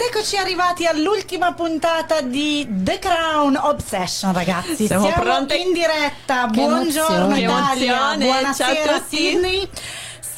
Ed 0.00 0.06
eccoci 0.06 0.38
arrivati 0.38 0.86
all'ultima 0.86 1.52
puntata 1.52 2.22
di 2.22 2.66
The 2.70 2.98
Crown 2.98 3.54
Obsession, 3.54 4.32
ragazzi. 4.32 4.86
Siamo, 4.86 5.04
Siamo 5.04 5.22
pronte? 5.22 5.56
in 5.56 5.74
diretta. 5.74 6.48
Che 6.50 6.52
Buongiorno 6.52 7.34
emozione. 7.34 7.40
Italia, 7.40 8.16
buonasera 8.16 8.94
a 8.94 8.98
tutti. 9.00 9.16
Sydney. 9.16 9.68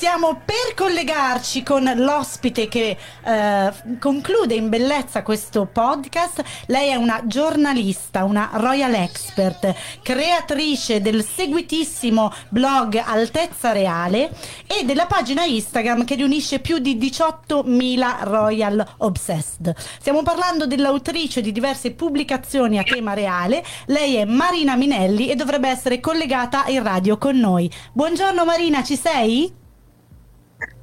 Stiamo 0.03 0.43
per 0.45 0.75
collegarci 0.75 1.63
con 1.63 1.85
l'ospite 1.85 2.67
che 2.67 2.97
eh, 3.25 3.73
conclude 4.01 4.53
in 4.53 4.69
bellezza 4.69 5.23
questo 5.23 5.67
podcast. 5.67 6.43
Lei 6.67 6.89
è 6.89 6.97
una 6.97 7.21
giornalista, 7.25 8.25
una 8.25 8.51
royal 8.55 8.95
expert, 8.95 9.73
creatrice 10.03 11.01
del 11.01 11.25
seguitissimo 11.25 12.33
blog 12.49 12.97
Altezza 12.97 13.71
Reale 13.71 14.33
e 14.67 14.85
della 14.85 15.07
pagina 15.07 15.45
Instagram 15.45 16.05
che 16.05 16.17
riunisce 16.17 16.59
più 16.59 16.79
di 16.79 16.97
18.000 16.97 18.25
royal 18.25 18.85
obsessed. 18.97 19.73
Stiamo 20.01 20.25
parlando 20.25 20.67
dell'autrice 20.67 21.41
di 21.41 21.53
diverse 21.53 21.93
pubblicazioni 21.93 22.77
a 22.77 22.83
tema 22.83 23.15
reale. 23.15 23.65
Lei 23.87 24.17
è 24.17 24.25
Marina 24.25 24.75
Minelli 24.75 25.31
e 25.31 25.37
dovrebbe 25.37 25.69
essere 25.69 26.01
collegata 26.01 26.65
in 26.67 26.83
radio 26.83 27.19
con 27.19 27.39
noi. 27.39 27.71
Buongiorno 27.93 28.45
Marina, 28.45 28.83
ci 28.83 28.97
sei? 28.97 29.61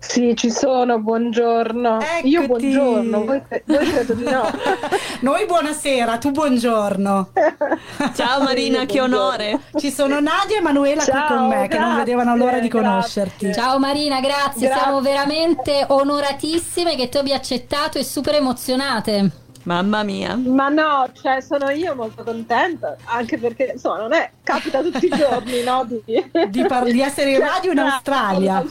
Sì, 0.01 0.33
ci 0.35 0.49
sono, 0.49 0.99
buongiorno. 0.99 1.97
Io 2.23 2.41
Eccoti. 2.43 2.69
buongiorno, 2.71 3.25
voi, 3.25 3.41
voi 3.65 3.85
credo 3.89 4.13
di 4.13 4.23
no. 4.23 4.49
Noi 5.21 5.45
buonasera, 5.45 6.17
tu 6.17 6.31
buongiorno. 6.31 7.29
Ciao 8.15 8.41
Marina, 8.41 8.79
Io 8.79 8.85
che 8.85 8.97
buongiorno. 8.97 9.17
onore. 9.25 9.59
Ci 9.77 9.91
sono 9.91 10.19
Nadia 10.21 10.57
e 10.57 10.61
Manuela 10.61 11.03
qui 11.03 11.11
Ciao, 11.11 11.27
con 11.37 11.47
me 11.47 11.67
che 11.67 11.77
non 11.77 11.87
grazie, 11.89 11.97
vedevano 12.05 12.35
l'ora 12.37 12.59
di 12.59 12.67
grazie. 12.69 12.87
conoscerti. 12.87 13.53
Ciao 13.53 13.77
Marina, 13.77 14.19
grazie. 14.21 14.67
Grazie. 14.67 14.83
siamo 14.83 15.01
veramente 15.01 15.85
onoratissime 15.87 16.95
che 16.95 17.09
tu 17.09 17.17
abbia 17.17 17.35
accettato 17.35 17.97
e 17.97 18.03
super 18.03 18.35
emozionate. 18.35 19.31
Mamma 19.63 20.03
mia. 20.03 20.35
Ma 20.35 20.69
no, 20.69 21.09
cioè 21.21 21.41
sono 21.41 21.69
io 21.69 21.93
molto 21.93 22.23
contenta, 22.23 22.95
anche 23.05 23.37
perché 23.37 23.71
insomma 23.73 23.97
non 23.99 24.13
è, 24.13 24.31
capita 24.41 24.81
tutti 24.81 25.05
i 25.05 25.09
giorni, 25.09 25.61
no? 25.63 25.85
Di, 25.85 26.01
Di, 26.47 26.65
par- 26.65 26.89
di 26.89 27.01
essere 27.01 27.31
in 27.31 27.39
radio 27.39 27.71
in 27.71 27.79
Australia. 27.79 28.63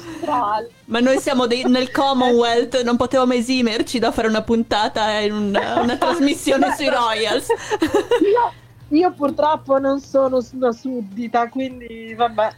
Ma 0.86 1.00
noi 1.00 1.18
siamo 1.20 1.46
dei- 1.46 1.64
nel 1.66 1.90
Commonwealth, 1.90 2.82
non 2.82 2.96
potevamo 2.96 3.34
esimerci 3.34 3.98
da 3.98 4.10
fare 4.12 4.28
una 4.28 4.42
puntata 4.42 5.18
in 5.18 5.32
un- 5.32 5.60
una 5.82 5.96
trasmissione 5.98 6.74
sui 6.74 6.88
Royals. 6.88 7.48
Io, 7.48 8.52
io 8.90 9.12
purtroppo 9.12 9.78
non 9.78 10.00
sono 10.00 10.38
una 10.54 10.72
suddita, 10.72 11.48
quindi 11.48 12.14
vabbè. 12.16 12.54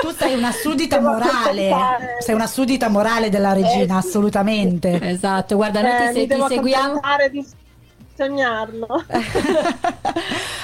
Tu 0.00 0.10
sei 0.16 0.36
una 0.36 0.52
suddita 0.52 1.00
morale, 1.00 1.70
sei 2.20 2.34
una 2.34 2.46
suddita 2.46 2.88
morale 2.88 3.30
della 3.30 3.52
regina, 3.52 3.98
Eh, 3.98 4.00
sì. 4.02 4.06
assolutamente. 4.08 5.00
Esatto, 5.02 5.56
guarda, 5.56 5.82
noi 5.82 5.90
Eh, 5.90 6.12
ti, 6.12 6.20
se- 6.20 6.26
ti 6.36 6.44
seguiamo. 6.54 7.00
di 7.30 7.46
sognarlo. 8.20 8.86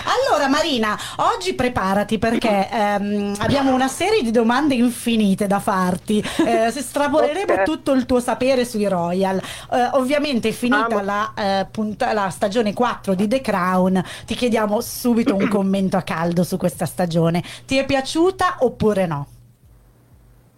allora 0.05 0.49
Marina, 0.49 0.99
oggi 1.17 1.55
preparati 1.55 2.19
perché 2.19 2.69
ehm, 2.71 3.37
abbiamo 3.39 3.73
una 3.73 3.89
serie 3.89 4.23
di 4.23 4.31
domande 4.31 4.75
infinite 4.75 5.47
da 5.47 5.59
farti. 5.59 6.23
Eh, 6.45 6.67
estrapoleremo 6.67 7.55
Ok. 7.55 7.63
tutto 7.63 7.93
il 7.93 8.05
tuo 8.05 8.21
sapere 8.21 8.67
sui 8.67 8.87
Royal. 8.87 9.39
Eh, 9.39 9.89
ovviamente 9.93 10.53
finita 10.53 11.01
la, 11.01 11.33
eh, 11.35 11.67
punta- 11.71 12.13
la 12.13 12.29
stagione 12.29 12.75
4 12.75 13.15
di 13.15 13.27
The 13.27 13.41
Crown, 13.41 14.05
ti 14.27 14.35
chiediamo 14.35 14.81
subito 14.83 15.35
un 15.35 15.49
commento 15.49 15.97
a 15.97 16.03
caldo 16.03 16.45
su 16.45 16.59
questa 16.59 16.85
stagione. 16.85 17.43
Ti 17.65 17.79
è 17.79 17.87
piaciuta 17.87 18.57
oppure 18.61 19.07
no? 19.07 19.27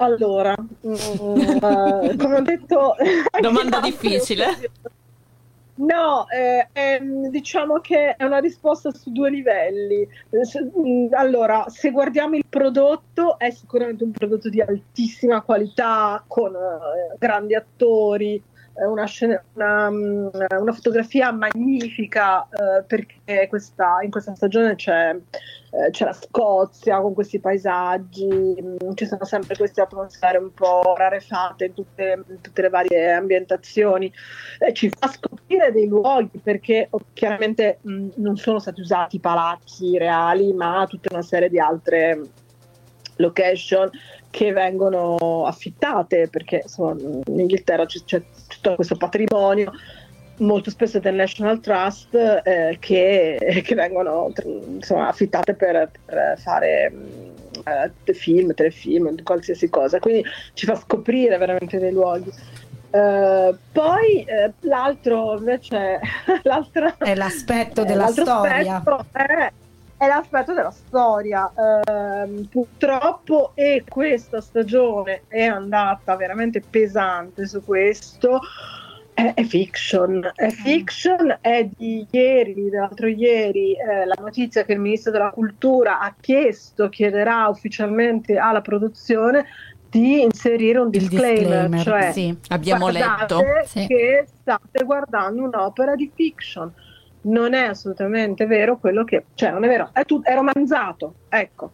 Allora, 0.00 0.54
mm, 0.56 0.94
eh, 0.94 2.16
come 2.16 2.36
ho 2.36 2.40
detto... 2.40 2.94
Domanda 3.40 3.80
difficile. 3.82 4.70
No, 5.78 6.26
eh, 6.28 6.68
ehm, 6.72 7.28
diciamo 7.28 7.78
che 7.80 8.16
è 8.16 8.24
una 8.24 8.38
risposta 8.38 8.90
su 8.92 9.12
due 9.12 9.30
livelli. 9.30 10.08
Mm, 10.76 11.12
Allora, 11.12 11.66
se 11.68 11.90
guardiamo 11.90 12.34
il 12.34 12.44
prodotto, 12.48 13.38
è 13.38 13.50
sicuramente 13.50 14.02
un 14.02 14.10
prodotto 14.10 14.48
di 14.48 14.60
altissima 14.60 15.40
qualità, 15.42 16.24
con 16.26 16.52
eh, 16.54 17.16
grandi 17.18 17.54
attori, 17.54 18.42
una, 18.86 19.06
scena- 19.06 19.42
una, 19.54 19.90
mm, 19.90 20.28
una 20.60 20.72
fotografia 20.72 21.32
magnifica, 21.32 22.42
eh, 22.44 22.82
perché 22.84 23.46
questa- 23.48 23.98
in 24.02 24.10
questa 24.10 24.34
stagione 24.34 24.74
c'è, 24.74 25.14
eh, 25.14 25.90
c'è 25.90 26.04
la 26.04 26.12
Scozia 26.12 27.00
con 27.00 27.14
questi 27.14 27.40
paesaggi, 27.40 28.26
mm, 28.62 28.92
ci 28.94 29.06
sono 29.06 29.24
sempre 29.24 29.56
queste 29.56 29.80
atmosfere 29.80 30.38
un 30.38 30.52
po' 30.52 30.94
rarefatte 30.96 31.66
in 31.66 31.74
tutte, 31.74 32.24
in 32.28 32.40
tutte 32.40 32.62
le 32.62 32.68
varie 32.68 33.12
ambientazioni 33.12 34.12
eh, 34.58 34.72
ci 34.72 34.90
fa 34.96 35.08
scoprire 35.08 35.72
dei 35.72 35.86
luoghi 35.86 36.38
perché 36.38 36.88
oh, 36.90 37.00
chiaramente 37.12 37.78
mh, 37.82 38.08
non 38.16 38.36
sono 38.36 38.58
stati 38.58 38.80
usati 38.80 39.18
palazzi 39.20 39.96
reali, 39.98 40.52
ma 40.52 40.86
tutta 40.88 41.12
una 41.12 41.22
serie 41.22 41.48
di 41.48 41.58
altre 41.58 42.20
location 43.16 43.90
che 44.30 44.52
vengono 44.52 45.46
affittate 45.46 46.28
perché 46.28 46.60
insomma, 46.62 46.92
in 47.00 47.40
Inghilterra 47.40 47.86
c'è, 47.86 48.00
c'è 48.04 48.22
tutto 48.60 48.74
questo 48.76 48.96
patrimonio 48.96 49.72
molto 50.38 50.70
spesso 50.70 50.98
del 50.98 51.14
National 51.14 51.60
Trust 51.60 52.14
eh, 52.14 52.76
che, 52.78 53.62
che 53.64 53.74
vengono 53.74 54.32
insomma, 54.44 55.08
affittate 55.08 55.54
per, 55.54 55.90
per 56.04 56.38
fare 56.38 56.92
eh, 57.64 58.12
film, 58.12 58.54
telefilm, 58.54 59.22
qualsiasi 59.22 59.68
cosa 59.68 59.98
quindi 59.98 60.24
ci 60.54 60.66
fa 60.66 60.76
scoprire 60.76 61.36
veramente 61.38 61.78
dei 61.78 61.92
luoghi 61.92 62.30
eh, 62.90 63.54
poi 63.72 64.24
eh, 64.24 64.52
l'altro 64.60 65.36
invece 65.36 66.00
l'altra, 66.44 66.96
È 66.96 67.14
l'aspetto 67.14 67.82
eh, 67.82 67.84
della 67.84 68.04
l'altro 68.04 68.24
storia. 68.24 68.76
aspetto 68.76 69.04
è, 69.12 69.52
è 69.98 70.06
l'aspetto 70.06 70.54
della 70.54 70.70
storia 70.70 71.52
Ehm, 71.58 72.46
purtroppo 72.46 73.52
e 73.54 73.84
questa 73.88 74.40
stagione 74.40 75.22
è 75.28 75.44
andata 75.44 76.16
veramente 76.16 76.60
pesante 76.60 77.46
su 77.46 77.64
questo 77.64 78.40
è, 79.12 79.34
è 79.34 79.42
fiction, 79.42 80.30
è 80.34 80.48
fiction, 80.48 81.38
è 81.40 81.68
di 81.76 82.06
ieri, 82.10 82.54
di 82.54 82.70
l'altro 82.70 83.08
ieri, 83.08 83.72
eh, 83.72 84.04
la 84.06 84.14
notizia 84.20 84.64
che 84.64 84.74
il 84.74 84.78
ministro 84.78 85.10
della 85.10 85.30
cultura 85.30 85.98
ha 85.98 86.14
chiesto, 86.20 86.88
chiederà 86.88 87.48
ufficialmente 87.48 88.36
alla 88.36 88.60
produzione 88.60 89.46
di 89.90 90.22
inserire 90.22 90.78
un 90.78 90.90
disclaimer, 90.90 91.68
disclaimer, 91.68 91.82
cioè 91.82 92.12
sì. 92.12 92.38
Abbiamo 92.48 92.88
letto. 92.88 93.40
Sì. 93.64 93.86
che 93.86 94.26
state 94.40 94.84
guardando 94.84 95.42
un'opera 95.42 95.96
di 95.96 96.10
fiction. 96.14 96.72
Non 97.22 97.52
è 97.54 97.64
assolutamente 97.64 98.46
vero 98.46 98.78
quello 98.78 99.04
che, 99.04 99.24
cioè 99.34 99.50
non 99.50 99.64
è 99.64 99.68
vero, 99.68 99.90
è, 99.92 100.04
tu- 100.04 100.22
è 100.22 100.34
romanzato, 100.34 101.14
ecco. 101.28 101.70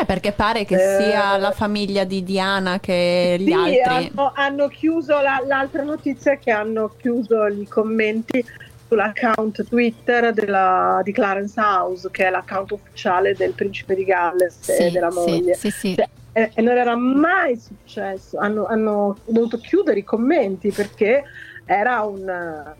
Eh, 0.00 0.06
perché 0.06 0.32
pare 0.32 0.64
che 0.64 0.74
Eh, 0.76 0.96
sia 0.96 1.36
la 1.36 1.50
famiglia 1.50 2.04
di 2.04 2.22
Diana 2.24 2.80
che 2.80 3.36
gli 3.38 3.50
Sì, 3.50 3.52
altri. 3.52 4.10
hanno, 4.14 4.32
hanno 4.34 4.68
chiuso 4.68 5.20
la- 5.20 5.42
l'altra 5.46 5.82
notizia 5.82 6.32
è 6.32 6.38
che 6.38 6.50
hanno 6.50 6.94
chiuso 6.96 7.46
i 7.46 7.66
commenti 7.68 8.42
sull'account 8.88 9.64
Twitter 9.68 10.32
della- 10.32 11.00
di 11.04 11.12
Clarence 11.12 11.60
House, 11.60 12.08
che 12.10 12.26
è 12.26 12.30
l'account 12.30 12.70
ufficiale 12.70 13.34
del 13.34 13.52
principe 13.52 13.94
di 13.94 14.04
Galles 14.04 14.66
e 14.68 14.86
Sì, 14.86 14.90
della 14.92 15.10
sì, 15.10 15.18
moglie. 15.30 15.54
sì, 15.54 15.70
sì. 15.70 15.94
Cioè, 15.94 16.08
e, 16.32 16.50
e 16.54 16.62
non 16.62 16.76
era 16.76 16.96
mai 16.96 17.58
successo, 17.58 18.38
hanno, 18.38 18.64
hanno 18.66 19.18
dovuto 19.26 19.58
chiudere 19.58 19.98
i 19.98 20.04
commenti 20.04 20.70
perché 20.72 21.22
era 21.66 22.00
un... 22.02 22.74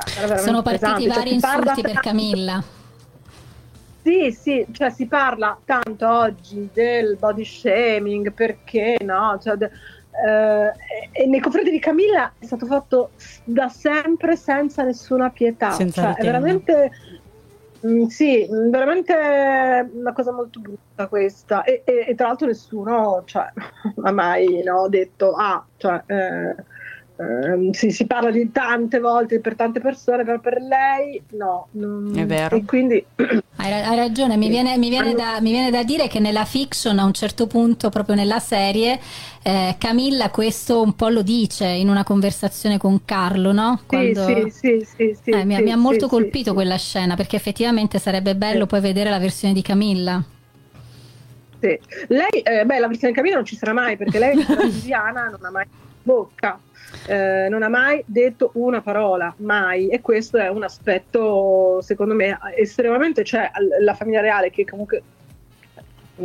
Cioè, 0.00 0.38
Sono 0.38 0.62
partiti 0.62 0.80
pesante. 0.80 1.02
Cioè, 1.08 1.14
vari 1.14 1.38
parla 1.40 1.58
insulti 1.70 1.80
per 1.82 1.92
tanto- 1.92 2.08
Camilla. 2.08 2.64
Sì, 4.02 4.32
sì, 4.38 4.66
cioè 4.72 4.90
si 4.90 5.06
parla 5.06 5.58
tanto 5.64 6.06
oggi 6.06 6.68
del 6.72 7.16
body 7.18 7.44
shaming 7.44 8.32
perché 8.32 8.98
no? 9.02 9.38
Cioè, 9.42 9.56
de- 9.56 9.70
eh, 10.26 10.66
e, 10.66 11.22
e 11.22 11.26
nei 11.26 11.40
confronti 11.40 11.70
di 11.70 11.78
Camilla 11.78 12.32
è 12.38 12.44
stato 12.44 12.66
fatto 12.66 13.10
da 13.44 13.68
sempre 13.70 14.36
senza 14.36 14.82
nessuna 14.82 15.30
pietà. 15.30 15.70
Senza 15.70 16.02
Cioè, 16.12 16.14
è 16.16 16.22
veramente. 16.22 16.90
mm, 17.86 18.04
sì, 18.04 18.46
mm, 18.46 18.70
veramente 18.70 19.90
una 19.94 20.12
cosa 20.12 20.32
molto 20.32 20.60
brutta 20.60 21.06
questa. 21.08 21.64
E, 21.64 21.80
e- 21.86 22.04
e 22.08 22.14
tra 22.14 22.26
l'altro 22.26 22.46
nessuno 22.46 23.22
cioè, 23.24 23.50
ha 24.04 24.12
mai 24.12 24.62
no, 24.62 24.86
detto, 24.88 25.32
ah, 25.32 25.64
cioè, 25.78 26.02
eh, 26.06 26.54
ehm, 27.16 27.70
sì, 27.70 27.90
si 27.90 28.06
parla 28.06 28.30
di 28.30 28.50
tante 28.50 28.98
volte 29.00 29.40
per 29.40 29.54
tante 29.56 29.80
persone, 29.80 30.24
però 30.24 30.40
per 30.40 30.60
lei 30.60 31.22
no. 31.30 31.68
non- 31.72 32.12
È 32.16 32.26
vero. 32.26 32.56
E 32.56 32.64
quindi 32.64 33.04
Hai, 33.56 33.72
hai 33.72 33.96
ragione, 33.96 34.36
mi 34.36 34.48
viene, 34.48 34.76
mi 34.78 34.88
viene 34.88 35.14
da, 35.14 35.40
mi 35.40 35.50
viene 35.52 35.70
da 35.70 35.84
dire 35.84 36.08
che 36.08 36.18
nella 36.18 36.44
fiction 36.44 36.98
a 36.98 37.04
un 37.04 37.12
certo 37.12 37.46
punto, 37.46 37.88
proprio 37.88 38.16
nella 38.16 38.40
serie, 38.40 39.00
eh, 39.42 39.76
Camilla 39.78 40.30
questo 40.30 40.82
un 40.82 40.94
po' 40.96 41.08
lo 41.08 41.22
dice 41.22 41.66
in 41.66 41.88
una 41.88 42.02
conversazione 42.02 42.78
con 42.78 43.04
Carlo, 43.04 43.52
no? 43.52 43.80
Quando- 43.86 44.24
Sì, 44.24 44.50
sì, 44.50 44.50
sì, 44.50 44.84
sì, 44.84 45.14
sì, 45.22 45.30
Eh, 45.30 45.44
mi, 45.44 45.54
sì, 45.54 45.62
mi 45.62 45.70
ha 45.70 45.76
molto 45.76 46.08
sì, 46.08 46.10
colpito 46.10 46.50
sì, 46.50 46.52
quella 46.52 46.76
scena 46.76 47.14
perché 47.14 47.36
effettivamente 47.36 47.98
sarebbe 48.00 48.34
bello 48.36 48.62
Sì. 48.62 48.66
poi 48.66 48.80
vedere 48.80 49.08
la 49.10 49.18
versione 49.20 49.54
di 49.54 49.62
Camilla. 49.62 50.22
sì. 51.58 51.78
Lei, 52.08 52.40
eh, 52.42 52.64
beh, 52.66 52.78
la 52.78 52.88
versione 52.88 53.12
di 53.12 53.18
Camilla 53.18 53.36
non 53.36 53.44
ci 53.44 53.56
sarà 53.56 53.72
mai 53.72 53.96
perché 53.96 54.18
lei 54.18 54.32
è 54.32 54.36
brasiliana, 54.46 55.28
non 55.30 55.44
ha 55.44 55.50
mai 55.50 55.64
bocca. 56.02 56.62
Eh, 57.06 57.48
non 57.48 57.62
ha 57.62 57.68
mai 57.68 58.02
detto 58.06 58.50
una 58.54 58.80
parola, 58.80 59.34
mai, 59.38 59.88
e 59.88 60.00
questo 60.00 60.38
è 60.38 60.48
un 60.48 60.62
aspetto 60.62 61.80
secondo 61.82 62.14
me 62.14 62.38
estremamente, 62.56 63.24
cioè 63.24 63.50
la 63.80 63.94
famiglia 63.94 64.20
reale 64.20 64.50
che 64.50 64.64
comunque 64.64 65.02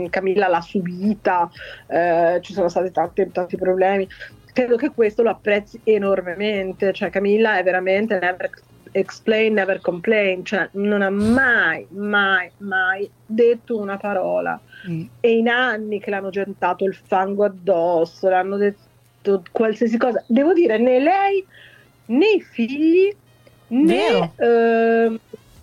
Camilla 0.10 0.48
l'ha 0.48 0.62
subita, 0.62 1.50
eh, 1.88 2.39
ci 2.42 2.54
sono 2.54 2.69
stati 2.69 2.92
tanti, 2.92 3.30
tanti 3.31 3.57
problemi, 3.57 4.07
credo 4.54 4.75
che 4.75 4.92
questo 4.92 5.24
lo 5.24 5.31
apprezzi 5.31 5.80
enormemente, 5.83 6.94
cioè 6.94 7.10
Camilla 7.10 7.57
è 7.57 7.63
veramente 7.63 8.19
never 8.19 8.50
explain, 8.92 9.54
never 9.54 9.81
complain, 9.81 10.44
cioè 10.44 10.69
non 10.74 11.01
ha 11.01 11.10
mai, 11.10 11.86
mai, 11.89 12.50
mai 12.57 13.10
detto 13.25 13.80
una 13.80 13.98
parola. 13.98 14.60
Mm. 14.88 15.06
e 15.19 15.38
in 15.38 15.50
anni 15.50 16.00
che 16.00 16.10
l'hanno 16.10 16.30
gettato 16.30 16.86
il 16.86 16.95
fango 16.95 17.44
addosso, 17.44 18.30
l'hanno 18.30 18.56
detto 18.56 18.88
qualsiasi 19.51 19.98
cosa, 19.98 20.24
devo 20.27 20.54
dire 20.54 20.77
né 20.77 21.00
lei 21.00 21.45
né 22.06 22.31
i 22.31 22.42
figli 22.42 23.16
né 23.68 24.31
eh, 24.36 25.19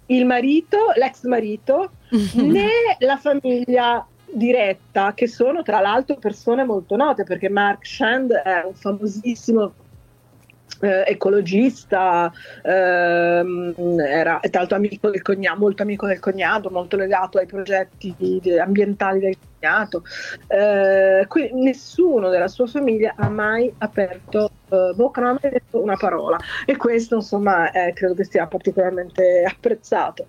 il 0.06 0.24
marito, 0.26 0.78
l'ex 0.96 1.24
marito 1.24 1.90
né 2.34 2.68
la 3.00 3.16
famiglia 3.16 4.06
diretta, 4.30 5.14
che 5.14 5.26
sono 5.26 5.62
tra 5.62 5.80
l'altro 5.80 6.16
persone 6.16 6.64
molto 6.64 6.96
note, 6.96 7.24
perché 7.24 7.48
Mark 7.48 7.86
Shand 7.86 8.32
è 8.32 8.64
un 8.64 8.74
famosissimo 8.74 9.72
eh, 10.80 11.04
ecologista, 11.06 12.32
ehm, 12.62 14.00
era 14.00 14.38
tra 14.40 14.60
l'altro 14.60 14.76
amico 14.76 15.10
del 15.10 15.22
cognato, 15.22 15.58
molto 15.58 15.82
amico 15.82 16.06
del 16.06 16.20
cognato, 16.20 16.70
molto 16.70 16.96
legato 16.96 17.38
ai 17.38 17.46
progetti 17.46 18.14
ambientali 18.60 19.20
del 19.20 19.36
cognato. 19.58 20.02
Eh, 20.48 21.24
qui 21.28 21.50
nessuno 21.54 22.28
della 22.28 22.48
sua 22.48 22.66
famiglia 22.66 23.14
ha 23.16 23.28
mai 23.28 23.72
aperto 23.78 24.50
eh, 24.68 24.92
bocca, 24.94 25.20
non 25.20 25.30
ha 25.30 25.38
mai 25.40 25.52
detto 25.52 25.80
una 25.82 25.96
parola 25.96 26.38
e 26.64 26.76
questo 26.76 27.16
insomma 27.16 27.70
credo 27.94 28.14
che 28.14 28.24
sia 28.24 28.46
particolarmente 28.46 29.44
apprezzato. 29.44 30.26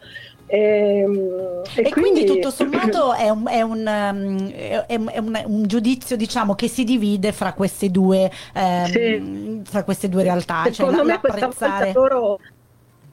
E, 0.49 0.99
ehm, 0.99 1.61
e, 1.75 1.81
e 1.81 1.91
quindi, 1.91 2.23
quindi, 2.23 2.25
tutto 2.25 2.49
sommato 2.51 3.13
è, 3.13 3.29
un, 3.29 3.47
è, 3.47 3.61
un, 3.61 3.85
è, 3.85 4.85
è 4.87 5.17
un, 5.17 5.43
un, 5.45 5.67
giudizio 5.67 6.15
diciamo 6.15 6.55
che 6.55 6.69
si 6.69 6.85
divide 6.85 7.33
fra 7.33 7.51
queste 7.53 7.91
due, 7.91 8.31
ehm, 8.53 8.85
sì. 8.85 9.61
fra 9.65 9.83
queste 9.83 10.07
due 10.07 10.23
realtà. 10.23 10.63
Cioè 10.63 10.73
Secondo 10.73 10.99
cioè, 10.99 11.05
me 11.05 11.19
questa 11.19 11.47
volta 11.47 11.91
loro 11.91 12.39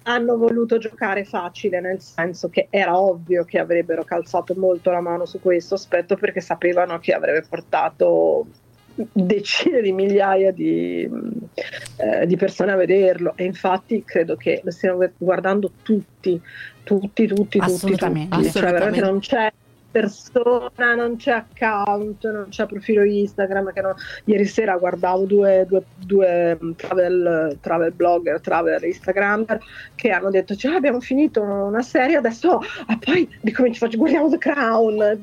hanno 0.05 0.37
voluto 0.37 0.79
giocare 0.79 1.25
facile, 1.25 1.81
nel 1.81 2.01
senso 2.01 2.49
che 2.49 2.69
era 2.71 2.99
ovvio 2.99 3.45
che 3.45 3.59
avrebbero 3.59 4.05
calzato 4.05 4.55
molto 4.57 4.91
la 4.91 5.01
mano 5.01 5.25
su 5.25 5.41
questo 5.41 5.75
aspetto 5.75 6.17
perché 6.17 6.41
sapevano 6.41 6.99
che 6.99 7.13
avrebbe 7.13 7.45
portato 7.49 8.47
decine 8.95 9.81
di 9.81 9.93
migliaia 9.93 10.53
di, 10.53 11.09
eh, 11.97 12.27
di, 12.27 12.37
persone 12.37 12.73
a 12.73 12.77
vederlo. 12.77 13.33
E 13.37 13.45
infatti 13.45 14.05
credo 14.05 14.37
che 14.37 14.61
lo 14.63 14.71
stiano 14.71 15.11
guardando 15.17 15.71
tutti, 15.83 16.41
tutti, 16.83 17.27
tutti, 17.27 17.59
assolutamente, 17.59 18.37
tutti, 18.37 18.51
Cioè, 18.51 18.73
veramente 18.73 19.01
non 19.01 19.19
c'è 19.19 19.53
persona, 19.91 20.97
non 20.97 21.17
c'è 21.17 21.31
account, 21.31 22.29
non 22.29 22.47
c'è 22.49 22.67
profilo 22.67 23.05
Instagram. 23.05 23.73
Che 23.73 23.81
non... 23.81 23.95
Ieri 24.25 24.45
sera 24.45 24.77
guardavo 24.77 25.25
due, 25.25 25.65
due, 25.69 25.85
due 25.97 26.59
travel, 26.77 27.59
travel, 27.61 27.93
blogger, 27.93 28.41
travel 28.41 28.83
Instagrammer 28.83 29.61
che 29.95 30.11
hanno 30.11 30.31
detto: 30.31 30.57
cioè, 30.57 30.75
abbiamo 30.75 31.01
finito 31.01 31.43
una 31.43 31.83
serie, 31.83 32.17
adesso 32.17 32.61
ah, 32.87 32.99
poi 32.99 33.29
dico, 33.41 33.65
ci 33.65 33.79
faccio, 33.79 33.97
guardiamo 33.97 34.29
The 34.29 34.39
Crown 34.39 35.21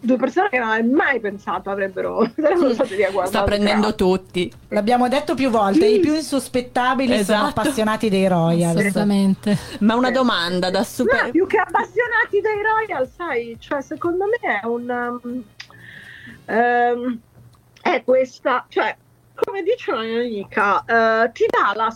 due 0.00 0.16
persone 0.16 0.48
che 0.48 0.58
non 0.58 0.68
hai 0.68 0.84
mai 0.84 1.20
pensato 1.20 1.70
avrebbero 1.70 2.30
sarebbero 2.34 2.74
state 2.74 2.96
lì 2.96 3.04
a 3.04 3.10
guardare. 3.10 3.36
Sta 3.36 3.44
prendendo 3.44 3.94
tutti. 3.94 4.52
L'abbiamo 4.68 5.08
detto 5.08 5.34
più 5.34 5.50
volte, 5.50 5.86
sì. 5.86 5.94
i 5.94 6.00
più 6.00 6.14
insospettabili 6.14 7.12
esatto. 7.12 7.38
sono 7.38 7.48
appassionati 7.48 8.08
dei 8.08 8.28
Royal. 8.28 8.76
Assolutamente. 8.76 9.56
Ma 9.80 9.94
una 9.94 10.10
domanda 10.10 10.70
da 10.70 10.84
super... 10.84 11.24
No, 11.24 11.30
più 11.30 11.46
che 11.46 11.58
appassionati 11.58 12.40
dei 12.40 12.62
Royal, 12.62 13.08
sai, 13.08 13.56
cioè 13.58 13.80
secondo 13.82 14.24
me 14.26 14.60
è 14.60 14.66
un... 14.66 15.20
Um, 15.22 15.44
um, 16.46 17.18
è 17.80 18.02
questa, 18.02 18.66
cioè 18.68 18.96
come 19.36 19.62
dice 19.62 19.92
una 19.92 20.02
mia 20.02 20.20
amica, 20.20 20.78
uh, 20.78 21.30
ti 21.32 21.44
dà 21.48 21.72
la, 21.74 21.94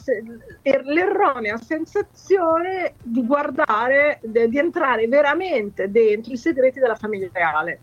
er, 0.63 0.85
l'erronea 0.85 1.59
sensazione 1.59 2.95
di 3.03 3.27
guardare, 3.27 4.21
de, 4.23 4.49
di 4.49 4.59
entrare 4.59 5.09
veramente 5.09 5.91
dentro 5.91 6.33
i 6.33 6.37
segreti 6.37 6.79
della 6.79 6.95
famiglia 6.95 7.29
reale. 7.33 7.81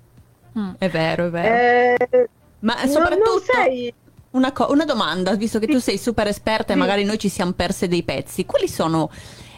Mm, 0.58 0.72
è 0.78 0.90
vero, 0.90 1.26
è 1.26 1.30
vero. 1.30 1.56
Eh, 2.10 2.30
Ma 2.60 2.78
soprattutto... 2.88 3.32
Non, 3.32 3.42
sei... 3.42 3.94
Una, 4.30 4.52
co- 4.52 4.72
una, 4.72 4.86
domanda, 4.86 5.34
visto 5.36 5.58
che 5.58 5.66
sì. 5.66 5.72
tu 5.72 5.80
sei 5.80 5.98
super 5.98 6.28
esperta 6.28 6.68
sì. 6.68 6.74
e 6.74 6.76
magari 6.76 7.04
noi 7.04 7.18
ci 7.18 7.30
siamo 7.30 7.54
perse 7.54 7.88
dei 7.88 8.04
pezzi, 8.04 8.46
quali 8.46 8.68
sono 8.68 9.10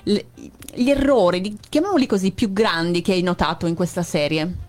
gli 0.03 0.89
errori, 0.89 1.57
chiamiamoli 1.67 2.05
così, 2.05 2.31
più 2.31 2.53
grandi 2.53 3.01
che 3.01 3.11
hai 3.11 3.21
notato 3.21 3.67
in 3.67 3.75
questa 3.75 4.03
serie? 4.03 4.67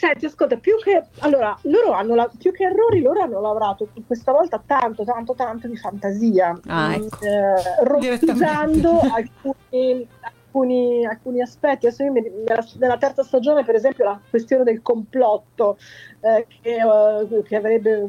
Senti, 0.00 0.24
ascolta, 0.24 0.56
più 0.56 0.78
che 0.82 1.08
allora, 1.18 1.54
loro 1.64 1.92
hanno 1.92 2.14
la, 2.14 2.30
più 2.38 2.52
che 2.52 2.64
errori, 2.64 3.02
loro 3.02 3.20
hanno 3.20 3.38
lavorato 3.38 3.86
questa 4.06 4.32
volta 4.32 4.58
tanto, 4.64 5.04
tanto, 5.04 5.34
tanto 5.34 5.68
di 5.68 5.76
fantasia, 5.76 6.58
ah, 6.68 6.94
ecco. 6.94 7.18
eh, 7.20 7.84
alcuni, 9.12 10.08
alcuni, 10.20 11.04
alcuni, 11.04 11.42
aspetti. 11.42 11.86
Adesso 11.86 12.04
io 12.04 12.12
nella, 12.12 12.66
nella, 12.78 12.96
terza 12.96 13.22
stagione, 13.22 13.62
per 13.62 13.74
esempio, 13.74 14.04
la 14.04 14.18
questione 14.30 14.64
del 14.64 14.80
complotto 14.80 15.76
eh, 16.20 16.46
che, 16.48 16.78
uh, 16.82 17.42
che, 17.42 17.56
avrebbe 17.56 18.08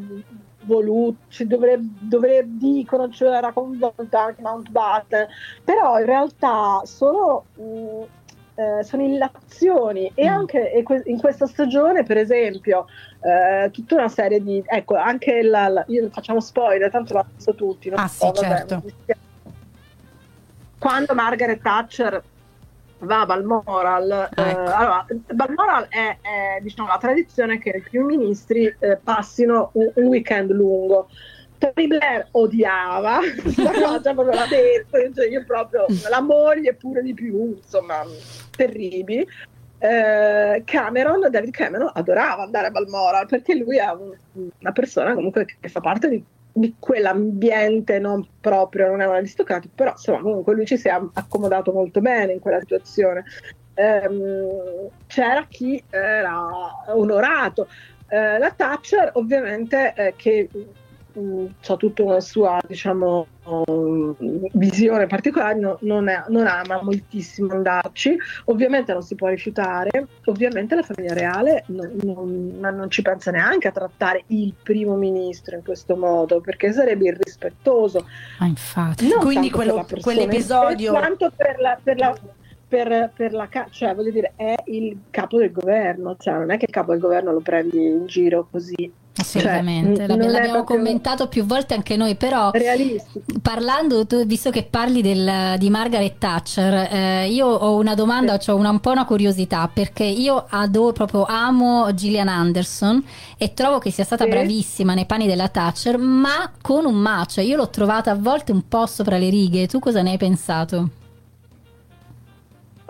voluto, 0.61 1.23
ci 1.27 1.45
dovrebbe, 1.45 1.89
dovrebbe, 1.99 2.51
dicono, 2.57 3.09
cioè 3.09 3.35
era 3.35 3.51
coinvolta 3.51 4.21
anche 4.27 4.41
Mountbatten, 4.41 5.27
però 5.65 5.99
in 5.99 6.05
realtà 6.05 6.79
sono. 6.85 7.43
Mh, 7.55 8.19
eh, 8.55 8.83
sono 8.83 9.03
illazioni 9.03 10.11
e 10.13 10.29
mm. 10.29 10.33
anche 10.33 10.83
in 11.05 11.19
questa 11.19 11.45
stagione 11.47 12.03
per 12.03 12.17
esempio 12.17 12.87
eh, 13.21 13.69
tutta 13.71 13.95
una 13.95 14.09
serie 14.09 14.41
di 14.41 14.63
ecco 14.65 14.95
anche 14.95 15.41
la, 15.41 15.67
la 15.69 15.83
io 15.87 16.09
facciamo 16.09 16.39
spoiler 16.39 16.89
tanto 16.91 17.13
l'hanno 17.13 17.29
visto 17.35 17.55
tutti 17.55 17.89
ah 17.89 18.07
so, 18.07 18.33
sì 18.33 18.41
vabbè, 18.41 18.65
certo 18.65 18.83
quando 20.77 21.13
Margaret 21.13 21.61
Thatcher 21.61 22.23
va 22.99 23.21
a 23.21 23.25
Balmoral 23.25 24.29
ecco. 24.29 24.41
eh, 24.41 24.71
allora 24.71 25.05
Balmoral 25.33 25.87
è, 25.87 26.17
è 26.21 26.61
diciamo 26.61 26.89
la 26.89 26.97
tradizione 26.97 27.57
che 27.57 27.69
i 27.69 27.81
primi 27.81 28.17
ministri 28.17 28.65
eh, 28.79 28.97
passino 29.01 29.69
un, 29.73 29.91
un 29.95 30.05
weekend 30.07 30.51
lungo 30.51 31.07
Tony 31.61 31.85
Blair 31.85 32.27
odiava 32.31 33.19
questa 33.39 33.71
cosa, 33.71 34.13
proprio 34.13 34.33
l'ha 34.33 34.47
detto, 34.47 34.97
cioè 35.13 35.29
io 35.29 35.45
proprio, 35.45 35.85
la 36.09 36.21
moglie 36.21 36.73
pure 36.73 37.03
di 37.03 37.13
più, 37.13 37.55
insomma, 37.55 38.03
terribili. 38.55 39.25
Eh, 39.77 40.61
Cameron, 40.65 41.27
David 41.29 41.51
Cameron 41.51 41.89
adorava 41.93 42.43
andare 42.43 42.67
a 42.67 42.71
Balmoral 42.71 43.25
perché 43.25 43.55
lui 43.55 43.77
è 43.77 43.87
un, 43.89 44.15
una 44.59 44.71
persona 44.71 45.15
comunque 45.15 45.45
che 45.59 45.69
fa 45.69 45.79
parte 45.79 46.07
di, 46.07 46.23
di, 46.51 46.75
quell'ambiente 46.77 47.97
non 47.97 48.27
proprio, 48.39 48.87
non 48.87 49.01
è 49.01 49.07
un 49.07 49.15
aristocratico, 49.15 49.73
però 49.75 49.91
insomma 49.91 50.21
comunque 50.21 50.53
lui 50.53 50.65
ci 50.65 50.77
si 50.77 50.87
è 50.87 50.99
accomodato 51.13 51.71
molto 51.71 51.99
bene 51.99 52.33
in 52.33 52.39
quella 52.39 52.59
situazione. 52.59 53.23
Eh, 53.73 54.89
c'era 55.07 55.45
chi 55.47 55.83
era 55.89 56.47
onorato. 56.87 57.67
Eh, 58.07 58.37
la 58.37 58.51
Thatcher 58.51 59.11
ovviamente 59.13 59.93
eh, 59.95 60.13
che 60.15 60.49
ha 61.13 61.75
tutta 61.75 62.03
una 62.03 62.19
sua 62.19 62.59
diciamo, 62.65 63.27
visione 64.53 65.07
particolare, 65.07 65.59
no, 65.59 65.77
non, 65.81 66.07
è, 66.07 66.23
non, 66.29 66.47
ama 66.47 66.81
moltissimo 66.81 67.53
andarci, 67.53 68.17
ovviamente 68.45 68.93
non 68.93 69.01
si 69.01 69.15
può 69.15 69.27
rifiutare, 69.27 70.07
ovviamente 70.25 70.75
la 70.75 70.83
famiglia 70.83 71.13
reale 71.13 71.63
non, 71.67 71.97
non, 72.03 72.75
non, 72.75 72.89
ci 72.89 73.01
pensa 73.01 73.31
neanche 73.31 73.67
a 73.67 73.71
trattare 73.71 74.23
il 74.27 74.53
primo 74.61 74.95
ministro 74.95 75.55
in 75.55 75.63
questo 75.63 75.95
modo, 75.95 76.39
perché 76.39 76.71
sarebbe 76.71 77.07
irrispettoso. 77.07 78.05
Ah, 78.39 78.45
infatti, 78.45 79.09
quindi 79.19 79.49
quello, 79.49 79.85
quell'episodio... 80.01 80.91
Quanto 80.91 81.31
per 81.35 81.59
la, 81.59 81.77
per 81.81 81.97
la 81.97 82.15
per, 82.71 83.11
per, 83.13 83.33
la 83.33 83.49
cioè 83.69 83.93
voglio 83.93 84.11
dire 84.11 84.31
è 84.37 84.55
il 84.67 84.97
capo 85.09 85.37
del 85.37 85.51
governo 85.51 86.15
cioè 86.17 86.35
non 86.35 86.51
è 86.51 86.57
che 86.57 86.67
il 86.69 86.71
capo 86.71 86.91
del 86.91 87.01
governo 87.01 87.33
lo 87.33 87.41
prendi 87.41 87.85
in 87.85 88.05
giro 88.05 88.47
così 88.49 88.89
Assolutamente, 89.21 90.07
cioè, 90.07 90.17
l'abbiamo, 90.17 90.63
commentato 90.63 91.27
più 91.27 91.45
volte 91.45 91.73
anche 91.73 91.95
noi, 91.95 92.15
però 92.15 92.51
parlando, 93.41 94.05
tu, 94.05 94.25
visto 94.25 94.49
che 94.49 94.63
parli 94.63 95.01
del, 95.01 95.55
di 95.57 95.69
Margaret 95.69 96.17
Thatcher, 96.17 96.73
eh, 96.91 97.27
io 97.29 97.47
ho 97.47 97.77
una 97.77 97.95
domanda, 97.95 98.39
sì. 98.39 98.49
ho 98.49 98.55
una, 98.55 98.69
un 98.69 98.79
po' 98.79 98.91
una 98.91 99.05
curiosità, 99.05 99.69
perché 99.71 100.03
io 100.03 100.45
adoro, 100.49 100.91
proprio 100.91 101.25
amo 101.25 101.93
Gillian 101.93 102.27
Anderson 102.27 103.03
e 103.37 103.53
trovo 103.53 103.79
che 103.79 103.91
sia 103.91 104.03
stata 104.03 104.23
sì. 104.23 104.29
bravissima 104.29 104.93
nei 104.93 105.05
panni 105.05 105.27
della 105.27 105.47
Thatcher, 105.47 105.97
ma 105.97 106.51
con 106.61 106.85
un 106.85 106.95
ma, 106.95 107.25
cioè 107.25 107.43
io 107.43 107.55
l'ho 107.57 107.69
trovata 107.69 108.11
a 108.11 108.15
volte 108.15 108.51
un 108.51 108.67
po' 108.67 108.85
sopra 108.85 109.17
le 109.17 109.29
righe, 109.29 109.67
tu 109.67 109.79
cosa 109.79 110.01
ne 110.01 110.11
hai 110.11 110.17
pensato? 110.17 110.89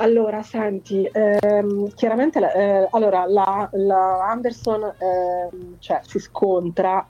Allora, 0.01 0.41
senti, 0.41 1.07
ehm, 1.11 1.93
chiaramente 1.93 2.39
eh, 2.39 2.87
allora, 2.89 3.25
la, 3.27 3.69
la 3.73 4.27
Anderson 4.31 4.83
ehm, 4.97 5.75
cioè, 5.77 6.01
si 6.03 6.17
scontra 6.17 7.05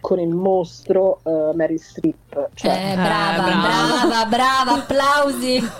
con 0.00 0.18
il 0.18 0.34
mostro 0.34 1.20
uh, 1.22 1.52
Mary 1.54 1.78
Streep. 1.78 2.48
Cioè, 2.54 2.90
eh, 2.90 2.94
brava, 2.96 3.42
brava, 3.44 4.06
brava, 4.06 4.26
brava, 4.26 4.72
applausi. 4.72 5.62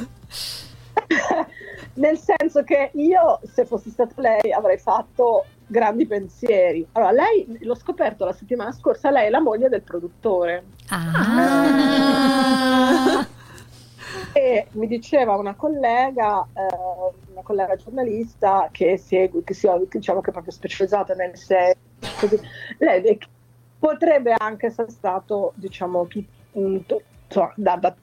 Nel 1.94 2.16
senso 2.18 2.62
che 2.62 2.92
io, 2.94 3.40
se 3.42 3.64
fossi 3.64 3.90
stata 3.90 4.14
lei, 4.20 4.52
avrei 4.52 4.78
fatto 4.78 5.46
grandi 5.66 6.06
pensieri. 6.06 6.86
Allora, 6.92 7.10
lei, 7.10 7.58
l'ho 7.62 7.74
scoperto 7.74 8.24
la 8.24 8.32
settimana 8.32 8.70
scorsa, 8.70 9.10
lei 9.10 9.26
è 9.26 9.30
la 9.30 9.40
moglie 9.40 9.68
del 9.68 9.82
produttore. 9.82 10.62
Ah. 10.90 12.06
E 14.32 14.66
mi 14.72 14.86
diceva 14.86 15.36
una 15.36 15.54
collega, 15.54 16.46
eh, 16.54 17.32
una 17.32 17.42
collega 17.42 17.76
giornalista 17.76 18.68
che 18.72 18.96
segue, 18.96 19.44
che 19.44 19.54
si 19.54 19.68
diciamo 19.90 20.20
che 20.20 20.30
è 20.30 20.32
proprio 20.32 20.52
specializzata 20.52 21.14
nel 21.14 21.36
serie, 21.36 21.76
così, 22.18 22.40
lei 22.78 23.18
potrebbe 23.78 24.34
anche 24.36 24.66
essere 24.66 24.90
stato, 24.90 25.52
diciamo, 25.56 26.06
tutto, 26.06 27.02
insomma, 27.26 27.52
da, 27.56 27.76
da, 27.76 27.94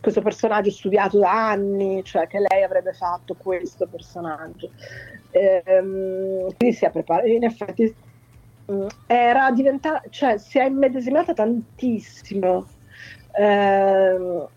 questo 0.00 0.20
personaggio 0.20 0.70
studiato 0.70 1.18
da 1.18 1.48
anni, 1.50 2.04
cioè 2.04 2.26
che 2.26 2.38
lei 2.38 2.62
avrebbe 2.62 2.92
fatto 2.92 3.34
questo 3.34 3.86
personaggio. 3.86 4.70
Ehm, 5.30 6.54
quindi 6.56 6.76
si 6.76 6.84
è 6.84 6.90
preparata, 6.90 7.26
in 7.26 7.44
effetti 7.44 7.94
mm, 8.70 8.86
era 9.06 9.50
diventata, 9.50 10.02
cioè 10.10 10.38
si 10.38 10.58
è 10.58 10.64
immedesimata 10.64 11.32
tantissimo. 11.32 12.66
Ehm, 13.32 14.48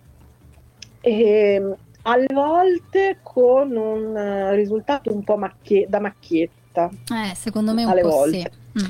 e 1.07 1.75
alle 2.03 2.33
volte 2.33 3.19
con 3.23 3.75
un 3.75 4.51
risultato 4.53 5.13
un 5.13 5.23
po' 5.23 5.37
macchie- 5.37 5.87
da 5.87 5.99
macchietta. 5.99 6.89
Eh, 6.89 7.35
secondo 7.35 7.73
me 7.73 7.85
un 7.85 7.99
po' 8.01 8.09
volte. 8.09 8.51
sì. 8.73 8.83
Mm. 8.83 8.89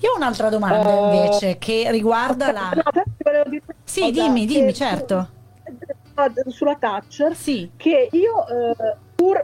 Io 0.00 0.12
ho 0.12 0.16
un'altra 0.16 0.48
domanda 0.48 0.88
uh, 0.88 1.12
invece 1.12 1.58
che 1.58 1.90
riguarda 1.90 2.52
la... 2.52 2.70
No, 2.72 2.82
sì, 3.82 4.12
dimmi, 4.12 4.46
dimmi, 4.46 4.72
certo. 4.72 5.28
Sulla 6.46 6.76
Thatcher, 6.76 7.34
sì. 7.34 7.70
che 7.76 8.08
io, 8.12 8.44
uh, 8.48 8.96
pur 9.16 9.40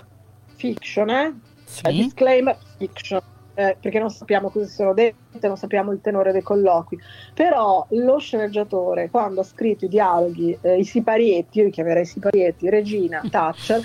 fiction, 0.54 1.11
eh? 1.11 1.35
Sì. 1.64 1.90
disclaimer, 1.90 2.56
fiction, 2.78 3.21
eh, 3.54 3.76
perché 3.80 3.99
non 3.99 4.11
sappiamo 4.11 4.50
cosa 4.50 4.66
sono 4.66 4.92
dette, 4.92 5.46
non 5.46 5.56
sappiamo 5.56 5.92
il 5.92 6.00
tenore 6.00 6.32
dei 6.32 6.42
colloqui, 6.42 6.99
però 7.32 7.87
lo 7.90 8.18
sceneggiatore 8.18 9.11
quando 9.11 9.40
ha 9.40 9.44
scritto 9.44 9.84
i 9.84 9.88
dialoghi, 9.88 10.56
eh, 10.61 10.78
i 10.78 10.84
siparietti, 10.84 11.58
io 11.58 11.64
li 11.64 11.70
chiamerei 11.70 12.04
siparietti, 12.04 12.68
Regina, 12.68 13.23
Thatcher, 13.30 13.80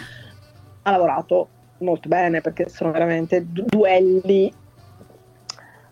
ha 0.82 0.92
lavorato 0.92 1.50
molto 1.80 2.10
bene 2.10 2.42
perché 2.42 2.68
sono 2.70 2.92
veramente 2.92 3.46
duelli 3.48 4.52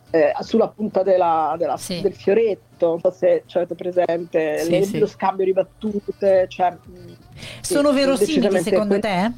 eh, 0.10 0.34
sulla 0.40 0.70
punta 0.70 1.04
della, 1.04 1.56
della, 1.58 1.78
sì. 1.78 2.02
del 2.02 2.14
fioretto, 2.14 2.88
non 2.88 3.00
so 3.00 3.12
se 3.12 3.44
avete 3.54 3.76
presente 3.76 4.60
sì, 4.60 4.70
le, 4.70 4.84
sì. 4.84 5.00
lo 5.00 5.08
scambio 5.08 5.46
di 5.46 5.54
battute. 5.54 6.48
Cioè, 6.48 6.78
Sono 7.62 7.92
verosimili 7.92 8.60
secondo 8.60 9.00
te? 9.00 9.32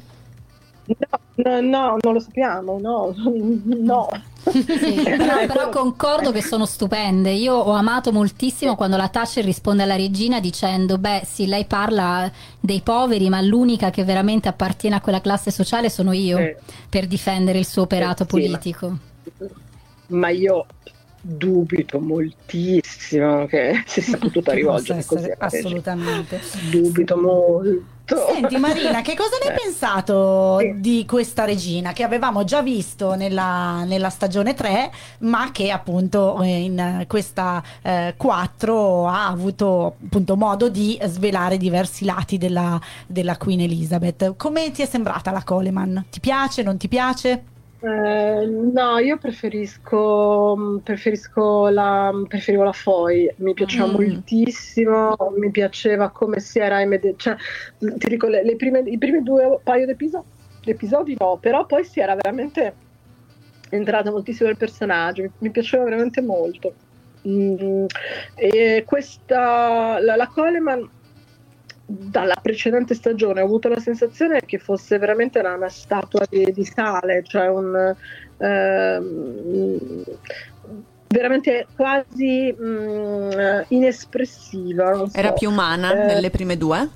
No, 1.36 1.60
no, 1.60 1.96
non 2.00 2.12
lo 2.14 2.20
sappiamo, 2.20 2.78
no, 2.78 3.14
no. 3.16 4.08
Sì, 4.42 5.02
però, 5.02 5.46
però, 5.46 5.68
concordo 5.68 6.32
che 6.32 6.42
sono 6.42 6.66
stupende. 6.66 7.30
Io 7.30 7.54
ho 7.54 7.72
amato 7.72 8.10
moltissimo 8.10 8.74
quando 8.74 8.96
la 8.96 9.08
Thatcher 9.08 9.44
risponde 9.44 9.82
alla 9.82 9.96
regina 9.96 10.40
dicendo: 10.40 10.98
Beh, 10.98 11.22
sì, 11.24 11.46
lei 11.46 11.64
parla 11.66 12.30
dei 12.58 12.80
poveri, 12.80 13.28
ma 13.28 13.40
l'unica 13.40 13.90
che 13.90 14.04
veramente 14.04 14.48
appartiene 14.48 14.96
a 14.96 15.00
quella 15.00 15.20
classe 15.20 15.50
sociale 15.50 15.90
sono 15.90 16.12
io 16.12 16.38
sì. 16.38 16.54
per 16.88 17.06
difendere 17.06 17.58
il 17.58 17.66
suo 17.66 17.82
operato 17.82 18.24
sì, 18.24 18.30
politico. 18.30 18.98
Ma, 19.38 19.46
ma 20.18 20.28
io 20.30 20.66
dubito 21.22 22.00
moltissimo 22.00 23.44
che 23.44 23.82
si 23.86 24.00
sia 24.00 24.16
potuta 24.16 24.52
rivolgere 24.52 25.04
così. 25.04 25.30
Assolutamente. 25.36 26.40
Dubito 26.70 27.16
molto. 27.16 27.98
Senti 28.16 28.56
Marina, 28.56 29.02
che 29.02 29.14
cosa 29.14 29.36
ne 29.42 29.50
hai 29.50 29.56
eh. 29.56 29.60
pensato 29.62 30.58
sì. 30.58 30.74
di 30.80 31.04
questa 31.06 31.44
regina 31.44 31.92
che 31.92 32.02
avevamo 32.02 32.44
già 32.44 32.62
visto 32.62 33.14
nella, 33.14 33.84
nella 33.84 34.10
stagione 34.10 34.54
3, 34.54 34.90
ma 35.20 35.50
che 35.52 35.70
appunto 35.70 36.42
eh, 36.42 36.60
in 36.60 37.04
questa 37.06 37.62
eh, 37.82 38.14
4 38.16 39.06
ha 39.06 39.26
avuto 39.26 39.96
appunto 40.04 40.36
modo 40.36 40.68
di 40.68 40.98
svelare 41.04 41.56
diversi 41.56 42.04
lati 42.04 42.38
della, 42.38 42.80
della 43.06 43.36
Queen 43.36 43.60
Elizabeth. 43.60 44.34
Come 44.36 44.70
ti 44.72 44.82
è 44.82 44.86
sembrata 44.86 45.30
la 45.30 45.44
Coleman? 45.44 46.06
Ti 46.10 46.20
piace, 46.20 46.62
non 46.62 46.76
ti 46.76 46.88
piace? 46.88 47.44
Eh, 47.82 48.46
no, 48.46 48.98
io 48.98 49.16
preferisco, 49.16 50.80
preferisco 50.84 51.68
la, 51.68 52.12
preferivo 52.28 52.62
la 52.62 52.72
Foy, 52.72 53.32
mi 53.36 53.54
piaceva 53.54 53.86
mm. 53.86 53.90
moltissimo, 53.90 55.16
mi 55.38 55.50
piaceva 55.50 56.10
come 56.10 56.40
si 56.40 56.58
era 56.58 56.78
cioè, 57.16 57.36
ti 57.78 58.08
dico, 58.08 58.26
le, 58.26 58.44
le 58.44 58.56
prime, 58.56 58.80
i 58.80 58.98
primi 58.98 59.22
due 59.22 59.58
paio 59.62 59.86
di 59.86 59.92
episodi, 59.92 60.26
episodi 60.66 61.16
no, 61.18 61.38
però 61.40 61.64
poi 61.64 61.84
si 61.84 62.00
era 62.00 62.14
veramente 62.14 62.74
entrata 63.70 64.10
moltissimo 64.10 64.48
nel 64.48 64.58
personaggio, 64.58 65.22
mi, 65.22 65.30
mi 65.38 65.50
piaceva 65.50 65.84
veramente 65.84 66.20
molto. 66.20 66.74
Mm, 67.26 67.86
e 68.34 68.84
questa, 68.86 69.98
la, 70.00 70.16
la 70.16 70.26
Coleman 70.26 70.86
dalla 71.90 72.36
precedente 72.40 72.94
stagione 72.94 73.40
ho 73.40 73.44
avuto 73.44 73.68
la 73.68 73.80
sensazione 73.80 74.42
che 74.46 74.58
fosse 74.58 74.98
veramente 74.98 75.40
una, 75.40 75.54
una 75.54 75.68
statua 75.68 76.24
di, 76.28 76.52
di, 76.52 76.64
sale, 76.64 77.24
cioè 77.24 77.48
un 77.48 77.94
ehm, 78.36 80.04
veramente 81.08 81.66
quasi 81.74 82.54
mh, 82.56 82.64
mm, 82.64 83.60
inespressiva. 83.68 84.94
So. 84.94 85.10
Era 85.12 85.32
più 85.32 85.50
umana 85.50 85.92
eh, 85.92 86.06
nelle 86.06 86.30
prime 86.30 86.56
due? 86.56 86.88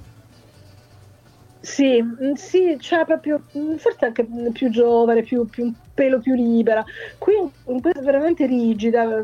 Sì, 1.61 2.01
mm, 2.01 2.35
sì, 2.35 2.77
cioè 2.79 3.05
proprio 3.05 3.43
mm, 3.59 3.77
forse 3.77 4.05
anche 4.05 4.27
più 4.53 4.71
giovane, 4.71 5.23
più, 5.23 5.47
più 5.49 5.65
un 5.65 5.73
pelo 5.93 6.21
più 6.21 6.35
libera. 6.35 6.85
Qui 7.19 7.35
in 7.67 7.81
veramente 8.01 8.47
rigida, 8.47 9.21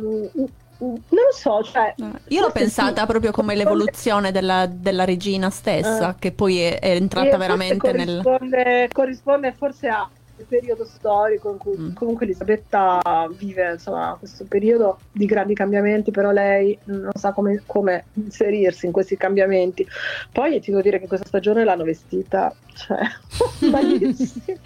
non 0.81 1.03
lo 1.11 1.33
so, 1.33 1.63
cioè, 1.63 1.95
io 2.29 2.41
l'ho 2.41 2.51
pensata 2.51 3.01
sì. 3.01 3.07
proprio 3.07 3.31
come 3.33 3.55
l'evoluzione 3.55 4.33
della, 4.33 4.67
della 4.67 5.05
regina 5.05 5.51
stessa, 5.51 6.09
uh, 6.09 6.15
che 6.19 6.33
poi 6.33 6.61
è, 6.61 6.79
è 6.79 6.91
entrata 6.95 7.37
veramente 7.37 7.77
corrisponde, 7.77 8.65
nel... 8.65 8.93
Corrisponde 8.93 9.53
forse 9.53 9.89
al 9.89 10.09
periodo 10.49 10.87
storico 10.87 11.51
in 11.51 11.59
cui 11.59 11.77
mm. 11.77 11.93
comunque 11.93 12.25
Elisabetta 12.25 13.29
vive 13.37 13.73
insomma, 13.73 14.17
questo 14.19 14.47
periodo 14.47 15.01
di 15.13 15.27
grandi 15.27 15.55
cambiamenti, 15.55 16.11
però 16.11 16.31
lei 16.31 16.79
non 16.85 17.11
sa 17.13 17.33
come, 17.33 17.63
come 17.67 18.07
inserirsi 18.15 18.87
in 18.87 18.93
questi 18.93 19.19
cambiamenti. 19.19 19.87
Poi 20.33 20.61
ti 20.61 20.71
devo 20.71 20.83
dire 20.83 20.99
che 20.99 21.07
questa 21.07 21.27
stagione 21.27 21.63
l'hanno 21.65 21.85
vestita, 21.85 22.55
cioè, 22.75 23.01
malissimo. 23.71 24.57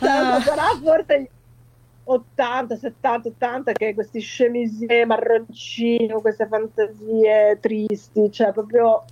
ah. 0.00 0.40
Sarà 0.40 0.78
forse 0.82 1.28
80, 2.04 2.76
70, 2.76 3.28
80 3.28 3.72
che 3.72 3.94
questi 3.94 4.20
chemisier 4.20 5.06
marroncini, 5.06 6.08
queste 6.20 6.46
fantasie 6.46 7.58
tristi, 7.60 8.30
cioè 8.30 8.52
proprio 8.52 9.04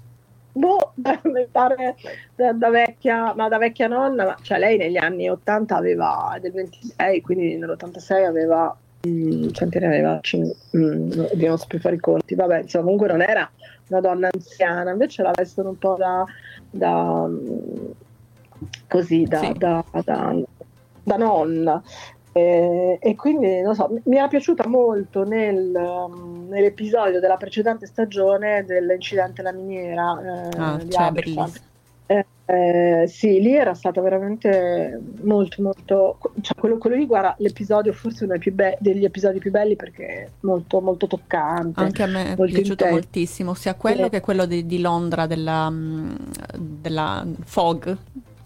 boh, 0.53 0.93
da, 0.95 1.19
da, 2.35 2.53
da, 2.53 2.71
vecchia, 2.71 3.35
ma 3.35 3.49
da 3.49 3.59
vecchia 3.59 3.89
nonna, 3.89 4.25
ma, 4.25 4.37
cioè 4.43 4.59
lei 4.59 4.77
negli 4.77 4.99
anni 4.99 5.29
80 5.29 5.75
aveva 5.75 6.39
del 6.41 6.53
26, 6.53 7.21
quindi 7.23 7.57
nell'86 7.57 8.25
aveva 8.25 8.77
mm, 9.07 9.49
quanti 9.55 9.79
ne 9.79 9.87
aveva? 9.87 10.21
Mm, 10.37 11.11
non 11.35 11.59
so 11.59 11.67
più 11.67 11.81
fare 11.81 11.97
i 11.97 12.01
conti, 12.01 12.35
vabbè, 12.35 12.61
insomma, 12.63 12.85
comunque 12.85 13.09
non 13.09 13.23
era 13.23 13.51
una 13.89 14.01
donna 14.01 14.29
anziana, 14.31 14.91
invece 14.91 15.23
la 15.23 15.33
vestono 15.35 15.71
un 15.71 15.79
po' 15.79 15.97
da, 15.97 16.25
da 16.71 17.29
così, 18.89 19.25
da, 19.25 19.39
sì. 19.39 19.53
da, 19.55 19.85
da, 20.05 20.37
da 21.03 21.17
nonna. 21.17 21.83
E, 22.33 22.99
e, 23.01 23.15
quindi 23.15 23.61
non 23.61 23.75
so, 23.75 23.91
mi 24.05 24.17
era 24.17 24.27
piaciuta 24.27 24.67
molto 24.67 25.23
nel, 25.25 25.71
um, 25.75 26.47
nell'episodio 26.49 27.21
della 27.21 27.37
precedente 27.37 27.87
stagione 27.87 28.65
dell'incidente 28.65 29.43
alla 29.43 29.53
miniera 29.53 30.49
eh, 30.49 30.59
ah, 30.59 30.81
di 30.83 30.91
cioè, 30.91 31.13
eh, 32.07 32.27
eh, 32.45 33.07
sì, 33.07 33.41
lì 33.41 33.55
era 33.55 33.73
stata 33.75 34.01
veramente 34.01 35.01
molto, 35.23 35.63
molto. 35.63 36.19
Cioè, 36.41 36.55
quello, 36.59 36.77
quello 36.77 36.97
lì, 36.97 37.07
guarda, 37.07 37.35
l'episodio 37.39 37.93
forse 37.93 38.25
uno 38.25 38.37
be- 38.53 38.77
degli 38.81 39.05
episodi 39.05 39.39
più 39.39 39.51
belli 39.51 39.77
perché 39.77 40.07
è 40.07 40.29
molto, 40.41 40.81
molto 40.81 41.07
toccante. 41.07 41.81
Anche 41.81 42.03
a 42.03 42.07
me 42.07 42.33
è 42.33 42.35
piaciuto 42.35 42.61
intenso. 42.71 42.93
moltissimo, 42.93 43.55
sia 43.55 43.75
quello 43.75 44.09
che 44.09 44.21
quello 44.21 44.45
di, 44.45 44.67
di 44.67 44.81
Londra, 44.81 45.27
della, 45.27 45.71
mm, 45.71 46.15
della 46.59 47.27
Fog 47.45 47.97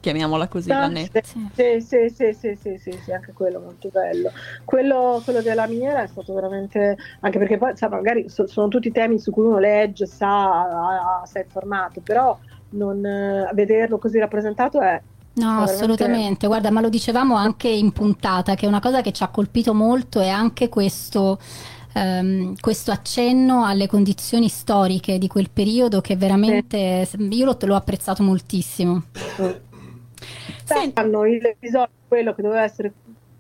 chiamiamola 0.07 0.47
così, 0.47 0.71
ah, 0.71 0.79
Vanetta. 0.79 1.21
Sì, 1.25 1.81
sì, 1.81 2.09
sì, 2.09 2.33
sì, 2.33 2.57
sì, 2.61 2.79
sì, 2.79 2.99
sì, 3.03 3.13
anche 3.13 3.33
quello 3.33 3.59
molto 3.59 3.89
bello. 3.89 4.31
Quello, 4.65 5.21
quello 5.25 5.43
della 5.43 5.67
miniera 5.67 6.03
è 6.03 6.07
stato 6.07 6.33
veramente, 6.33 6.97
anche 7.21 7.39
perché 7.39 7.59
poi 7.59 7.77
sa, 7.77 7.89
magari 7.89 8.29
so, 8.29 8.47
sono 8.47 8.69
tutti 8.69 8.93
temi 8.93 9.19
su 9.19 9.33
cui 9.33 9.45
uno 9.45 9.59
legge, 9.59 10.07
sa, 10.07 11.23
sei 11.25 11.43
informato, 11.43 12.01
però 12.01 12.39
non, 12.71 13.05
eh, 13.05 13.51
vederlo 13.53 13.99
così 13.99 14.19
rappresentato 14.19 14.81
è 14.81 15.01
No, 15.35 15.63
assolutamente. 15.63 16.47
Guarda, 16.47 16.71
ma 16.71 16.81
lo 16.81 16.89
dicevamo 16.89 17.35
anche 17.35 17.69
in 17.69 17.93
puntata, 17.93 18.55
che 18.55 18.67
una 18.67 18.81
cosa 18.81 19.03
che 19.03 19.13
ci 19.13 19.23
ha 19.23 19.29
colpito 19.29 19.75
molto 19.75 20.21
è 20.21 20.29
anche 20.29 20.71
questo, 20.71 21.39
ehm, 21.93 22.55
questo 22.59 22.91
accenno 22.91 23.67
alle 23.67 23.87
condizioni 23.87 24.49
storiche 24.49 25.19
di 25.19 25.27
quel 25.27 25.51
periodo 25.53 26.01
che 26.01 26.17
veramente 26.17 27.07
io 27.19 27.45
l'ho, 27.45 27.57
l'ho 27.61 27.75
apprezzato 27.75 28.23
moltissimo. 28.23 29.03
Mm. 29.43 29.51
Sanno 30.65 31.23
l'episodio, 31.25 31.95
quello 32.09 32.35
che 32.35 32.43
doveva 32.43 32.63
essere 32.63 32.93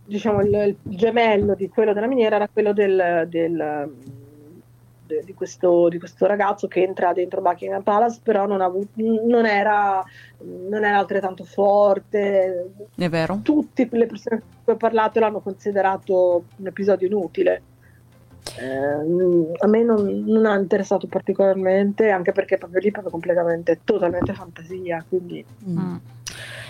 diciamo 0.05 0.41
il, 0.41 0.77
il, 0.85 0.97
gemello 0.97 1.55
di 1.55 1.69
quello 1.69 1.93
della 1.93 2.07
miniera 2.07 2.37
era 2.37 2.49
quello 2.49 2.73
del, 2.73 3.27
del 3.29 3.91
de, 5.07 5.23
di, 5.25 5.35
questo, 5.35 5.89
di, 5.89 5.99
questo, 5.99 6.27
ragazzo 6.27 6.67
che 6.67 6.83
entra 6.83 7.13
dentro 7.13 7.41
Buckingham 7.41 7.83
Palace, 7.83 8.21
però 8.23 8.47
non, 8.47 8.61
avuto, 8.61 8.91
non, 8.97 9.47
era, 9.47 10.05
non, 10.39 10.85
era, 10.85 10.99
altrettanto 10.99 11.45
forte. 11.45 12.73
È 12.95 13.09
vero. 13.09 13.41
Tutte 13.43 13.89
le 13.91 14.07
persone 14.07 14.41
con 14.41 14.51
cui 14.65 14.73
ho 14.75 14.77
parlato 14.77 15.21
l'hanno 15.21 15.41
considerato 15.41 16.45
un 16.57 16.67
episodio 16.67 17.07
inutile. 17.07 17.63
Eh, 18.59 19.57
a 19.59 19.67
me 19.67 19.83
non, 19.83 20.25
non, 20.25 20.47
ha 20.47 20.57
interessato 20.57 21.07
particolarmente, 21.07 22.11
anche 22.11 22.33
perché 22.33 22.59
proprio 22.59 22.81
lì 22.81 22.91
proprio 22.91 23.11
completamente, 23.11 23.81
totalmente 23.85 24.33
fantasia. 24.33 25.05
Quindi. 25.09 25.45
Mm. 25.69 25.97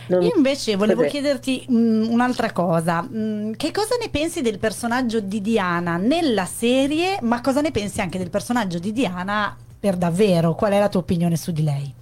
Non 0.08 0.22
Io 0.22 0.32
invece 0.36 0.76
volevo 0.76 1.00
Vabbè. 1.00 1.12
chiederti 1.12 1.64
mh, 1.68 1.76
mm, 1.76 2.10
un'altra 2.10 2.52
cosa. 2.52 3.02
Mh, 3.02 3.18
mm, 3.18 3.52
che 3.52 3.70
cosa 3.72 3.96
ne 4.00 4.08
pensi 4.08 4.40
del 4.40 4.58
personaggio 4.58 5.20
di 5.20 5.40
Diana 5.40 5.96
nella 5.96 6.44
serie, 6.44 7.18
ma 7.22 7.40
cosa 7.40 7.60
ne 7.60 7.72
pensi 7.72 8.00
anche 8.00 8.18
del 8.18 8.30
personaggio 8.30 8.78
di 8.78 8.92
Diana 8.92 9.56
per 9.78 9.96
davvero? 9.96 10.54
Qual 10.54 10.72
è 10.72 10.78
la 10.78 10.88
tua 10.88 11.00
opinione 11.00 11.36
su 11.36 11.50
di 11.50 11.62
lei? 11.62 11.94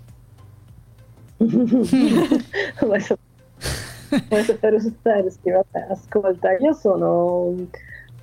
Vuoi 2.84 3.00
sapere 4.44 4.80
su 4.80 4.94
Cersei? 5.02 5.52
Vabbè, 5.52 5.86
ascolta, 5.90 6.56
io 6.58 6.72
sono... 6.74 7.54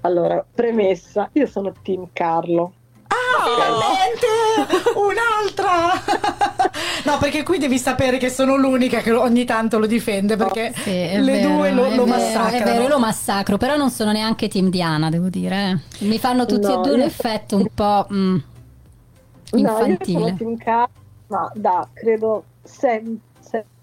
Allora, 0.01 0.43
premessa, 0.53 1.29
io 1.33 1.45
sono 1.45 1.71
Team 1.81 2.07
Carlo. 2.11 2.73
Ah, 3.07 3.43
finalmente! 3.43 4.27
Un'altra! 4.95 5.91
no, 7.05 7.17
perché 7.19 7.43
qui 7.43 7.59
devi 7.59 7.77
sapere 7.77 8.17
che 8.17 8.29
sono 8.29 8.55
l'unica 8.55 9.01
che 9.01 9.11
ogni 9.11 9.45
tanto 9.45 9.77
lo 9.77 9.85
difende 9.85 10.37
perché 10.37 10.73
sì, 10.75 10.91
le 10.91 11.21
vero, 11.21 11.49
due 11.49 11.71
lo, 11.71 11.93
lo 11.93 12.05
massacrano. 12.05 12.55
È 12.55 12.63
vero, 12.63 12.81
io 12.83 12.87
lo 12.87 12.99
massacro, 12.99 13.57
però 13.57 13.75
non 13.75 13.91
sono 13.91 14.11
neanche 14.11 14.47
team 14.47 14.69
Diana, 14.69 15.09
devo 15.09 15.29
dire. 15.29 15.83
Eh. 15.99 16.05
Mi 16.05 16.17
fanno 16.17 16.45
tutti 16.45 16.67
no, 16.67 16.79
e 16.79 16.87
due 16.87 16.95
un 16.95 17.01
effetto 17.01 17.57
un 17.57 17.67
po' 17.73 18.07
mm, 18.11 18.37
infantile. 19.53 20.19
No, 20.19 20.27
io 20.27 20.37
sono 20.37 20.37
team 20.37 20.57
K, 20.57 20.89
ma 21.27 21.51
da, 21.53 21.87
credo, 21.93 22.43
sempre 22.63 23.29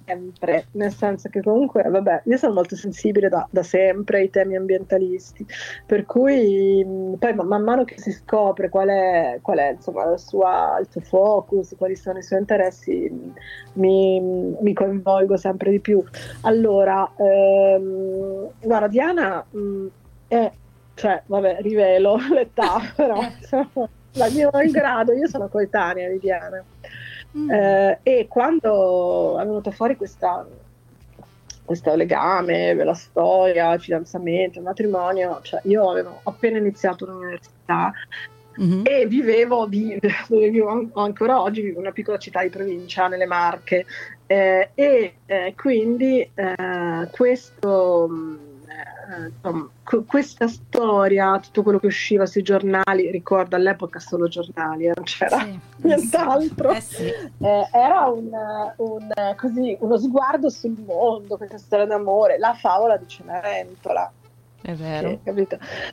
sempre, 0.09 0.67
nel 0.73 0.93
senso 0.93 1.29
che 1.29 1.43
comunque, 1.43 1.83
vabbè, 1.83 2.23
io 2.25 2.37
sono 2.39 2.55
molto 2.55 2.75
sensibile 2.75 3.29
da, 3.29 3.47
da 3.51 3.63
sempre 3.63 4.21
ai 4.21 4.31
temi 4.31 4.57
ambientalisti, 4.57 5.47
per 5.85 6.07
cui 6.07 6.83
poi 7.19 7.35
man 7.35 7.63
mano 7.63 7.85
che 7.85 7.99
si 7.99 8.11
scopre 8.11 8.71
qual 8.71 8.89
è, 8.89 9.39
qual 9.43 9.59
è 9.59 9.73
insomma, 9.73 10.17
sua, 10.17 10.79
il 10.81 10.89
suo 10.91 11.01
focus, 11.03 11.75
quali 11.77 11.95
sono 11.95 12.19
i 12.19 12.23
suoi 12.23 12.41
interessi, 12.41 13.33
mi, 13.75 14.21
mi 14.21 14.73
coinvolgo 14.73 15.37
sempre 15.37 15.71
di 15.71 15.81
più. 15.81 16.03
Allora, 16.43 17.11
ehm, 17.17 18.51
guarda, 18.63 18.89
Diana 18.89 19.45
mh, 19.49 19.87
è, 20.29 20.51
cioè, 20.95 21.23
vabbè, 21.27 21.59
rivelo 21.61 22.17
l'età, 22.33 22.81
però 22.97 23.21
insomma, 23.39 23.89
la 24.13 24.31
mia 24.31 24.51
grado, 24.71 25.13
io 25.13 25.29
sono 25.29 25.49
coetanea 25.49 26.09
di 26.09 26.19
Diana. 26.19 26.65
Mm. 27.37 27.51
Eh, 27.51 27.99
e 28.03 28.27
quando 28.29 29.39
è 29.39 29.45
venuto 29.45 29.71
fuori 29.71 29.97
questa, 29.97 30.47
questo 31.65 31.95
legame, 31.95 32.73
la 32.75 32.95
storia, 32.95 33.73
il 33.75 33.81
fidanzamento, 33.81 34.59
il 34.59 34.65
matrimonio, 34.65 35.41
cioè 35.43 35.61
io 35.65 35.91
avevo 35.91 36.21
appena 36.23 36.59
iniziato 36.59 37.05
l'università 37.05 37.93
mm-hmm. 38.61 38.83
e 38.85 39.07
vivevo 39.07 39.67
di, 39.67 39.99
dove 40.29 40.49
vivo 40.49 40.91
ancora 40.95 41.43
oggi, 41.43 41.61
vivo 41.61 41.75
in 41.75 41.81
una 41.83 41.93
piccola 41.93 42.19
città 42.19 42.43
di 42.43 42.49
provincia 42.49 43.09
nelle 43.09 43.27
Marche 43.27 43.85
eh, 44.27 44.71
e 44.75 45.15
eh, 45.27 45.55
quindi 45.57 46.31
eh, 49.09 49.29
insomma, 49.29 49.69
questa 50.07 50.49
storia, 50.49 51.41
tutto 51.41 51.63
quello 51.63 51.79
che 51.79 51.87
usciva 51.87 52.27
sui 52.27 52.43
giornali, 52.43 53.11
ricordo 53.11 53.57
all'epoca 53.57 53.99
solo 54.01 54.29
giornali, 54.29 54.85
eh, 54.85 54.93
non 54.95 55.05
c'era 55.05 55.39
sì, 55.49 55.59
nient'altro, 55.79 56.73
eh 56.73 56.81
sì. 56.83 57.07
eh, 57.07 57.69
era 57.73 58.07
un, 58.07 58.29
un, 58.77 59.09
così, 59.37 59.77
uno 59.81 59.97
sguardo 59.97 60.51
sul 60.51 60.77
mondo, 60.85 61.39
questa 61.39 61.57
storia 61.57 61.87
d'amore, 61.87 62.39
la 62.39 62.53
favola 62.55 62.99
di 62.99 63.09
Cenerentola. 63.09 64.13
È 64.69 64.75
vero. 64.75 65.19
Sì, 65.25 65.47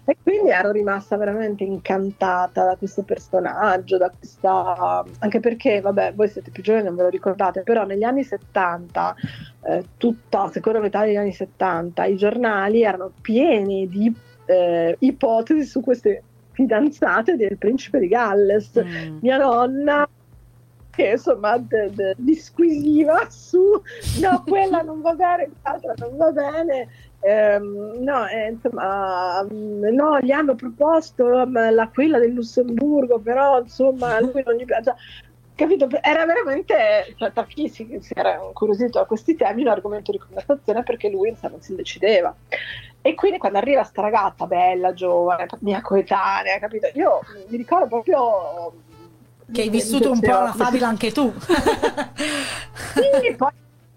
e 0.03 0.17
quindi 0.21 0.49
ero 0.49 0.71
rimasta 0.71 1.15
veramente 1.15 1.63
incantata 1.63 2.65
da 2.65 2.75
questo 2.75 3.03
personaggio, 3.03 3.97
da 3.97 4.09
questa... 4.09 5.05
anche 5.19 5.39
perché, 5.39 5.79
vabbè, 5.79 6.13
voi 6.13 6.27
siete 6.27 6.51
più 6.51 6.61
giovani, 6.61 6.83
non 6.83 6.95
ve 6.95 7.03
lo 7.03 7.09
ricordate, 7.09 7.61
però 7.61 7.85
negli 7.85 8.03
anni 8.03 8.25
70, 8.25 9.15
eh, 9.61 9.85
tutta 9.95 10.43
la 10.43 10.49
seconda 10.51 10.81
metà 10.81 11.05
degli 11.05 11.15
anni 11.15 11.31
70, 11.31 12.03
i 12.03 12.17
giornali 12.17 12.83
erano 12.83 13.13
pieni 13.21 13.87
di 13.87 14.13
eh, 14.43 14.97
ipotesi 14.99 15.63
su 15.63 15.79
queste 15.79 16.23
fidanzate 16.51 17.37
del 17.37 17.57
principe 17.57 17.99
di 17.99 18.09
Galles. 18.09 18.77
Mm. 18.83 19.19
Mia 19.21 19.37
nonna 19.37 20.05
che 20.95 21.11
insomma 21.11 21.57
d- 21.57 21.89
d- 21.89 22.13
disquisiva 22.17 23.27
su 23.29 23.81
no 24.21 24.43
quella 24.47 24.81
non 24.81 25.01
va 25.01 25.13
bene 25.13 25.51
l'altra 25.63 25.93
non 25.97 26.17
va 26.17 26.31
bene 26.31 26.87
ehm, 27.19 27.97
no 27.99 28.27
eh, 28.27 28.51
insomma 28.51 29.43
mm, 29.43 29.83
no 29.93 30.19
gli 30.19 30.31
hanno 30.31 30.55
proposto 30.55 31.25
um, 31.25 31.73
la 31.73 31.89
quella 31.93 32.19
del 32.19 32.33
Lussemburgo 32.33 33.19
però 33.19 33.59
insomma 33.59 34.19
lui 34.19 34.43
non 34.45 34.55
gli 34.55 34.65
piace. 34.65 34.95
Capito? 35.55 35.87
Era 36.01 36.25
veramente 36.25 37.15
cioè, 37.15 37.31
da 37.31 37.45
chi 37.45 37.69
si, 37.69 37.97
si 38.01 38.11
era 38.13 38.41
incuriosito 38.45 38.99
a 38.99 39.05
questi 39.05 39.35
temi 39.35 39.61
un 39.61 39.69
argomento 39.69 40.11
di 40.11 40.17
conversazione 40.17 40.83
perché 40.83 41.07
lui 41.07 41.29
insomma, 41.29 41.53
non 41.53 41.61
si 41.61 41.73
decideva. 41.75 42.35
E 43.01 43.13
quindi 43.13 43.37
quando 43.37 43.59
arriva 43.59 43.83
sta 43.83 44.01
ragazza 44.01 44.47
bella, 44.47 44.91
giovane, 44.93 45.45
mia 45.59 45.79
coetanea, 45.79 46.57
capito? 46.59 46.89
Io 46.95 47.19
mi 47.49 47.55
ricordo 47.55 47.87
proprio 47.87 48.73
che 49.51 49.61
hai 49.61 49.69
vissuto 49.69 50.11
un 50.11 50.19
po' 50.19 50.31
la 50.31 50.53
fabila 50.53 50.87
anche 50.87 51.11
tu. 51.11 51.33
sì, 51.39 53.35
poi 53.35 53.51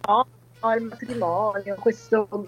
no, 0.07 0.27
no, 0.61 0.75
il 0.75 0.83
matrimonio, 0.85 1.75
questo, 1.79 2.47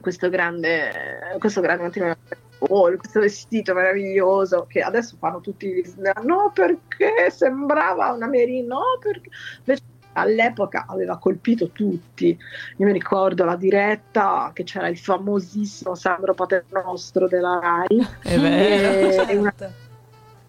questo, 0.00 0.28
grande, 0.28 1.36
questo 1.38 1.60
grande 1.60 1.84
matrimonio, 1.84 2.16
oh, 2.58 2.96
questo 2.96 3.20
vestito 3.20 3.74
meraviglioso 3.74 4.66
che 4.68 4.80
adesso 4.80 5.16
fanno 5.18 5.40
tutti. 5.40 5.82
No, 6.22 6.50
perché 6.54 7.30
sembrava 7.30 8.12
una 8.12 8.26
Merino, 8.26 8.78
no, 8.78 8.84
perché... 9.00 9.30
Invece 9.58 9.88
all'epoca 10.14 10.86
aveva 10.88 11.18
colpito 11.18 11.70
tutti. 11.70 12.36
Io 12.76 12.86
mi 12.86 12.92
ricordo 12.92 13.44
la 13.44 13.56
diretta 13.56 14.50
che 14.52 14.64
c'era 14.64 14.88
il 14.88 14.98
famosissimo 14.98 15.94
Sandro 15.94 16.34
Paternostro 16.34 17.28
della 17.28 17.58
Rai. 17.60 18.06
È 18.22 18.38
vero. 18.38 19.08
E, 19.08 19.12
certo. 19.12 19.38
una 19.38 19.54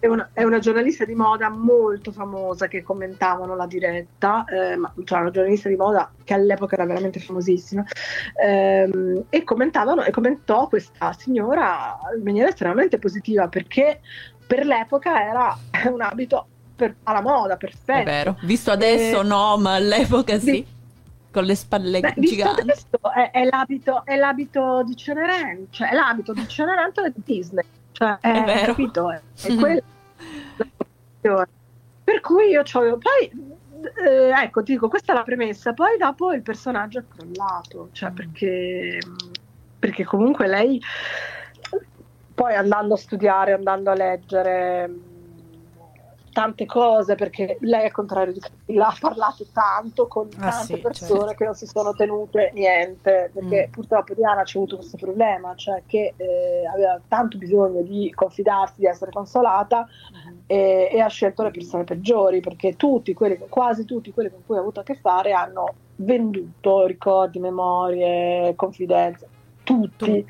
è 0.02 0.08
una, 0.08 0.32
è 0.34 0.42
una, 0.42 0.58
giornalista 0.58 1.06
di 1.06 1.14
moda 1.14 1.48
molto 1.50 2.12
famosa 2.12 2.68
che 2.68 2.82
commentavano 2.82 3.56
la 3.56 3.68
diretta, 3.68 4.44
eh, 4.46 4.76
ma, 4.76 4.92
cioè 5.04 5.20
una 5.20 5.30
giornalista 5.30 5.70
di 5.70 5.76
moda 5.76 6.12
che 6.24 6.34
all'epoca 6.34 6.74
era 6.74 6.86
veramente 6.86 7.20
famosissima, 7.20 7.86
ehm, 8.44 9.26
e 9.30 9.44
commentavano 9.44 10.04
e 10.04 10.10
commentò 10.10 10.68
questa 10.68 11.14
signora 11.14 12.00
in 12.18 12.24
maniera 12.24 12.50
estremamente 12.50 12.98
positiva 12.98 13.48
perché 13.48 14.02
per 14.48 14.66
l'epoca 14.66 15.24
era 15.24 15.56
un 15.94 16.02
abito 16.02 16.48
per, 16.76 16.96
alla 17.04 17.22
moda, 17.22 17.56
perfetto. 17.58 18.02
È 18.02 18.04
vero, 18.04 18.38
visto 18.42 18.72
adesso 18.72 19.22
eh, 19.22 19.24
no, 19.24 19.56
ma 19.58 19.76
all'epoca 19.76 20.40
sì. 20.40 20.52
Di, 20.52 20.66
con 21.32 21.44
le 21.44 21.56
spalle 21.56 22.00
beh, 22.00 22.16
giganti. 22.18 22.72
È, 23.16 23.30
è, 23.32 23.44
l'abito, 23.44 24.04
è 24.04 24.16
l'abito 24.16 24.82
di 24.84 24.96
Cenerentola, 24.96 25.68
cioè 25.70 25.90
è 25.90 25.94
l'abito 25.94 26.34
di 26.34 26.48
Cenerentola 26.48 27.10
di 27.10 27.22
Disney. 27.24 27.66
Cioè, 28.02 28.18
è, 28.20 28.44
vero. 28.44 28.66
Capito? 28.66 29.12
È, 29.12 29.22
è 29.46 29.52
mm-hmm. 29.52 29.78
Per 32.04 32.20
cui 32.20 32.48
io 32.48 32.62
c'avevo. 32.64 32.98
Poi, 32.98 33.60
eh, 34.04 34.32
ecco, 34.44 34.64
ti 34.64 34.72
dico, 34.72 34.88
questa 34.90 35.14
è 35.14 35.16
la 35.16 35.22
premessa. 35.22 35.74
Poi 35.74 35.98
dopo 35.98 36.32
il 36.34 36.42
personaggio 36.42 36.98
è 37.00 37.04
crollato, 37.08 37.90
cioè 37.92 38.10
mm. 38.10 38.16
perché, 38.16 39.00
perché 39.78 40.04
comunque 40.04 40.48
lei, 40.48 40.82
poi 42.34 42.56
andando 42.56 42.96
a 42.96 42.98
studiare, 42.98 43.54
andando 43.54 43.92
a 43.92 43.96
leggere 43.96 44.90
tante 46.32 46.66
cose 46.66 47.16
perché 47.16 47.58
lei 47.62 47.86
al 47.86 47.92
contrario 47.92 48.34
di 48.34 48.40
Camilla 48.40 48.88
ha 48.88 48.96
parlato 49.00 49.46
tanto 49.52 50.08
con 50.08 50.28
ah, 50.38 50.50
tante 50.50 50.76
sì, 50.76 50.78
persone 50.80 51.20
certo. 51.20 51.36
che 51.36 51.44
non 51.46 51.56
si 51.56 51.66
sono 51.66 51.94
tenute 51.94 52.52
niente 52.54 53.32
perché 53.34 53.68
mm. 53.68 53.72
purtroppo 53.72 54.14
Diana 54.14 54.42
ha 54.42 54.46
avuto 54.46 54.78
questo 54.78 54.98
problema 54.98 55.54
cioè 55.56 55.84
che 55.86 56.14
eh, 56.16 56.66
aveva 56.72 57.00
tanto 57.08 57.38
bisogno 57.38 57.82
di 57.82 58.12
confidarsi 58.14 58.80
di 58.80 58.86
essere 58.86 59.12
consolata 59.12 59.88
mm. 59.88 60.38
e, 60.48 60.90
e, 60.92 61.00
ha 61.00 61.08
scelto 61.08 61.44
le 61.44 61.52
persone 61.52 61.84
peggiori 61.84 62.40
perché 62.40 62.76
tutti 62.76 63.14
quelli, 63.14 63.38
quasi 63.50 63.86
tutti 63.86 64.12
quelli 64.12 64.30
con 64.30 64.42
cui 64.46 64.58
ha 64.58 64.60
avuto 64.60 64.80
a 64.80 64.84
che 64.84 64.96
fare 64.96 65.34
hanno 65.34 65.74
venduto 65.98 66.86
ricordi, 66.86 67.40
memorie, 67.40 68.54
confidenze 68.56 69.28
tutti. 69.64 70.26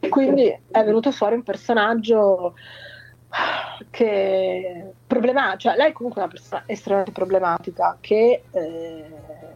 E 0.00 0.08
quindi 0.08 0.46
è 0.70 0.84
venuto 0.84 1.10
fuori 1.10 1.34
un 1.34 1.42
personaggio 1.42 2.54
che 3.90 4.92
problematica, 5.06 5.56
cioè 5.56 5.76
lei 5.76 5.92
comunque 5.92 6.20
è 6.20 6.24
una 6.24 6.32
persona 6.32 6.62
estremamente 6.66 7.12
problematica 7.12 7.96
che 8.00 8.42
eh, 8.50 9.04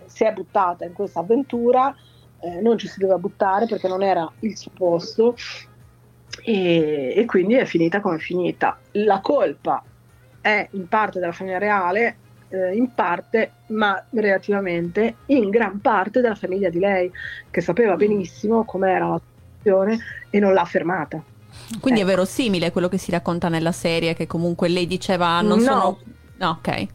si 0.06 0.24
è 0.24 0.32
buttata 0.32 0.84
in 0.84 0.92
questa 0.92 1.20
avventura, 1.20 1.94
eh, 2.40 2.60
non 2.60 2.78
ci 2.78 2.88
si 2.88 2.98
doveva 2.98 3.18
buttare 3.18 3.66
perché 3.66 3.88
non 3.88 4.02
era 4.02 4.30
il 4.40 4.56
suo 4.56 4.70
posto 4.74 5.36
e, 6.44 7.14
e 7.16 7.24
quindi 7.26 7.54
è 7.54 7.64
finita 7.64 8.00
come 8.00 8.16
è 8.16 8.20
finita. 8.20 8.78
La 8.92 9.20
colpa 9.20 9.82
è 10.40 10.68
in 10.72 10.88
parte 10.88 11.20
della 11.20 11.32
famiglia 11.32 11.58
reale, 11.58 12.16
eh, 12.48 12.74
in 12.74 12.92
parte, 12.94 13.52
ma 13.68 14.04
relativamente 14.10 15.16
in 15.26 15.50
gran 15.50 15.80
parte 15.80 16.20
della 16.20 16.34
famiglia 16.34 16.68
di 16.68 16.78
lei, 16.78 17.10
che 17.50 17.60
sapeva 17.60 17.96
benissimo 17.96 18.64
com'era 18.64 19.08
la 19.08 19.20
situazione 19.58 19.98
e 20.30 20.38
non 20.38 20.52
l'ha 20.52 20.64
fermata. 20.64 21.22
Quindi 21.80 22.00
ecco. 22.00 22.10
è 22.10 22.12
verosimile 22.12 22.70
quello 22.72 22.88
che 22.88 22.98
si 22.98 23.10
racconta 23.10 23.48
nella 23.48 23.72
serie, 23.72 24.14
che 24.14 24.26
comunque 24.26 24.68
lei 24.68 24.86
diceva 24.86 25.40
non 25.40 25.58
no. 25.58 25.64
sono... 25.64 25.98
No, 26.36 26.48
ok. 26.58 26.86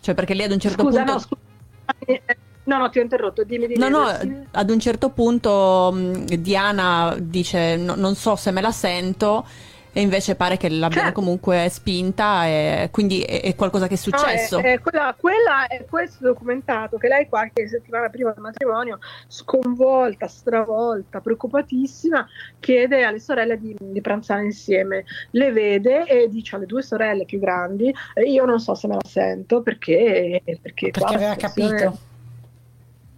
Cioè 0.00 0.14
perché 0.14 0.34
lei 0.34 0.46
ad 0.46 0.52
un 0.52 0.60
certo 0.60 0.82
scusa, 0.82 1.04
punto... 1.04 1.12
No, 1.12 1.18
scusa. 1.18 2.36
No, 2.68 2.76
no, 2.76 2.90
ti 2.90 2.98
ho 2.98 3.02
interrotto, 3.02 3.44
dimmi, 3.44 3.66
dimmi. 3.66 3.78
No, 3.78 3.88
no, 3.88 4.44
ad 4.50 4.70
un 4.70 4.78
certo 4.78 5.08
punto 5.08 5.90
Diana 6.38 7.16
dice 7.18 7.76
no, 7.76 7.94
non 7.94 8.14
so 8.14 8.36
se 8.36 8.50
me 8.50 8.60
la 8.60 8.72
sento 8.72 9.46
e 9.92 10.00
invece 10.00 10.34
pare 10.34 10.56
che 10.56 10.68
l'abbiano 10.68 11.06
certo. 11.06 11.20
comunque 11.20 11.68
spinta 11.70 12.46
e 12.46 12.88
quindi 12.90 13.22
è, 13.22 13.42
è, 13.42 13.54
qualcosa 13.54 13.86
che 13.86 13.94
è 13.94 13.96
successo. 13.96 14.60
No, 14.60 14.62
è, 14.62 14.72
è 14.74 14.78
quella, 14.80 15.14
quella, 15.18 15.66
è 15.66 15.84
questo 15.84 16.24
documentato 16.24 16.98
che 16.98 17.08
lei 17.08 17.28
qualche 17.28 17.66
settimana 17.68 18.08
prima 18.08 18.30
del 18.32 18.42
matrimonio, 18.42 18.98
sconvolta, 19.26 20.28
stravolta, 20.28 21.20
preoccupatissima, 21.20 22.26
chiede 22.60 23.04
alle 23.04 23.20
sorelle 23.20 23.58
di, 23.58 23.74
di 23.78 24.00
pranzare 24.00 24.44
insieme. 24.44 25.04
Le 25.30 25.52
vede 25.52 26.04
e 26.04 26.28
dice 26.28 26.56
alle 26.56 26.66
due 26.66 26.82
sorelle 26.82 27.24
più 27.24 27.38
grandi, 27.38 27.92
io 28.26 28.44
non 28.44 28.60
so 28.60 28.74
se 28.74 28.86
me 28.88 28.94
la 28.94 29.08
sento 29.08 29.62
perché... 29.62 30.42
Perché, 30.44 30.90
perché 30.90 31.14
aveva 31.14 31.34
capito. 31.36 31.98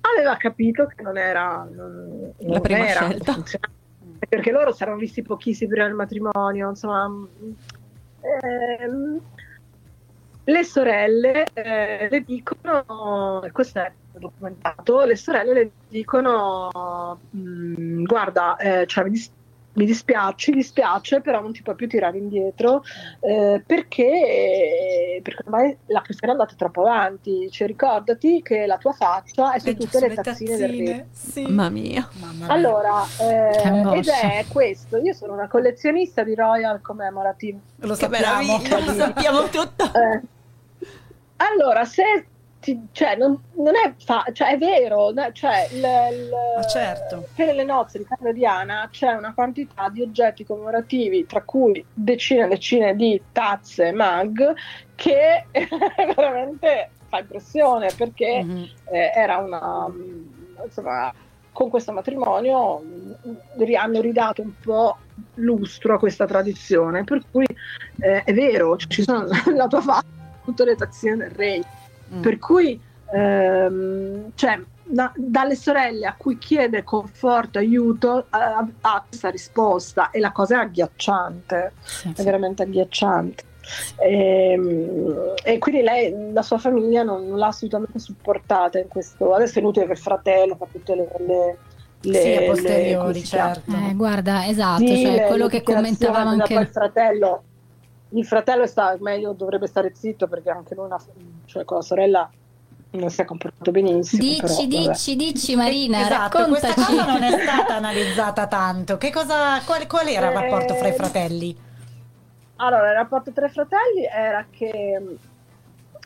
Aveva 0.00 0.37
capito 0.37 0.87
che 0.87 1.02
non 1.02 1.18
era... 1.18 1.68
Non, 1.70 2.33
la 2.38 2.52
non 2.52 2.61
prima 2.61 2.88
era 2.88 3.06
scelta 3.06 3.42
perché 4.28 4.50
loro 4.50 4.72
si 4.72 4.83
erano 4.83 4.98
visti 4.98 5.22
pochissimi 5.22 5.70
prima 5.70 5.87
del 5.87 5.94
matrimonio, 5.94 6.68
insomma. 6.68 7.11
Ehm, 8.20 9.20
le 10.44 10.64
sorelle 10.64 11.44
eh, 11.52 12.09
le 12.11 12.20
dicono, 12.22 12.85
questo 13.52 13.78
è 13.78 13.92
documentato, 14.12 15.04
le 15.04 15.16
sorelle 15.16 15.52
le 15.52 15.70
dicono, 15.88 17.18
mm, 17.37 18.04
guarda, 18.04 18.56
eh, 18.56 18.87
cioè, 18.87 19.04
mi, 19.04 19.11
dis- 19.11 19.33
mi 19.72 19.85
dispiace, 19.85 20.35
ci 20.37 20.50
dispiace, 20.52 21.20
però 21.20 21.40
non 21.40 21.52
ti 21.52 21.62
puoi 21.62 21.76
più 21.76 21.87
tirare 21.87 22.18
indietro 22.18 22.83
eh, 23.20 23.62
perché, 23.64 25.20
perché 25.22 25.42
ormai 25.44 25.76
la 25.87 26.02
questione 26.02 26.33
è 26.33 26.37
andata 26.37 26.54
troppo 26.56 26.83
avanti. 26.83 27.48
Cioè, 27.50 27.66
ricordati 27.68 28.42
che 28.42 28.66
la 28.66 28.78
tua 28.78 28.92
faccia 28.92 29.52
è 29.52 29.59
su 29.61 29.74
tutte 29.76 30.00
le 30.00 30.14
tazzine, 30.14 30.22
tazzine 30.22 30.56
del 30.56 30.87
re. 30.87 31.06
Sì. 31.12 31.42
Mamma 31.42 31.68
mia. 31.68 32.09
Mamma 32.20 32.44
mia. 32.44 32.52
Allora, 32.52 33.04
eh, 33.20 33.98
ed 33.98 34.09
è 34.09 34.44
questo. 34.48 34.96
Io 34.96 35.12
sono 35.12 35.35
una 35.35 35.46
collezionista 35.46 36.24
di 36.24 36.35
Royal 36.35 36.80
Commemorative. 36.80 37.59
Lo 37.76 37.94
sappiamo, 37.94 38.59
lo 38.59 38.92
sappiamo 38.92 39.42
tutto. 39.48 39.85
Eh, 39.85 40.20
allora, 41.37 41.85
se 41.85 42.26
ti, 42.61 42.88
cioè, 42.92 43.16
non, 43.16 43.40
non 43.55 43.75
è, 43.75 43.94
fa- 43.99 44.27
cioè, 44.33 44.53
è 44.53 44.59
vero, 44.59 45.12
cioè, 45.33 45.68
l, 45.73 45.81
l, 45.81 46.66
certo. 46.68 47.27
per 47.35 47.55
le 47.55 47.64
nozze 47.64 47.99
di 47.99 48.05
Carlo 48.05 48.33
Diana 48.33 48.88
c'è 48.90 49.12
una 49.12 49.33
quantità 49.35 49.88
di 49.88 50.03
oggetti 50.03 50.44
commemorativi, 50.44 51.27
tra 51.27 51.42
cui 51.42 51.85
decine 51.92 52.44
e 52.44 52.49
decine 52.49 52.94
di 52.94 53.20
tazze 53.33 53.92
mug, 53.92 54.55
che 54.94 55.46
veramente 56.14 56.90
fa 57.09 57.18
impressione 57.18 57.90
perché 57.96 58.44
mm-hmm. 58.44 58.64
eh, 58.92 59.12
era 59.14 59.38
una 59.38 59.87
insomma 60.62 61.12
con 61.53 61.68
questo 61.68 61.92
matrimonio 61.92 62.83
hanno 63.77 64.01
ridato 64.01 64.42
un 64.42 64.53
po' 64.62 64.96
lustro 65.35 65.94
a 65.94 65.99
questa 65.99 66.27
tradizione 66.27 67.03
per 67.03 67.23
cui 67.31 67.46
eh, 67.99 68.23
è 68.23 68.33
vero 68.33 68.77
ci 68.77 69.03
sono 69.03 69.27
la 69.55 69.66
tua 69.66 69.81
faccia 69.81 70.07
tutte 70.44 70.64
le 70.64 70.77
tazzine 70.77 71.16
del 71.16 71.31
re 71.31 71.61
Mm. 72.12 72.20
Per 72.20 72.38
cui, 72.38 72.81
ehm, 73.12 74.33
cioè, 74.35 74.61
da, 74.83 75.12
dalle 75.14 75.55
sorelle 75.55 76.07
a 76.07 76.14
cui 76.16 76.38
chiede 76.38 76.83
conforto, 76.83 77.59
aiuto, 77.59 78.27
ha 78.31 79.05
questa 79.07 79.31
risposta 79.31 80.11
e 80.11 80.18
la 80.18 80.33
cosa 80.33 80.57
è 80.57 80.64
agghiacciante, 80.64 81.73
sì, 81.83 82.12
è 82.16 82.23
veramente 82.23 82.62
agghiacciante. 82.62 83.44
E, 83.96 84.53
ehm, 84.53 85.35
e, 85.44 85.59
quindi 85.59 85.83
lei, 85.83 86.33
la 86.33 86.42
sua 86.42 86.59
famiglia 86.59 87.03
non, 87.03 87.29
non, 87.29 87.38
l'ha 87.38 87.49
assolutamente 87.49 87.99
supportata 87.99 88.79
in 88.79 88.88
questo. 88.88 89.33
Adesso 89.33 89.59
è 89.59 89.62
inutile 89.62 89.87
che 89.87 89.92
il 89.92 89.99
fratello 89.99 90.57
fa 90.57 90.66
tutte 90.70 90.94
le, 90.94 91.09
le 91.27 91.59
le, 92.03 92.18
sì, 92.18 92.33
a 92.33 92.46
posteriori, 92.46 93.25
certo. 93.25 93.73
Eh, 93.73 93.94
guarda, 93.94 94.46
esatto, 94.46 94.87
sì, 94.87 95.05
cioè, 95.05 95.27
quello 95.27 95.49
che 95.49 95.62
commentavamo 95.62 96.31
anche 96.31 96.55
il 96.55 96.68
fratello 96.68 97.42
il 98.11 98.27
fratello 98.27 98.66
sta, 98.66 98.96
meglio 99.01 99.33
dovrebbe 99.33 99.66
stare 99.66 99.92
zitto 99.94 100.27
perché 100.27 100.51
anche 100.51 100.75
lui, 100.75 100.87
una, 100.87 100.99
cioè 101.46 101.64
con 101.64 101.79
la 101.79 101.83
sorella 101.83 102.31
non 102.92 103.09
si 103.11 103.20
è 103.20 103.25
comportato 103.25 103.70
benissimo. 103.70 104.23
Dici, 104.23 104.66
però, 104.66 104.87
dici, 104.88 105.16
dici 105.16 105.55
Marina, 105.55 106.01
esatto, 106.01 106.38
raccontaci. 106.38 106.75
Questa 106.75 106.85
cosa 106.87 107.05
non 107.05 107.23
è 107.23 107.40
stata 107.40 107.77
analizzata 107.77 108.46
tanto. 108.49 108.99
Che 108.99 109.11
cosa, 109.11 109.61
qual, 109.64 109.87
qual 109.87 110.09
era 110.09 110.29
il 110.29 110.37
rapporto 110.37 110.75
fra 110.75 110.88
i 110.88 110.92
fratelli? 110.92 111.57
Allora, 112.57 112.88
il 112.88 112.94
rapporto 112.94 113.33
tra 113.33 113.46
i 113.46 113.51
fratelli 113.51 114.05
era 114.11 114.44
che 114.51 115.16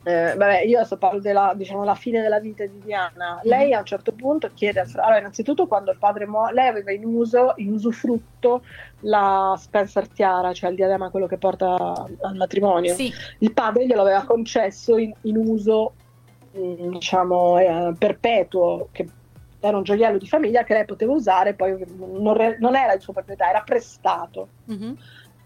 eh, 0.05 0.35
vabbè, 0.37 0.61
io 0.61 0.79
adesso 0.79 0.99
parlo 0.99 1.19
della 1.19 1.55
diciamo, 1.57 1.93
fine 1.95 2.21
della 2.21 2.39
vita 2.39 2.65
di 2.67 2.79
Diana. 2.85 3.41
Mhm. 3.43 3.49
Lei 3.49 3.73
a 3.73 3.79
un 3.79 3.87
certo 3.87 4.13
punto 4.13 4.51
chiede 4.53 4.81
al 4.81 4.87
fratello, 4.87 5.07
allora, 5.07 5.21
innanzitutto 5.21 5.67
quando 5.67 5.91
il 5.91 5.99
padre 5.99 6.27
muore, 6.27 6.53
lei 6.53 6.69
aveva 6.69 6.93
in 6.93 7.05
uso, 7.05 7.55
in 7.57 7.73
usufrutto 7.73 8.63
la 9.01 9.55
Spencer 9.59 10.09
Tiara, 10.09 10.53
cioè 10.53 10.71
il 10.71 10.77
diadema, 10.77 11.09
quello 11.09 11.27
che 11.27 11.39
porta 11.39 12.07
al 12.21 12.35
matrimonio. 12.37 12.95
Sì. 12.95 13.11
Il 13.39 13.53
padre 13.53 13.87
glielo 13.87 14.03
aveva 14.03 14.25
concesso 14.25 14.99
in, 14.99 15.13
in 15.23 15.37
uso, 15.39 15.95
mm, 16.57 16.91
diciamo, 16.91 17.59
eh, 17.59 17.95
perpetuo, 17.99 18.89
che 18.93 19.09
era 19.61 19.79
un 19.79 19.83
gioiello 19.83 20.19
di 20.19 20.29
famiglia 20.29 20.63
che 20.63 20.75
lei 20.75 20.85
poteva 20.85 21.13
usare, 21.13 21.55
poi 21.55 21.83
non, 21.97 22.35
re, 22.35 22.59
non 22.61 22.77
era 22.77 22.93
il 22.93 23.01
suo 23.01 23.15
proprietà, 23.15 23.49
era 23.49 23.63
prestato. 23.63 24.49
Mm-hmm. 24.71 24.93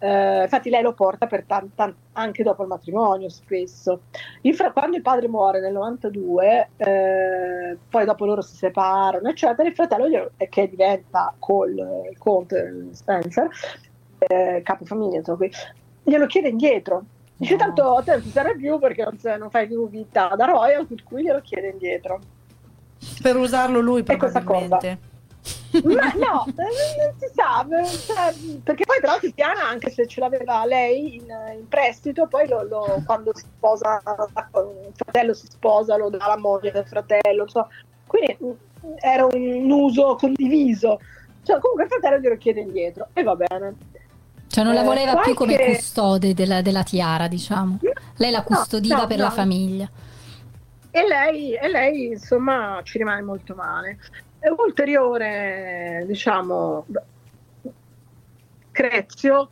Uh, 0.00 0.42
infatti 0.42 0.70
lei 0.70 0.82
lo 0.82 0.92
porta 0.92 1.26
per 1.26 1.42
tan- 1.44 1.74
tan- 1.74 1.94
anche 2.12 2.44
dopo 2.44 2.62
il 2.62 2.68
matrimonio 2.68 3.28
spesso. 3.28 4.02
Fra- 4.52 4.70
quando 4.70 4.96
il 4.96 5.02
padre 5.02 5.26
muore 5.26 5.60
nel 5.60 5.72
92, 5.72 6.68
eh, 6.76 7.76
poi 7.88 8.04
dopo 8.04 8.24
loro 8.24 8.40
si 8.40 8.56
separano, 8.56 9.28
eccetera, 9.28 9.68
il 9.68 9.74
fratello 9.74 10.08
glielo, 10.08 10.30
che 10.48 10.68
diventa 10.68 11.34
col 11.38 12.12
conte 12.16 12.88
Spencer, 12.92 13.48
eh, 14.18 14.62
capofamiglia, 14.62 15.18
insomma, 15.18 15.46
glielo 16.02 16.26
chiede 16.26 16.48
indietro. 16.48 17.04
Dice 17.36 17.52
no. 17.52 17.58
tanto 17.58 18.02
te 18.04 18.12
non 18.12 18.22
ti 18.22 18.30
serve 18.30 18.56
più 18.56 18.78
perché 18.78 19.02
non, 19.04 19.38
non, 19.38 19.50
fai 19.50 19.66
più 19.66 19.88
vita 19.88 20.32
da 20.36 20.44
royal, 20.44 20.86
per 20.86 21.02
cui 21.02 21.22
glielo 21.22 21.40
chiede 21.40 21.70
indietro. 21.70 22.20
Per 23.22 23.36
usarlo 23.36 23.80
lui 23.80 24.02
probabilmente. 24.02 25.16
Ma 25.84 26.12
no, 26.14 26.44
non 26.54 27.14
si 27.18 27.28
sa, 27.34 27.66
cioè, 28.06 28.34
perché 28.62 28.84
poi 28.84 28.98
tra 29.00 29.10
l'altro 29.10 29.30
Tiana, 29.34 29.68
anche 29.68 29.90
se 29.90 30.06
ce 30.06 30.20
l'aveva 30.20 30.64
lei 30.64 31.16
in, 31.16 31.26
in 31.56 31.68
prestito, 31.68 32.26
poi 32.26 32.48
lo, 32.48 32.62
lo, 32.62 33.02
quando 33.04 33.32
si 33.34 33.44
sposa, 33.44 34.00
il 34.04 34.92
fratello 34.94 35.34
si 35.34 35.46
sposa, 35.46 35.96
lo 35.96 36.08
dà 36.08 36.24
alla 36.24 36.38
moglie 36.38 36.72
del 36.72 36.86
fratello, 36.86 37.46
so. 37.48 37.68
quindi 38.06 38.36
mm, 38.42 38.50
era 38.96 39.26
un 39.26 39.70
uso 39.70 40.16
condiviso. 40.16 41.00
Cioè, 41.42 41.58
comunque 41.60 41.84
il 41.84 41.90
fratello 41.90 42.18
glielo 42.18 42.36
chiede 42.36 42.60
indietro 42.60 43.08
e 43.12 43.22
va 43.22 43.36
bene. 43.36 43.74
Cioè 44.46 44.64
non 44.64 44.72
la 44.72 44.80
eh, 44.80 44.84
voleva 44.84 45.20
eh, 45.20 45.22
più 45.22 45.34
come 45.34 45.56
custode 45.56 46.32
della, 46.32 46.62
della, 46.62 46.82
tiara, 46.82 47.28
diciamo. 47.28 47.78
Lei 48.16 48.30
la 48.30 48.42
custodiva 48.42 48.96
no, 48.96 49.00
no, 49.02 49.06
per 49.06 49.18
no. 49.18 49.24
la 49.24 49.30
famiglia. 49.30 49.90
E 50.90 51.06
lei, 51.06 51.54
e 51.54 51.68
lei, 51.68 52.06
insomma, 52.06 52.80
ci 52.82 52.96
rimane 52.98 53.20
molto 53.20 53.54
male. 53.54 53.98
E 54.40 54.50
ulteriore, 54.50 56.04
diciamo, 56.06 56.86
crezio 58.70 59.48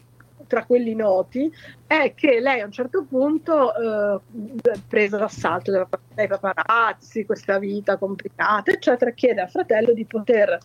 tra 0.47 0.65
quelli 0.65 0.95
noti 0.95 1.53
è 1.87 2.15
che 2.15 2.41
lei 2.41 2.61
a 2.61 2.65
un 2.67 2.71
certo 2.71 3.05
punto, 3.05 3.75
eh, 3.75 4.21
presa 4.87 5.17
d'assalto 5.19 5.73
dai 6.15 6.29
paparazzi, 6.29 7.25
questa 7.25 7.59
vita 7.59 7.97
complicata, 7.97 8.71
eccetera, 8.71 9.11
chiede 9.11 9.41
al 9.41 9.51
fratello 9.51 9.93
di 9.93 10.05
poter 10.05 10.59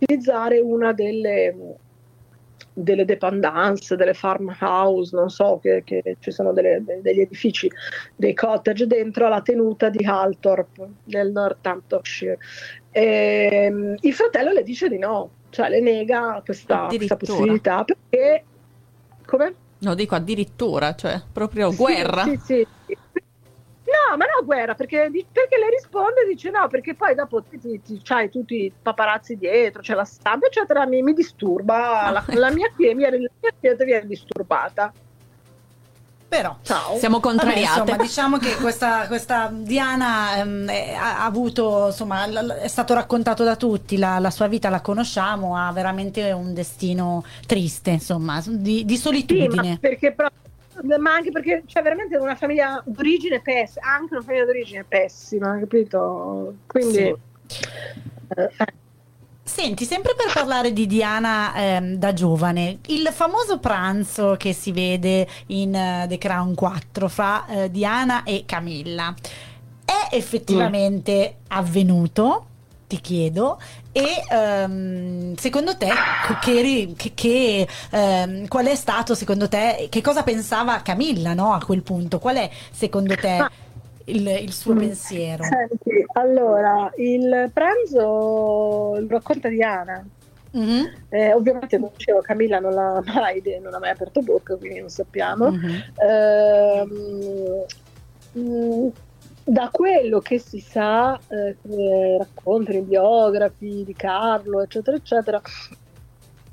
utilizzare 0.00 0.58
una 0.58 0.92
delle, 0.92 1.76
delle 2.72 3.04
dependance, 3.04 3.96
delle 3.96 4.14
farmhouse, 4.14 5.14
non 5.14 5.30
so, 5.30 5.58
che, 5.60 5.82
che 5.84 6.16
ci 6.20 6.30
sono 6.30 6.52
delle, 6.52 6.82
degli 7.00 7.20
edifici, 7.20 7.70
dei 8.14 8.34
cottage 8.34 8.86
dentro 8.86 9.28
la 9.28 9.42
tenuta 9.42 9.88
di 9.88 10.04
Haltorp 10.04 10.86
nel 11.04 11.30
Northamptonshire 11.30 12.38
e, 12.98 13.48
ehm, 13.50 13.94
il 14.00 14.14
fratello 14.14 14.52
le 14.52 14.62
dice 14.62 14.88
di 14.88 14.98
no, 14.98 15.30
cioè 15.50 15.68
le 15.68 15.80
nega 15.80 16.42
questa, 16.44 16.86
questa 16.88 17.16
possibilità 17.16 17.84
perché 17.84 18.44
come? 19.24 19.54
No, 19.78 19.94
dico 19.94 20.16
addirittura, 20.16 20.94
cioè 20.94 21.20
proprio 21.32 21.72
guerra. 21.74 22.24
Sì, 22.24 22.40
sì, 22.42 22.66
sì. 22.86 22.96
No, 23.88 24.16
ma 24.16 24.24
no 24.24 24.44
guerra, 24.44 24.74
perché, 24.74 25.10
perché 25.10 25.56
le 25.56 25.70
risponde 25.70 26.22
e 26.22 26.26
dice 26.26 26.50
no, 26.50 26.66
perché 26.68 26.94
poi 26.94 27.14
dopo 27.14 27.42
ti, 27.42 27.58
ti, 27.58 27.80
ti 27.80 28.00
c'hai 28.02 28.28
tutti 28.28 28.64
i 28.64 28.72
paparazzi 28.82 29.36
dietro, 29.36 29.80
c'è 29.80 29.94
la 29.94 30.04
stampa, 30.04 30.46
eccetera, 30.46 30.84
mi, 30.86 31.00
mi 31.02 31.14
disturba, 31.14 32.10
la, 32.10 32.24
la, 32.34 32.50
mia 32.50 32.70
quiete 32.74 32.94
viene, 32.94 33.30
viene 33.60 34.06
disturbata. 34.06 34.92
Però 36.28 36.58
Ciao. 36.62 36.98
siamo 36.98 37.20
contrariate. 37.20 37.78
Vabbè, 37.78 37.90
insomma, 37.90 38.02
diciamo 38.04 38.36
che 38.36 38.56
questa, 38.56 39.06
questa 39.06 39.50
Diana 39.50 40.36
ehm, 40.36 40.70
ha 41.00 41.24
avuto, 41.24 41.86
insomma, 41.86 42.26
è 42.58 42.68
stato 42.68 42.92
raccontato 42.92 43.44
da 43.44 43.56
tutti, 43.56 43.96
la, 43.96 44.18
la, 44.18 44.30
sua 44.30 44.46
vita 44.46 44.68
la 44.68 44.82
conosciamo, 44.82 45.56
ha 45.56 45.72
veramente 45.72 46.30
un 46.32 46.52
destino 46.52 47.24
triste, 47.46 47.90
insomma, 47.90 48.42
di, 48.46 48.84
di 48.84 48.96
solitudine. 48.98 49.62
Sì, 49.62 49.68
ma 49.68 49.78
perché 49.80 50.12
proprio 50.12 50.46
ma 50.98 51.14
anche 51.14 51.32
perché 51.32 51.64
c'è 51.66 51.82
veramente 51.82 52.16
una 52.18 52.36
famiglia 52.36 52.80
d'origine 52.86 53.40
pessima, 53.40 53.86
anche 53.86 54.14
una 54.14 54.22
famiglia 54.22 54.44
d'origine 54.44 54.84
pessima, 54.84 55.58
capito? 55.58 56.54
Quindi... 56.66 56.92
Sì. 57.46 57.64
Eh, 58.36 58.50
Senti, 59.48 59.86
sempre 59.86 60.14
per 60.14 60.30
parlare 60.30 60.74
di 60.74 60.86
Diana 60.86 61.54
ehm, 61.54 61.94
da 61.94 62.12
giovane, 62.12 62.80
il 62.88 63.08
famoso 63.12 63.58
pranzo 63.58 64.36
che 64.36 64.52
si 64.52 64.72
vede 64.72 65.26
in 65.46 65.70
uh, 65.70 66.06
The 66.06 66.18
Crown 66.18 66.54
4 66.54 67.08
fra 67.08 67.46
uh, 67.48 67.68
Diana 67.68 68.24
e 68.24 68.44
Camilla 68.44 69.14
è 69.86 70.14
effettivamente 70.14 71.36
mm. 71.38 71.44
avvenuto? 71.48 72.44
Ti 72.86 73.00
chiedo. 73.00 73.58
E 73.90 74.22
um, 74.30 75.34
secondo 75.34 75.78
te, 75.78 75.88
che, 76.42 76.92
che, 76.94 77.12
che, 77.14 77.68
um, 77.92 78.46
qual 78.48 78.66
è 78.66 78.74
stato 78.74 79.14
secondo 79.14 79.48
te, 79.48 79.88
che 79.90 80.02
cosa 80.02 80.22
pensava 80.22 80.82
Camilla 80.82 81.32
no, 81.32 81.54
a 81.54 81.64
quel 81.64 81.82
punto? 81.82 82.18
Qual 82.18 82.36
è 82.36 82.50
secondo 82.70 83.14
te 83.14 83.46
il, 84.10 84.26
il 84.26 84.52
suo 84.52 84.74
mm. 84.74 84.78
pensiero? 84.78 85.42
Senti, 85.44 86.04
allora, 86.12 86.92
il 86.96 87.50
pranzo 87.52 88.96
lo 88.98 89.06
racconta 89.08 89.48
Diana. 89.48 90.06
Mm-hmm. 90.56 90.84
Eh, 91.10 91.32
ovviamente 91.34 91.78
non 91.78 91.90
dicevo, 91.94 92.20
Camilla 92.20 92.58
non 92.58 92.72
l'ha 92.72 93.02
mai, 93.04 93.42
non 93.60 93.74
ha 93.74 93.78
mai 93.78 93.90
aperto 93.90 94.22
bocca, 94.22 94.56
quindi 94.56 94.80
non 94.80 94.88
sappiamo. 94.88 95.50
Mm-hmm. 95.50 95.74
Eh, 98.34 98.92
da 99.44 99.70
quello 99.70 100.20
che 100.20 100.38
si 100.38 100.60
sa, 100.60 101.18
eh, 101.28 101.56
come 101.62 102.18
raccontano 102.18 102.78
i 102.78 102.82
biografi 102.82 103.82
di 103.84 103.94
Carlo, 103.94 104.62
eccetera, 104.62 104.96
eccetera, 104.96 105.40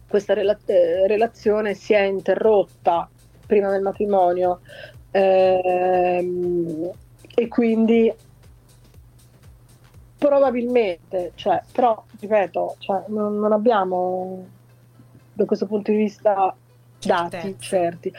questa 0.08 0.34
rela- 0.34 0.58
eh, 0.66 1.08
relazione 1.08 1.74
si 1.74 1.94
è 1.94 2.02
interrotta 2.02 3.10
prima 3.46 3.70
del 3.70 3.82
matrimonio 3.82 4.62
ehm, 5.12 6.90
e 7.36 7.48
quindi 7.48 8.12
probabilmente, 10.18 11.34
cioè, 11.36 11.62
però, 11.72 12.04
ripeto, 12.20 12.78
cioè, 12.80 13.04
non, 13.08 13.38
non, 13.38 13.52
abbiamo 13.52 14.46
da 15.34 15.46
questo 15.46 15.68
punto 15.68 15.92
di 15.92 15.98
vista 15.98 16.56
dati 17.00 17.56
certi. 17.60 18.12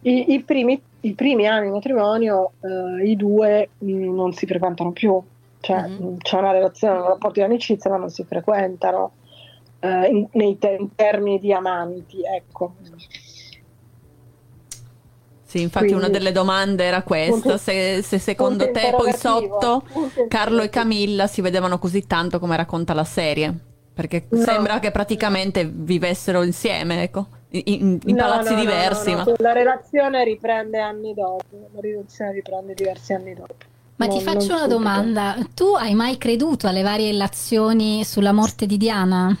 I, 0.00 0.32
i 0.34 0.42
primi 0.42 0.80
i 1.00 1.14
primi 1.14 1.46
anni 1.46 1.66
di 1.66 1.72
matrimonio 1.72 2.52
eh, 2.60 3.08
i 3.08 3.16
due 3.16 3.70
mh, 3.78 3.92
mm, 3.92 4.14
non 4.14 4.32
si 4.32 4.46
frequentano 4.46 4.90
più, 4.92 5.20
cioè 5.60 5.88
mm-hmm. 5.88 6.16
c'è 6.18 6.38
una 6.38 6.50
relazione, 6.50 6.98
un 6.98 7.06
rapporto 7.06 7.38
di 7.38 7.42
amicizia, 7.42 7.90
ma 7.90 7.98
non 7.98 8.10
si 8.10 8.24
frequentano 8.24 9.12
eh, 9.80 10.06
in, 10.06 10.26
nei 10.32 10.58
te- 10.58 10.76
in 10.78 10.94
termini 10.94 11.38
di 11.38 11.52
amanti, 11.52 12.22
ecco. 12.24 12.74
Sì, 15.48 15.62
infatti 15.62 15.86
Quindi, 15.86 16.04
una 16.04 16.12
delle 16.12 16.30
domande 16.30 16.84
era 16.84 17.00
questa, 17.00 17.56
se, 17.56 18.02
se, 18.02 18.18
secondo 18.18 18.70
te 18.70 18.92
poi 18.94 19.14
sotto 19.14 19.82
Carlo 20.28 20.60
e 20.60 20.68
Camilla 20.68 21.26
si 21.26 21.40
vedevano 21.40 21.78
così 21.78 22.06
tanto 22.06 22.38
come 22.38 22.54
racconta 22.54 22.92
la 22.92 23.04
serie, 23.04 23.54
perché 23.94 24.26
no. 24.28 24.42
sembra 24.42 24.78
che 24.78 24.90
praticamente 24.90 25.64
vivessero 25.64 26.42
insieme, 26.42 27.02
ecco 27.02 27.28
in, 27.48 27.98
in 28.04 28.14
no, 28.14 28.22
palazzi 28.22 28.52
no, 28.52 28.60
diversi. 28.60 29.10
No, 29.12 29.24
ma... 29.24 29.34
La 29.38 29.52
relazione 29.52 30.22
riprende 30.22 30.80
anni 30.80 31.14
dopo, 31.14 31.70
la 31.72 31.80
relazione 31.80 32.32
riprende 32.32 32.74
diversi 32.74 33.14
anni 33.14 33.32
dopo. 33.32 33.54
Ma 33.96 34.06
ti 34.06 34.20
faccio 34.20 34.54
una 34.54 34.66
domanda, 34.66 35.34
tu 35.54 35.74
hai 35.76 35.94
mai 35.94 36.18
creduto 36.18 36.68
alle 36.68 36.82
varie 36.82 37.08
illazioni 37.08 38.04
sulla 38.04 38.32
morte 38.32 38.66
di 38.66 38.76
Diana? 38.76 39.34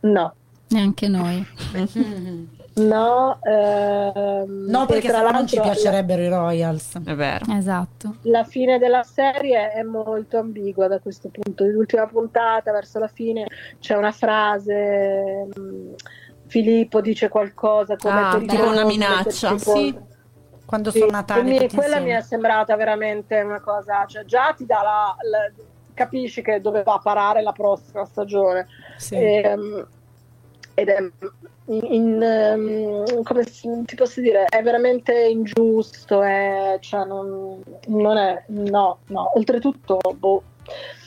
No. 0.00 0.34
Neanche 0.68 1.08
noi. 1.08 1.44
No, 2.74 3.38
ehm, 3.42 4.64
no 4.68 4.86
perché 4.86 5.08
tra 5.08 5.18
l'altro 5.18 5.38
non 5.38 5.46
ci 5.46 5.60
piacerebbero 5.60 6.22
la... 6.22 6.26
i 6.26 6.30
Royals. 6.30 7.00
È 7.04 7.14
vero. 7.14 7.44
Esatto. 7.52 8.16
La 8.22 8.44
fine 8.44 8.78
della 8.78 9.02
serie 9.02 9.72
è 9.72 9.82
molto 9.82 10.38
ambigua 10.38 10.88
da 10.88 10.98
questo 10.98 11.28
punto. 11.28 11.64
L'ultima 11.64 12.06
puntata, 12.06 12.72
verso 12.72 12.98
la 12.98 13.08
fine, 13.08 13.46
c'è 13.78 13.94
una 13.94 14.12
frase. 14.12 15.48
Mh, 15.54 15.60
mm, 15.60 15.92
Filippo 16.46 17.00
dice 17.00 17.28
qualcosa 17.28 17.96
come 17.96 18.20
ah, 18.20 18.38
tipo 18.38 18.66
una 18.66 18.84
minaccia. 18.84 19.56
Sì. 19.58 19.94
Quando 20.64 20.90
sì, 20.90 21.00
sono 21.00 21.10
Natale. 21.10 21.42
Quindi 21.42 21.68
quella 21.68 21.96
insieme. 21.96 22.04
mi 22.04 22.10
è 22.12 22.22
sembrata 22.22 22.76
veramente 22.76 23.40
una 23.42 23.60
cosa, 23.60 24.06
cioè 24.06 24.24
già 24.24 24.54
ti 24.56 24.64
dà 24.64 24.80
la, 24.82 25.16
la 25.30 25.64
capisci 25.92 26.40
che 26.40 26.60
dove 26.60 26.82
va 26.82 26.94
a 26.94 26.98
parare 26.98 27.42
la 27.42 27.52
prossima 27.52 28.04
stagione. 28.06 28.66
Sì. 28.96 29.14
E, 29.14 29.42
ehm, 29.44 29.86
ed 30.74 30.88
è 30.88 30.98
in, 31.66 31.86
in, 31.90 33.04
um, 33.06 33.22
come 33.22 33.44
ti 33.44 33.94
posso 33.94 34.20
dire 34.20 34.46
è 34.46 34.62
veramente 34.62 35.14
ingiusto 35.14 36.22
è, 36.22 36.76
cioè 36.80 37.04
non, 37.04 37.62
non, 37.86 38.16
è 38.16 38.44
no 38.48 38.98
no 39.06 39.36
oltretutto 39.36 39.98
boh, 40.16 40.42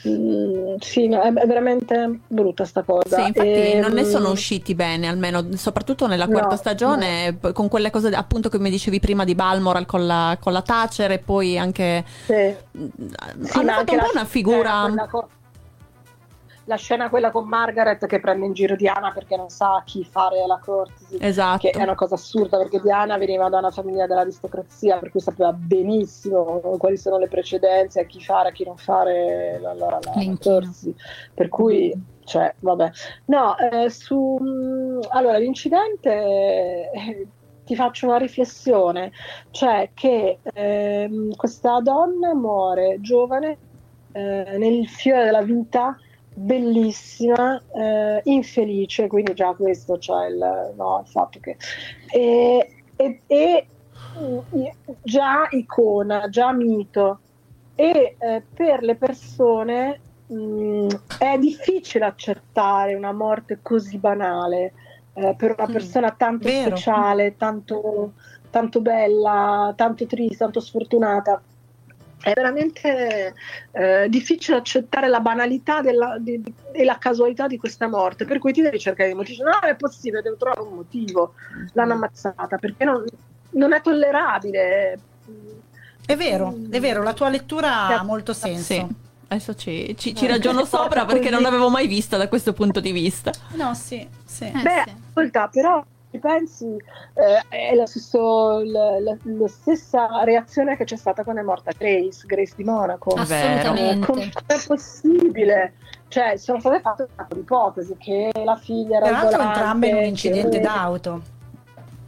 Mm, 0.07 0.75
sì, 0.79 1.07
no, 1.07 1.21
è, 1.21 1.33
è, 1.33 1.47
veramente 1.47 2.19
brutta 2.27 2.63
sta 2.63 2.83
cosa. 2.83 3.17
Sì, 3.17 3.27
infatti 3.27 3.47
e, 3.47 3.79
non 3.79 3.93
ne 3.93 4.01
ehm, 4.01 4.07
sono 4.07 4.29
usciti 4.29 4.75
bene, 4.75 5.07
almeno 5.07 5.47
soprattto 5.55 6.05
nella 6.05 6.27
quarta 6.27 6.49
no, 6.49 6.55
stagione, 6.57 7.37
no. 7.41 7.51
con 7.53 7.67
quelle 7.67 7.89
cose 7.89 8.09
appunto 8.09 8.49
che 8.49 8.59
mi 8.59 8.69
dicevi 8.69 8.99
prima 8.99 9.23
di 9.23 9.33
Balmoral 9.33 9.85
con 9.85 10.05
la, 10.05 10.37
con 10.39 10.53
la 10.53 10.61
Thatcher 10.61 11.11
e 11.11 11.19
poi 11.19 11.57
anche... 11.57 12.05
Sì. 12.25 12.55
Mm, 12.77 12.87
sì, 13.41 13.57
hanno 13.57 13.71
fatto 13.71 13.93
un 13.93 13.99
po' 13.99 14.11
una 14.13 14.25
figura 14.25 15.09
la 16.65 16.75
scena 16.75 17.09
quella 17.09 17.31
con 17.31 17.47
Margaret 17.47 18.05
che 18.05 18.19
prende 18.19 18.45
in 18.45 18.53
giro 18.53 18.75
Diana 18.75 19.11
perché 19.11 19.37
non 19.37 19.49
sa 19.49 19.81
chi 19.85 20.03
fare 20.03 20.45
la 20.47 20.59
corte, 20.63 21.17
esatto. 21.19 21.59
che 21.59 21.69
è 21.69 21.81
una 21.81 21.95
cosa 21.95 22.15
assurda 22.15 22.57
perché 22.57 22.79
Diana 22.79 23.17
veniva 23.17 23.49
da 23.49 23.59
una 23.59 23.71
famiglia 23.71 24.07
dell'aristocrazia 24.07 24.97
per 24.97 25.11
cui 25.11 25.19
sapeva 25.19 25.53
benissimo 25.53 26.59
quali 26.77 26.97
sono 26.97 27.17
le 27.17 27.27
precedenze, 27.27 28.01
a 28.01 28.05
chi 28.05 28.21
fare, 28.21 28.49
a 28.49 28.51
chi 28.51 28.65
non 28.65 28.77
fare 28.77 29.59
la, 29.61 29.73
la, 29.73 29.89
la, 29.89 29.99
la 30.01 30.37
corsi, 30.41 30.95
per 31.33 31.49
cui 31.49 31.93
cioè, 32.25 32.53
vabbè. 32.59 32.91
No, 33.25 33.55
eh, 33.57 33.89
su 33.89 34.37
mm, 34.41 34.99
allora 35.09 35.37
l'incidente 35.37 36.89
eh, 36.91 37.27
ti 37.65 37.75
faccio 37.75 38.07
una 38.07 38.17
riflessione, 38.17 39.11
cioè 39.51 39.91
che 39.93 40.39
eh, 40.41 41.29
questa 41.35 41.79
donna 41.81 42.33
muore 42.33 42.97
giovane 42.99 43.57
eh, 44.11 44.55
nel 44.57 44.87
fiore 44.87 45.25
della 45.25 45.43
vita 45.43 45.97
bellissima, 46.37 47.61
eh, 47.73 48.21
infelice, 48.25 49.07
quindi 49.07 49.33
già 49.33 49.53
questo 49.53 49.97
c'è 49.97 50.27
il, 50.27 50.73
no, 50.75 51.01
il 51.03 51.09
fatto 51.09 51.39
che... 51.39 51.57
E, 52.11 52.69
e, 52.95 53.21
e, 53.25 53.67
già 55.01 55.47
icona, 55.51 56.27
già 56.29 56.51
mito. 56.51 57.19
E 57.75 58.15
eh, 58.17 58.43
per 58.53 58.83
le 58.83 58.95
persone 58.95 59.99
mh, 60.27 60.35
mm, 60.35 60.89
è 61.19 61.37
difficile 61.37 62.05
accettare 62.05 62.95
una 62.95 63.11
morte 63.11 63.59
così 63.61 63.97
banale. 63.97 64.73
Eh, 65.13 65.33
per 65.37 65.55
una 65.57 65.67
mm, 65.69 65.71
persona 65.71 66.11
tanto 66.11 66.47
Vero. 66.47 66.75
speciale, 66.75 67.35
tanto, 67.37 68.13
tanto 68.49 68.81
bella, 68.81 69.73
tanto 69.75 70.05
triste, 70.05 70.37
tanto 70.37 70.59
sfortunata 70.59 71.41
è 72.25 72.33
veramente 72.33 73.35
eh, 73.71 74.09
difficile 74.09 74.57
accettare 74.57 75.07
la 75.07 75.19
banalità 75.19 75.81
della, 75.81 76.17
di, 76.19 76.41
di, 76.41 76.53
e 76.71 76.83
la 76.83 76.97
casualità 76.97 77.45
di 77.45 77.59
questa 77.59 77.87
morte, 77.87 78.25
per 78.25 78.39
cui 78.39 78.51
ti 78.51 78.63
devi 78.63 78.79
cercare 78.79 79.09
di 79.09 79.15
motivi. 79.15 79.43
No, 79.43 79.59
è 79.59 79.75
possibile, 79.75 80.23
devo 80.23 80.35
trovare 80.35 80.61
un 80.61 80.73
motivo. 80.73 81.35
L'hanno 81.73 81.93
ammazzata 81.93 82.57
perché 82.57 82.83
non, 82.83 83.03
non 83.51 83.73
è 83.73 83.81
tollerabile. 83.81 84.99
È 86.03 86.15
vero, 86.15 86.57
è 86.71 86.79
vero, 86.79 87.03
la 87.03 87.13
tua 87.13 87.29
lettura 87.29 87.99
ha 87.99 88.03
molto 88.03 88.33
senso. 88.33 88.73
Sì. 88.73 88.85
Adesso 89.27 89.53
ci, 89.53 89.95
ci, 89.95 90.15
ci 90.15 90.25
ragiono 90.25 90.65
sopra 90.65 91.05
perché 91.05 91.29
non 91.29 91.43
l'avevo 91.43 91.69
mai 91.69 91.85
vista 91.85 92.17
da 92.17 92.27
questo 92.27 92.53
punto 92.53 92.79
di 92.79 92.91
vista. 92.91 93.31
No, 93.53 93.75
sì, 93.75 94.07
sì. 94.25 94.49
Beh, 94.49 94.83
sì. 94.83 94.95
ascolta, 95.09 95.47
però 95.47 95.85
ci 96.15 96.19
pensi, 96.19 96.65
eh, 97.13 97.43
è 97.49 97.75
la, 97.75 97.85
stesso, 97.85 98.63
la, 98.63 98.99
la, 98.99 99.17
la, 99.21 99.47
stessa 99.47 100.23
reazione 100.23 100.77
che 100.77 100.85
c'è 100.85 100.95
stata 100.95 101.23
quando 101.23 101.41
è 101.41 101.43
morta 101.43 101.71
Grace, 101.77 102.25
Grace 102.25 102.53
di 102.55 102.63
Monaco. 102.63 103.11
Assolutamente. 103.11 104.05
Come 104.05 104.31
è 104.45 104.55
possibile? 104.65 105.73
cioè 106.07 106.37
sono 106.37 106.59
state 106.59 106.79
fatte 106.79 107.01
un 107.01 107.25
po' 107.27 107.33
di 107.33 107.39
ipotesi 107.41 107.97
che 107.97 108.31
la 108.45 108.55
figlia 108.55 108.97
era 108.97 109.07
Tra 109.07 109.21
l'altro 109.21 109.41
entrambe 109.41 109.87
in 109.89 109.95
un 109.95 110.03
incidente 110.03 110.59
che... 110.59 110.63
d'auto. 110.63 111.21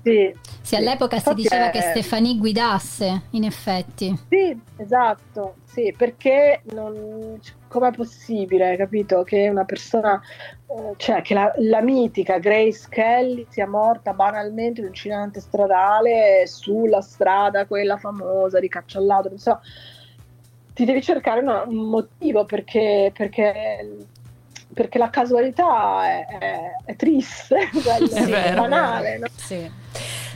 Sì, 0.08 0.34
sì, 0.62 0.76
all'epoca 0.78 1.20
si 1.20 1.34
diceva 1.34 1.68
è... 1.68 1.72
che 1.72 1.82
Stefani 1.82 2.38
guidasse, 2.38 3.24
in 3.32 3.44
effetti. 3.44 4.18
Sì, 4.30 4.58
esatto, 4.78 5.56
sì, 5.66 5.94
perché 5.98 6.62
non... 6.72 7.38
com'è 7.68 7.92
possibile, 7.92 8.78
capito, 8.78 9.24
che 9.24 9.50
una 9.50 9.66
persona, 9.66 10.22
eh, 10.68 10.94
cioè 10.96 11.22
che 11.22 11.34
la, 11.34 11.52
la, 11.58 11.82
mitica 11.82 12.38
Grace 12.38 12.88
Kelly 12.90 13.46
sia 13.50 13.68
morta 13.68 14.14
banalmente 14.14 14.80
in 14.80 14.86
un 14.86 14.94
incidente 14.94 15.42
stradale 15.42 16.46
sulla 16.48 17.02
strada, 17.02 17.66
quella 17.66 17.98
famosa 17.98 18.62
di 18.62 18.70
Cacciallato, 18.70 19.28
non 19.28 19.40
so, 19.40 19.60
ti 20.74 20.86
devi 20.86 21.02
cercare 21.02 21.42
una, 21.42 21.64
un 21.64 21.90
motivo 21.90 22.46
perché, 22.46 23.12
perché 23.14 24.06
perché 24.74 25.00
la 25.00 25.10
casualità 25.10 26.06
è, 26.06 26.26
è, 26.38 26.60
è 26.86 26.96
triste, 26.96 27.58
è, 28.14 28.26
vero, 28.26 28.62
banale. 28.62 29.18
No? 29.18 29.28
Sì. 29.36 29.86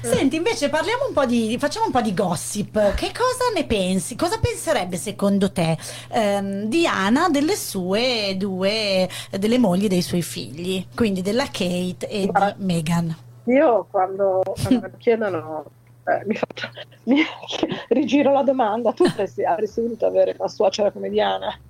Senti, 0.01 0.35
invece 0.35 0.69
parliamo 0.69 1.05
un 1.07 1.13
po' 1.13 1.25
di, 1.25 1.55
facciamo 1.59 1.85
un 1.85 1.91
po' 1.91 2.01
di 2.01 2.13
gossip. 2.13 2.95
Che 2.95 3.11
cosa 3.11 3.51
ne 3.53 3.65
pensi? 3.65 4.15
Cosa 4.15 4.39
penserebbe 4.39 4.97
secondo 4.97 5.51
te 5.51 5.77
ehm, 6.09 6.63
Diana 6.65 7.29
delle 7.29 7.55
sue 7.55 8.35
due, 8.37 9.07
delle 9.29 9.59
mogli 9.59 9.87
dei 9.87 10.01
suoi 10.01 10.23
figli, 10.23 10.87
quindi 10.95 11.21
della 11.21 11.45
Kate 11.45 12.07
e 12.07 12.25
Guarda, 12.25 12.55
di 12.57 12.65
Meghan? 12.65 13.15
Io 13.45 13.87
quando, 13.89 14.41
quando 14.63 14.89
mi 14.91 14.97
chiedono 14.97 15.65
eh, 16.05 16.23
mi, 16.25 16.33
faccio, 16.35 16.67
mi 17.03 17.21
rigiro 17.89 18.31
la 18.31 18.41
domanda, 18.41 18.91
tu 18.91 19.03
avresti, 19.03 19.43
avresti 19.43 19.81
voluto 19.81 20.07
avere 20.07 20.35
una 20.37 20.47
suocera 20.47 20.89
come 20.91 21.09
Diana? 21.09 21.55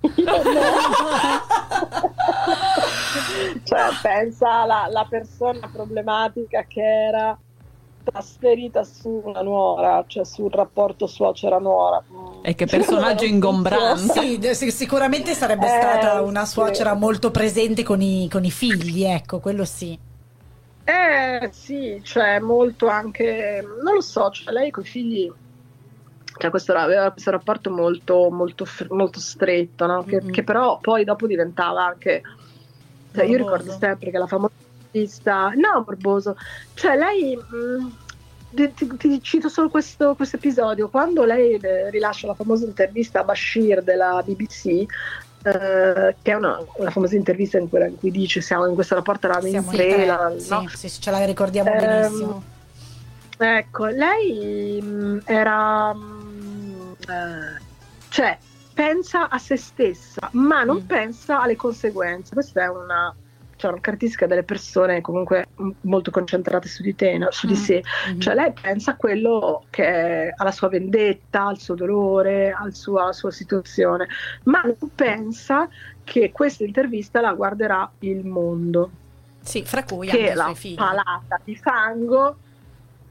cioè, 3.64 3.88
pensa 4.00 4.62
alla 4.62 5.06
persona 5.08 5.68
problematica 5.70 6.64
che 6.66 6.82
era 6.82 7.38
trasferita 8.02 8.84
su 8.84 9.22
una 9.24 9.42
nuora, 9.42 10.04
cioè 10.06 10.24
sul 10.24 10.50
rapporto 10.50 11.06
suocera-nuora. 11.06 12.02
E 12.42 12.54
che 12.54 12.66
personaggio 12.66 13.24
ingombrante. 13.24 14.54
Sì, 14.54 14.70
sicuramente 14.70 15.34
sarebbe 15.34 15.66
eh, 15.66 15.80
stata 15.80 16.20
una 16.22 16.44
suocera 16.44 16.92
sì. 16.92 16.98
molto 16.98 17.30
presente 17.30 17.82
con 17.82 18.00
i, 18.00 18.28
con 18.30 18.44
i 18.44 18.50
figli, 18.50 19.04
ecco, 19.04 19.38
quello 19.40 19.64
sì. 19.64 19.98
Eh 20.84 21.48
sì, 21.52 22.00
cioè 22.02 22.40
molto 22.40 22.88
anche, 22.88 23.64
non 23.82 23.94
lo 23.94 24.00
so, 24.00 24.30
cioè 24.30 24.52
lei 24.52 24.70
con 24.72 24.82
i 24.82 24.86
figli, 24.86 25.32
cioè 26.38 26.50
questo, 26.50 26.72
aveva 26.72 27.10
questo 27.12 27.30
rapporto 27.30 27.70
molto, 27.70 28.28
molto, 28.30 28.66
molto 28.88 29.20
stretto, 29.20 29.86
no? 29.86 30.02
che, 30.02 30.20
mm-hmm. 30.20 30.32
che, 30.32 30.42
però 30.42 30.78
poi 30.80 31.04
dopo 31.04 31.28
diventava 31.28 31.84
anche, 31.86 32.22
cioè 33.14 33.24
io 33.24 33.36
ricordo 33.36 33.70
sempre 33.78 34.10
che 34.10 34.18
la 34.18 34.26
famosa 34.26 34.52
intervista, 34.92 35.50
no 35.54 35.84
morboso, 35.86 36.36
cioè 36.74 36.96
lei... 36.96 37.36
Mh, 37.36 37.56
mm, 37.56 37.88
ti, 38.54 38.96
ti, 38.98 39.22
cito 39.22 39.48
solo 39.48 39.70
questo, 39.70 40.14
questo, 40.14 40.36
episodio. 40.36 40.90
Quando 40.90 41.24
lei 41.24 41.54
eh, 41.54 41.88
rilascia 41.88 42.26
la 42.26 42.34
famosa 42.34 42.66
intervista 42.66 43.20
a 43.20 43.24
Bashir 43.24 43.82
della 43.82 44.22
BBC, 44.24 44.84
Uh, 45.42 46.14
che 46.22 46.30
è 46.30 46.34
una, 46.34 46.64
una, 46.76 46.90
famosa 46.90 47.16
intervista 47.16 47.58
in, 47.58 47.68
quella 47.68 47.86
in 47.86 47.96
cui 47.96 48.12
dice 48.12 48.40
siamo 48.40 48.64
in 48.68 48.74
questo 48.74 48.94
rapporto 48.94 49.26
alla 49.26 49.40
Venezuela 49.40 50.28
no? 50.28 50.68
sì, 50.68 50.88
sì, 50.88 51.00
ce 51.00 51.10
la 51.10 51.24
ricordiamo 51.24 51.68
um, 51.68 51.78
benissimo 51.78 52.42
ecco 53.38 53.86
lei 53.86 54.80
mh, 54.80 54.86
mm, 54.86 55.18
era 55.24 55.90
uh, 55.90 57.58
cioè 58.08 58.38
pensa 58.72 59.28
a 59.28 59.38
se 59.38 59.56
stessa 59.56 60.28
ma 60.34 60.62
non 60.62 60.76
mm. 60.76 60.86
pensa 60.86 61.40
alle 61.40 61.56
conseguenze 61.56 62.34
questa 62.34 62.62
è 62.62 62.68
una 62.68 63.12
cioè 63.62 63.70
una 63.70 63.80
caratteristica 63.80 64.26
delle 64.26 64.42
persone 64.42 65.00
comunque 65.00 65.46
molto 65.82 66.10
concentrate 66.10 66.66
su 66.66 66.82
di 66.82 66.96
te, 66.96 67.16
no? 67.16 67.28
su 67.30 67.46
di 67.46 67.52
mm. 67.52 67.56
sé. 67.56 67.82
Mm-hmm. 68.08 68.18
Cioè 68.18 68.34
lei 68.34 68.52
pensa 68.60 68.92
a 68.92 68.96
quello 68.96 69.64
che 69.70 69.84
è 69.84 70.34
alla 70.36 70.50
sua 70.50 70.68
vendetta, 70.68 71.46
al 71.46 71.58
suo 71.58 71.74
dolore, 71.74 72.50
al 72.50 72.74
suo, 72.74 72.98
alla 72.98 73.12
sua 73.12 73.30
situazione, 73.30 74.08
ma 74.44 74.62
non 74.62 74.76
pensa 74.94 75.68
che 76.02 76.32
questa 76.32 76.64
intervista 76.64 77.20
la 77.20 77.32
guarderà 77.34 77.88
il 78.00 78.26
mondo. 78.26 78.90
Sì, 79.40 79.62
fra 79.64 79.84
cui 79.84 80.08
che 80.08 80.32
anche 80.32 80.34
la 80.34 80.54
palata 80.74 81.40
di 81.44 81.54
fango 81.54 82.36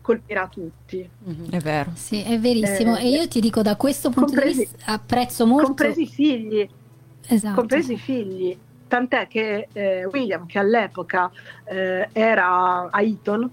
colpirà 0.02 0.48
tutti. 0.48 1.10
Mm-hmm. 1.30 1.50
È 1.50 1.60
vero. 1.60 1.92
Sì, 1.94 2.24
è 2.24 2.38
verissimo. 2.40 2.98
Eh, 2.98 3.06
e 3.06 3.10
io 3.10 3.28
ti 3.30 3.40
dico 3.40 3.62
da 3.62 3.78
questo 3.78 4.10
punto 4.10 4.34
compresi, 4.34 4.58
di 4.58 4.66
vista 4.66 4.92
apprezzo 4.92 5.46
molto 5.46 5.68
compresi 5.68 6.02
i 6.02 6.08
figli. 6.08 6.70
Esatto. 7.28 7.56
Compresi 7.56 7.94
i 7.94 7.98
figli 7.98 8.58
tant'è 8.92 9.26
che 9.30 9.70
eh, 9.72 10.04
William, 10.04 10.46
che 10.46 10.60
all'epoca 10.60 11.32
eh, 11.64 12.10
era 12.12 12.90
a 12.90 13.02
Eton, 13.02 13.50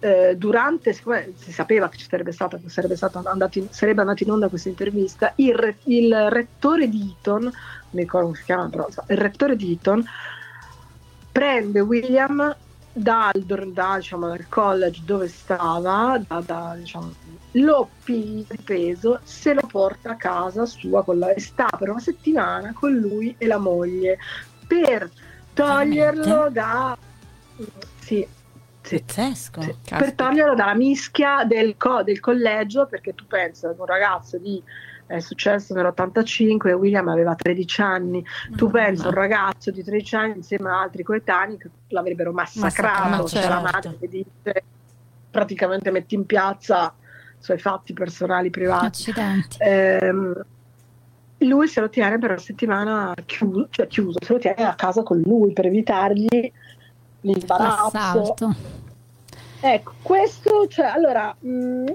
eh, 0.00 0.36
durante, 0.36 0.92
si 0.92 1.50
sapeva 1.50 1.88
che 1.88 1.96
ci 1.96 2.06
sarebbe, 2.06 2.30
stata, 2.30 2.60
sarebbe, 2.66 2.94
andato 3.24 3.58
in, 3.58 3.68
sarebbe 3.70 4.02
andato 4.02 4.22
in 4.22 4.30
onda 4.30 4.48
questa 4.48 4.68
intervista, 4.68 5.32
il, 5.36 5.76
il, 5.84 6.28
rettore 6.28 6.90
di 6.90 7.16
Eton, 7.18 7.50
mi 7.90 8.00
ricordo 8.00 8.26
come 8.26 8.38
si 8.38 8.44
chiama, 8.44 8.68
però 8.68 8.86
il 9.08 9.16
rettore 9.16 9.56
di 9.56 9.72
Eton 9.72 10.04
prende 11.32 11.80
William 11.80 12.54
dal, 12.94 13.42
da, 13.72 13.96
diciamo, 13.96 14.28
dal 14.28 14.48
college 14.48 15.02
dove 15.04 15.28
stava, 15.28 16.22
da, 16.26 16.40
da, 16.40 16.76
diciamo, 16.78 17.12
lo 17.52 17.90
piglia 18.04 18.46
di 18.48 18.62
peso, 18.62 19.20
se 19.24 19.52
lo 19.52 19.62
porta 19.66 20.10
a 20.10 20.16
casa 20.16 20.64
sua 20.64 21.04
la, 21.08 21.32
e 21.32 21.40
sta 21.40 21.68
per 21.76 21.90
una 21.90 22.00
settimana 22.00 22.72
con 22.72 22.94
lui 22.94 23.34
e 23.36 23.46
la 23.46 23.58
moglie 23.58 24.18
per 24.66 25.10
toglierlo 25.52 26.48
da... 26.50 26.96
Sì, 28.00 28.26
sì, 28.82 29.02
sì, 29.06 29.74
per 29.88 30.12
toglierlo 30.14 30.54
dalla 30.54 30.74
mischia 30.74 31.44
del, 31.44 31.76
co- 31.76 32.02
del 32.02 32.20
collegio 32.20 32.86
perché 32.86 33.14
tu 33.14 33.26
pensi 33.26 33.66
ad 33.66 33.78
un 33.78 33.86
ragazzo 33.86 34.38
di 34.38 34.62
è 35.06 35.20
successo 35.20 35.74
nell'85 35.74 36.72
William 36.72 37.08
aveva 37.08 37.34
13 37.34 37.80
anni. 37.82 38.24
Tu 38.56 38.70
pensi 38.70 39.06
un 39.06 39.12
ragazzo 39.12 39.70
di 39.70 39.82
13 39.82 40.16
anni 40.16 40.36
insieme 40.36 40.70
a 40.70 40.80
altri 40.80 41.02
coetanei 41.02 41.58
che 41.58 41.70
l'avrebbero 41.88 42.32
massacrato. 42.32 43.08
Massacrato, 43.08 43.28
certo. 43.28 43.48
la 43.48 43.60
madre 43.60 43.96
che 43.98 44.08
dice 44.08 44.64
praticamente 45.30 45.90
metti 45.90 46.14
in 46.14 46.26
piazza 46.26 46.94
i 46.96 47.42
suoi 47.42 47.58
fatti 47.58 47.92
personali 47.92 48.50
privati. 48.50 49.12
Eh, 49.58 50.12
lui 51.38 51.68
se 51.68 51.80
lo 51.80 51.88
tiene 51.88 52.18
per 52.18 52.30
una 52.30 52.38
settimana 52.38 53.14
chiuso, 53.26 53.66
cioè 53.70 53.86
chiuso, 53.86 54.18
se 54.22 54.32
lo 54.32 54.38
tiene 54.38 54.64
a 54.64 54.74
casa 54.74 55.02
con 55.02 55.18
lui 55.18 55.52
per 55.52 55.66
evitargli 55.66 56.52
l'imbarazzo. 57.20 57.90
L'assalto. 57.92 58.54
Ecco, 59.60 59.94
questo, 60.02 60.66
cioè, 60.68 60.86
allora, 60.86 61.34
mh, 61.38 61.48
mm, 61.50 61.86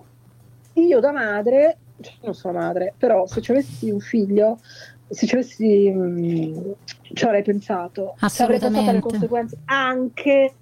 io 0.73 0.99
da 0.99 1.11
madre 1.11 1.77
cioè, 2.01 2.13
non 2.21 2.33
sono 2.33 2.59
madre, 2.59 2.93
però 2.97 3.27
se 3.27 3.41
ci 3.41 3.51
avessi 3.51 3.89
un 3.89 3.99
figlio, 3.99 4.59
se 5.09 5.25
ci 5.25 5.35
avessi, 5.35 5.89
mh, 5.89 6.01
mm, 6.01 6.71
ci 7.13 7.25
avrei 7.25 7.43
pensato, 7.43 8.15
ci 8.17 8.41
avrei 8.41 8.59
pensato 8.59 8.89
alle 8.89 8.99
conseguenze 8.99 9.57
anche 9.65 10.53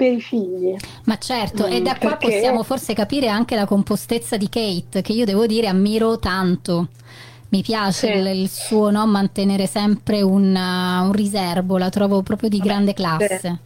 per 0.00 0.12
i 0.12 0.20
figli. 0.20 0.76
Ma 1.04 1.18
certo, 1.18 1.66
mm, 1.66 1.72
e 1.72 1.82
da 1.82 1.96
qua 1.96 2.16
perché... 2.16 2.36
possiamo 2.36 2.62
forse 2.62 2.94
capire 2.94 3.28
anche 3.28 3.54
la 3.54 3.66
compostezza 3.66 4.38
di 4.38 4.48
Kate, 4.48 5.02
che 5.02 5.12
io 5.12 5.26
devo 5.26 5.46
dire 5.46 5.66
ammiro 5.66 6.18
tanto. 6.18 6.88
Mi 7.50 7.62
piace 7.62 8.12
sì. 8.12 8.18
il, 8.18 8.26
il, 8.28 8.48
suo 8.48 8.90
no, 8.90 9.06
mantenere 9.06 9.66
sempre 9.66 10.22
un, 10.22 10.54
uh, 10.54 11.04
un, 11.04 11.12
riservo, 11.12 11.78
la 11.78 11.90
trovo 11.90 12.22
proprio 12.22 12.48
di 12.48 12.58
grande 12.58 12.94
classe. 12.94 13.38
Sì. 13.38 13.58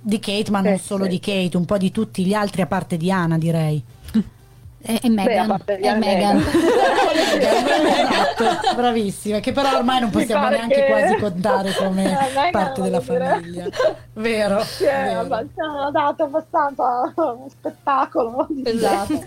Di 0.00 0.18
Kate, 0.18 0.50
ma 0.50 0.60
non 0.60 0.78
solo 0.78 1.06
di 1.06 1.20
Kate, 1.20 1.56
un 1.56 1.64
po' 1.64 1.78
di 1.78 1.92
tutti 1.92 2.24
gli 2.24 2.34
altri 2.34 2.62
a 2.62 2.66
parte 2.66 2.96
Diana, 2.96 3.38
direi. 3.38 3.82
E, 4.88 5.00
e 5.02 5.10
Megan. 5.10 5.60
Beh, 5.66 5.74
e 5.74 5.94
Megan. 5.96 6.38
esatto, 8.40 8.74
bravissima, 8.74 9.38
che 9.38 9.52
però 9.52 9.76
ormai 9.76 10.00
non 10.00 10.08
possiamo 10.08 10.48
neanche 10.48 10.76
che... 10.76 10.86
quasi 10.86 11.16
contare 11.16 11.74
come 11.74 12.16
parte 12.50 12.80
della 12.80 13.00
famiglia. 13.02 13.66
Vero? 14.14 14.60
Sì, 14.62 14.84
vero. 14.84 15.20
Abbastanza, 15.20 15.90
dato 15.92 16.22
abbastanza 16.22 17.12
uno 17.16 17.48
spettacolo. 17.50 18.48
Esatto. 18.64 19.22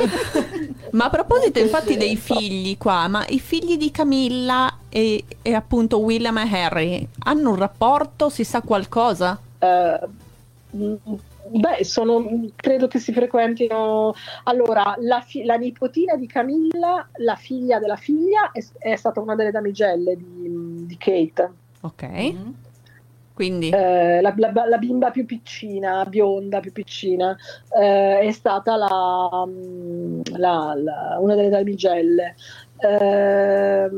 ma 0.93 1.05
a 1.05 1.09
proposito 1.11 1.59
infatti 1.59 1.95
dei 1.95 2.15
figli 2.15 2.75
qua, 2.79 3.07
ma 3.07 3.23
i 3.27 3.39
figli 3.39 3.77
di 3.77 3.91
Camilla 3.91 4.77
e, 4.89 5.23
e 5.43 5.53
appunto 5.53 5.99
William 5.99 6.39
e 6.39 6.49
Harry 6.51 7.07
hanno 7.25 7.51
un 7.51 7.55
rapporto? 7.57 8.29
Si 8.29 8.43
sa 8.43 8.61
qualcosa? 8.61 9.37
Uh, 9.59 11.19
Beh, 11.53 11.83
sono, 11.83 12.47
credo 12.55 12.87
che 12.87 12.99
si 12.99 13.11
frequentino. 13.11 14.13
Allora, 14.43 14.95
la, 14.99 15.21
fi- 15.21 15.43
la, 15.43 15.55
nipotina 15.55 16.15
di 16.15 16.25
Camilla, 16.25 17.09
la 17.17 17.35
figlia 17.35 17.77
della 17.77 17.97
figlia, 17.97 18.51
è, 18.51 18.63
è 18.77 18.95
stata 18.95 19.19
una 19.19 19.35
delle 19.35 19.51
damigelle 19.51 20.15
di, 20.15 20.85
di 20.85 20.97
Kate. 20.97 21.51
Ok. 21.81 22.03
Mm-hmm. 22.03 22.51
Quindi? 23.33 23.69
Eh, 23.69 24.21
la, 24.21 24.33
la, 24.37 24.51
la, 24.67 24.77
bimba 24.77 25.09
più 25.09 25.25
piccina, 25.25 26.05
bionda, 26.05 26.59
più 26.59 26.71
piccina, 26.71 27.35
eh, 27.77 28.19
è 28.19 28.31
stata 28.31 28.75
una 31.19 31.35
delle 31.35 31.49
damigelle. 31.49 32.35
Eh, 32.77 33.89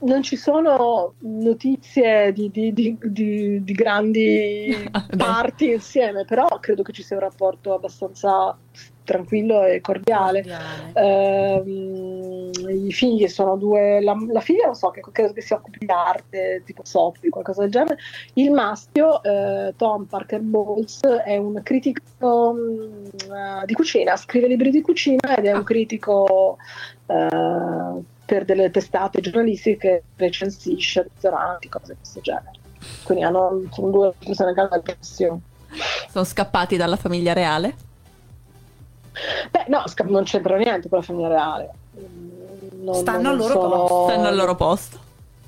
non 0.00 0.22
ci 0.22 0.36
sono 0.36 1.14
notizie 1.18 2.32
di, 2.32 2.50
di, 2.50 2.72
di, 2.72 3.62
di 3.62 3.72
grandi 3.72 4.88
parti 5.16 5.70
insieme, 5.72 6.24
però 6.24 6.46
credo 6.60 6.82
che 6.82 6.92
ci 6.92 7.02
sia 7.02 7.16
un 7.16 7.22
rapporto 7.22 7.74
abbastanza 7.74 8.56
tranquillo 9.04 9.64
e 9.64 9.80
cordiale. 9.80 10.42
cordiale. 10.42 10.92
Eh, 10.94 12.84
I 12.86 12.92
figli 12.92 13.26
sono 13.26 13.56
due, 13.56 14.00
la, 14.00 14.16
la, 14.30 14.40
figlia 14.40 14.66
non 14.66 14.74
so 14.74 14.90
che 14.90 15.02
credo 15.10 15.32
che 15.32 15.40
si 15.40 15.52
occupi 15.52 15.78
di 15.80 15.90
arte, 15.90 16.62
tipo 16.64 16.82
Sophie, 16.84 17.28
qualcosa 17.28 17.62
del 17.62 17.70
genere. 17.70 17.98
Il 18.34 18.52
maschio, 18.52 19.22
eh, 19.22 19.74
Tom 19.76 20.04
Parker 20.04 20.40
Bowles, 20.40 21.00
è 21.00 21.36
un 21.36 21.60
critico 21.62 22.54
uh, 22.54 23.64
di 23.64 23.74
cucina, 23.74 24.16
scrive 24.16 24.46
libri 24.46 24.70
di 24.70 24.80
cucina 24.80 25.36
ed 25.36 25.46
è 25.46 25.52
un 25.52 25.58
ah. 25.58 25.64
critico 25.64 26.56
uh, 27.06 28.04
per 28.30 28.44
delle 28.44 28.70
testate 28.70 29.20
giornalistiche 29.20 29.76
che 29.76 30.02
recensisce 30.14 31.02
ristoranti, 31.02 31.68
cose 31.68 31.94
di 31.94 31.98
questo 31.98 32.20
genere. 32.20 32.52
Quindi 33.02 33.24
hanno, 33.24 33.62
sono 33.72 33.90
due 33.90 34.12
persone 34.24 34.54
che 34.54 34.60
hanno 34.60 34.68
la 34.70 34.94
passione. 34.96 35.40
Sono 36.08 36.24
scappati 36.24 36.76
dalla 36.76 36.94
famiglia 36.94 37.32
reale? 37.32 37.74
Beh, 39.50 39.64
no, 39.66 39.82
non 40.04 40.22
c'entra 40.22 40.56
niente 40.58 40.88
con 40.88 40.98
la 40.98 41.04
famiglia 41.04 41.26
reale. 41.26 41.70
Non, 42.80 42.94
stanno, 42.94 43.34
non 43.34 43.40
al 43.40 43.50
sono... 43.50 44.06
stanno, 44.08 44.28
al 44.28 44.36
loro 44.36 44.54
posto. 44.54 44.98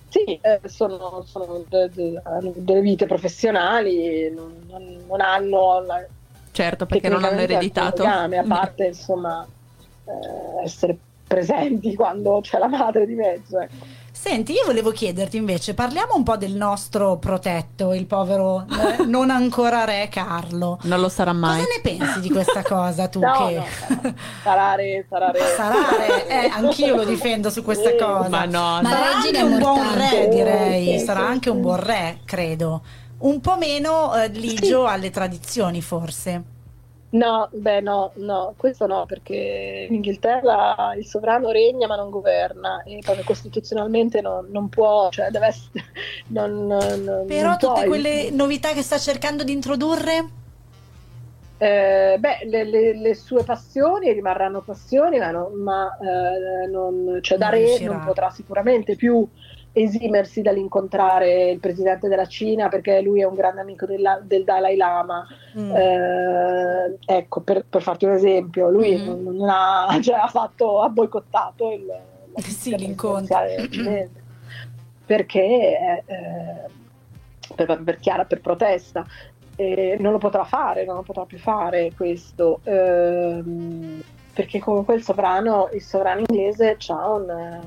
Sì, 0.08 0.40
eh, 0.42 0.60
sono, 0.64 1.22
sono 1.24 1.64
de, 1.68 1.88
de, 1.88 2.20
delle 2.56 2.80
vite 2.80 3.06
professionali, 3.06 4.28
non, 4.34 4.56
non 5.06 5.20
hanno... 5.20 5.84
La... 5.86 6.04
Certo, 6.50 6.86
perché 6.86 7.08
non 7.08 7.22
hanno 7.22 7.42
ereditato. 7.42 8.02
Legame, 8.02 8.38
a 8.38 8.44
parte, 8.44 8.86
insomma, 8.86 9.46
eh, 10.04 10.64
essere 10.64 10.98
presenti 11.32 11.94
quando 11.94 12.40
c'è 12.42 12.58
la 12.58 12.68
madre 12.68 13.06
di 13.06 13.14
mezzo. 13.14 13.58
Ecco. 13.58 14.00
Senti, 14.12 14.52
io 14.52 14.64
volevo 14.66 14.90
chiederti 14.90 15.38
invece, 15.38 15.72
parliamo 15.72 16.14
un 16.14 16.22
po' 16.22 16.36
del 16.36 16.52
nostro 16.52 17.16
protetto, 17.16 17.94
il 17.94 18.04
povero 18.04 18.66
eh, 18.68 19.04
non 19.08 19.30
ancora 19.30 19.84
re 19.84 20.08
Carlo. 20.10 20.78
Non 20.82 21.00
lo 21.00 21.08
sarà 21.08 21.32
mai. 21.32 21.62
Cosa 21.62 21.68
ne 21.74 21.80
pensi 21.96 22.20
di 22.20 22.30
questa 22.30 22.62
cosa 22.62 23.08
tu? 23.08 23.18
no, 23.24 23.46
che... 23.48 23.54
no, 23.54 24.14
sarà 24.44 24.74
re, 24.74 25.06
sarà 25.08 25.30
re. 25.30 25.40
Sarà 25.56 25.74
re, 25.96 26.28
eh, 26.28 26.50
anch'io 26.52 26.96
lo 26.96 27.04
difendo 27.04 27.48
su 27.48 27.62
questa 27.62 27.90
sì. 27.90 27.96
cosa. 27.96 28.28
Ma 28.28 28.44
no, 28.44 28.80
Ma 28.82 28.90
sarà 28.90 29.16
anche 29.16 29.42
un 29.42 29.58
buon 29.58 29.94
re, 29.96 30.28
direi, 30.28 30.98
sì, 30.98 31.04
sarà 31.04 31.20
sì, 31.20 31.26
anche 31.26 31.50
un 31.50 31.60
buon 31.62 31.82
re, 31.82 32.18
credo. 32.26 32.82
Un 33.18 33.40
po' 33.40 33.56
meno 33.56 34.14
eh, 34.14 34.28
ligio 34.28 34.84
alle 34.86 35.10
tradizioni, 35.10 35.80
forse. 35.80 36.51
No, 37.12 37.48
beh, 37.52 37.80
no, 37.82 38.12
no, 38.16 38.54
questo 38.56 38.86
no, 38.86 39.04
perché 39.04 39.86
in 39.86 39.96
Inghilterra 39.96 40.94
il 40.96 41.04
sovrano 41.04 41.50
regna 41.50 41.86
ma 41.86 41.94
non 41.94 42.08
governa 42.08 42.82
e 42.84 43.00
proprio 43.02 43.24
costituzionalmente 43.24 44.22
non, 44.22 44.46
non 44.50 44.70
può, 44.70 45.10
cioè 45.10 45.30
deve 45.30 45.46
essere. 45.46 45.84
Non, 46.32 46.66
non, 46.66 47.24
Però 47.26 47.48
non 47.48 47.58
tutte 47.58 47.72
puoi. 47.84 47.86
quelle 47.88 48.30
novità 48.30 48.72
che 48.72 48.80
sta 48.80 48.96
cercando 48.96 49.44
di 49.44 49.52
introdurre? 49.52 50.28
Eh, 51.58 52.16
beh, 52.18 52.38
le, 52.44 52.64
le, 52.64 52.96
le, 52.96 53.14
sue 53.14 53.44
passioni 53.44 54.10
rimarranno 54.12 54.62
passioni, 54.62 55.18
ma, 55.18 55.30
no, 55.30 55.50
ma 55.54 55.96
eh, 56.00 56.66
non, 56.68 57.18
cioè, 57.20 57.36
da 57.36 57.50
re 57.50 57.78
non 57.80 58.02
potrà 58.04 58.30
sicuramente 58.30 58.96
più 58.96 59.28
esimersi 59.72 60.42
dall'incontrare 60.42 61.50
il 61.50 61.58
presidente 61.58 62.08
della 62.08 62.26
Cina 62.26 62.68
perché 62.68 63.00
lui 63.00 63.20
è 63.20 63.24
un 63.24 63.34
grande 63.34 63.62
amico 63.62 63.86
della, 63.86 64.20
del 64.22 64.44
Dalai 64.44 64.76
Lama. 64.76 65.26
Mm. 65.58 65.70
Eh, 65.70 66.98
ecco, 67.06 67.40
per, 67.40 67.64
per, 67.68 67.82
farti 67.82 68.04
un 68.04 68.12
esempio, 68.12 68.70
lui 68.70 68.96
mm. 68.96 69.04
non, 69.04 69.22
non 69.22 69.48
ha, 69.48 69.98
cioè, 70.02 70.16
ha, 70.16 70.28
fatto, 70.28 70.82
ha 70.82 70.88
boicottato 70.88 71.70
il, 71.70 71.86
sì, 72.42 72.76
l'incontro 72.76 73.38
perché 75.04 76.04
eh, 76.04 76.04
per, 77.54 77.82
per, 77.82 77.98
chiara, 77.98 78.24
per 78.24 78.40
protesta. 78.40 79.06
Eh, 79.54 79.96
non 80.00 80.12
lo 80.12 80.18
potrà 80.18 80.44
fare, 80.44 80.84
non 80.84 80.96
lo 80.96 81.02
potrà 81.02 81.24
più 81.24 81.38
fare 81.38 81.92
questo. 81.94 82.60
Ehm, 82.64 84.02
perché 84.32 84.58
comunque 84.60 84.94
il 84.94 85.02
sovrano, 85.02 85.68
il 85.72 85.82
sovrano 85.82 86.20
inglese 86.20 86.78
ha 86.88 87.12
un, 87.12 87.60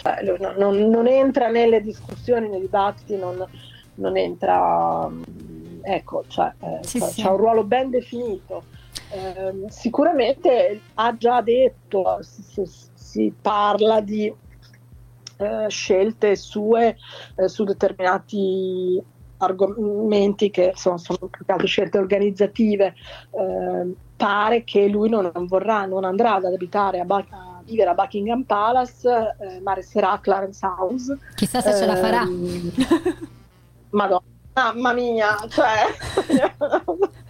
cioè, 0.00 0.56
non, 0.56 0.76
non, 0.88 1.06
entra 1.06 1.48
nelle 1.48 1.82
discussioni, 1.82 2.48
nei 2.48 2.60
dibattiti, 2.60 3.16
non, 3.16 3.46
non 3.96 4.16
entra, 4.16 5.06
mm, 5.08 5.80
ecco, 5.82 6.24
cioè, 6.26 6.52
eh, 6.58 6.78
sì, 6.80 7.00
sì. 7.00 7.20
ha 7.22 7.30
un 7.30 7.36
ruolo 7.36 7.64
ben 7.64 7.90
definito. 7.90 8.64
Eh, 9.12 9.70
sicuramente 9.70 10.80
ha 10.94 11.14
già 11.16 11.42
detto, 11.42 12.18
si, 12.22 12.62
si 12.94 13.34
parla 13.40 14.00
di 14.00 14.32
eh, 15.36 15.66
scelte 15.68 16.34
sue 16.36 16.96
eh, 17.36 17.48
su 17.48 17.64
determinati 17.64 19.02
argomenti 19.36 20.50
che 20.50 20.72
sono, 20.76 20.96
sono 20.96 21.28
più 21.30 21.44
che 21.44 21.52
altro 21.52 21.66
scelte 21.66 21.98
organizzative. 21.98 22.94
Eh, 23.32 23.94
pare 24.16 24.64
che 24.64 24.86
lui 24.86 25.08
non, 25.08 25.30
vorrà, 25.46 25.84
non 25.84 26.04
andrà 26.04 26.34
ad 26.34 26.44
abitare 26.44 27.00
a, 27.00 27.04
Bacca 27.04 27.49
vivere 27.70 27.90
a 27.90 27.94
Buckingham 27.94 28.42
Palace, 28.42 29.08
eh, 29.38 29.60
ma 29.60 29.74
resterà 29.74 30.10
a 30.12 30.18
Clarence 30.18 30.66
House. 30.66 31.16
Chissà 31.36 31.60
se 31.60 31.70
eh, 31.70 31.76
ce 31.76 31.86
la 31.86 31.96
farà. 31.96 32.22
Ehm, 32.22 32.72
Madonna, 33.90 34.22
mamma 34.54 34.92
mia, 34.92 35.36
cioè... 35.48 35.86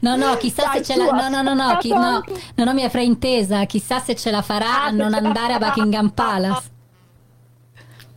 No, 0.00 0.14
no, 0.14 0.36
chissà 0.36 0.66
Dai, 0.66 0.76
se 0.76 0.92
ce 0.92 0.96
la. 0.96 1.10
No, 1.10 1.28
no, 1.28 1.42
no, 1.42 1.54
no, 1.54 1.76
chi... 1.82 1.88
no, 1.88 2.22
non 2.54 2.68
ho 2.68 2.72
mia 2.72 2.88
fraintesa. 2.88 3.64
Chissà 3.64 3.98
se 3.98 4.14
ce 4.14 4.30
la 4.30 4.42
farà 4.42 4.84
a 4.84 4.90
non 4.90 5.12
andare 5.12 5.54
a 5.54 5.58
Buckingham 5.58 6.10
Palace. 6.10 6.78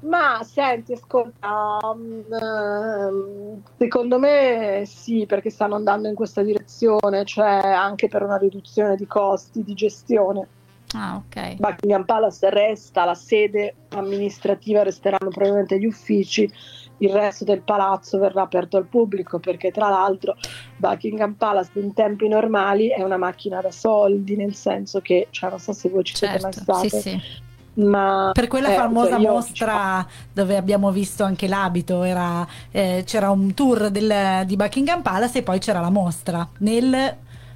Ma 0.01 0.43
senti, 0.43 0.93
ascolta, 0.93 1.79
um, 1.81 3.61
secondo 3.77 4.19
me 4.19 4.83
sì, 4.85 5.25
perché 5.25 5.49
stanno 5.49 5.75
andando 5.75 6.09
in 6.09 6.15
questa 6.15 6.43
direzione, 6.43 7.23
cioè 7.23 7.61
anche 7.65 8.09
per 8.09 8.21
una 8.21 8.35
riduzione 8.35 8.97
di 8.97 9.07
costi 9.07 9.63
di 9.63 9.73
gestione. 9.73 10.47
Ah, 10.93 11.15
ok. 11.15 11.55
Buckingham 11.55 12.05
Palace 12.05 12.49
resta 12.49 13.05
la 13.05 13.15
sede 13.15 13.75
amministrativa, 13.89 14.83
resteranno 14.83 15.29
probabilmente 15.29 15.79
gli 15.79 15.85
uffici, 15.85 16.49
il 16.97 17.09
resto 17.09 17.43
del 17.43 17.61
palazzo 17.61 18.17
verrà 18.19 18.43
aperto 18.43 18.77
al 18.77 18.85
pubblico 18.85 19.39
perché 19.39 19.71
tra 19.71 19.89
l'altro 19.89 20.35
Buckingham 20.77 21.33
Palace 21.33 21.71
in 21.75 21.93
tempi 21.93 22.27
normali 22.27 22.87
è 22.89 23.01
una 23.01 23.17
macchina 23.17 23.59
da 23.61 23.71
soldi, 23.71 24.35
nel 24.35 24.55
senso 24.55 25.01
che, 25.01 25.27
cioè, 25.31 25.49
non 25.49 25.59
so 25.59 25.73
se 25.73 25.89
voi 25.89 26.03
ci 26.03 26.15
certo, 26.15 26.51
siete 26.51 26.63
mai 26.65 26.89
state. 26.89 27.01
Sì, 27.01 27.09
sì. 27.09 27.41
Ma, 27.75 28.29
per 28.33 28.47
quella 28.47 28.71
eh, 28.71 28.75
famosa 28.75 29.17
io, 29.17 29.31
mostra 29.31 30.05
dove 30.31 30.55
abbiamo 30.57 30.91
visto 30.91 31.23
anche 31.23 31.47
l'abito 31.47 32.03
era, 32.03 32.47
eh, 32.69 33.01
c'era 33.03 33.31
un 33.31 33.55
tour 33.55 33.89
del, 33.89 34.45
di 34.45 34.55
Buckingham 34.55 35.01
Palace 35.01 35.39
e 35.39 35.41
poi 35.41 35.57
c'era 35.57 35.79
la 35.79 35.89
mostra 35.89 36.47
nel 36.59 36.93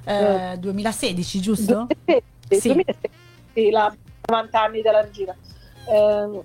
eh, 0.04 0.56
2016 0.58 1.40
giusto? 1.40 1.86
2016, 2.04 2.60
sì. 2.60 2.68
2016 2.72 2.98
sì, 3.00 3.27
la 3.70 3.94
90 4.26 4.60
anni 4.60 4.82
della 4.82 5.00
regina. 5.02 5.34
Eh, 5.88 6.42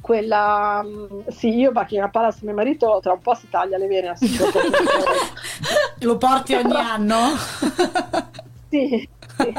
quella 0.00 0.86
sì, 1.28 1.56
io 1.56 1.72
Buckingham 1.72 2.10
Palace 2.10 2.44
mio 2.44 2.54
marito 2.54 3.00
tra 3.02 3.14
un 3.14 3.20
po' 3.20 3.34
si 3.34 3.48
taglia 3.50 3.76
le 3.76 3.88
vene 3.88 4.14
lo 5.98 6.16
porti 6.16 6.54
ogni 6.54 6.76
anno? 6.76 7.16
sì, 8.70 9.08
sì, 9.36 9.52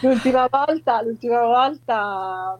L'ultima 0.00 0.46
volta, 0.50 1.00
l'ultima 1.00 1.40
volta 1.40 2.58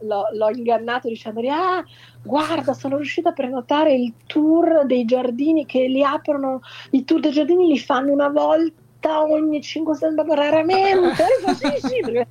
l'ho, 0.00 0.28
l'ho 0.32 0.50
ingannato 0.50 1.08
dicendogli 1.08 1.48
ah 1.48 1.84
guarda 2.22 2.72
sono 2.74 2.96
riuscita 2.96 3.30
a 3.30 3.32
prenotare 3.32 3.94
il 3.94 4.12
tour 4.26 4.84
dei 4.84 5.04
giardini 5.04 5.64
che 5.64 5.86
li 5.86 6.02
aprono 6.02 6.60
i 6.90 7.04
tour 7.04 7.20
dei 7.20 7.32
giardini 7.32 7.68
li 7.68 7.78
fanno 7.78 8.12
una 8.12 8.28
volta 8.28 9.22
ogni 9.22 9.62
5 9.62 9.94
settimane 9.94 10.34
raramente 10.34 11.24
sì 11.54 11.86
sì 11.86 12.00
perché 12.00 12.26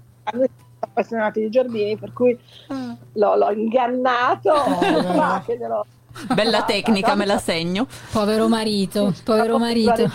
appassionati 0.80 1.42
di 1.42 1.50
giardini, 1.50 1.98
per 1.98 2.14
cui 2.14 2.38
mm. 2.72 2.92
l'ho, 3.14 3.36
l'ho, 3.36 3.52
ingannato. 3.52 4.54
Oh, 6.20 6.34
Bella 6.34 6.64
tecnica, 6.64 7.14
me 7.14 7.26
la 7.26 7.38
segno. 7.38 7.86
Povero 8.12 8.48
marito, 8.48 9.14
povero 9.24 9.60
marito. 9.60 10.10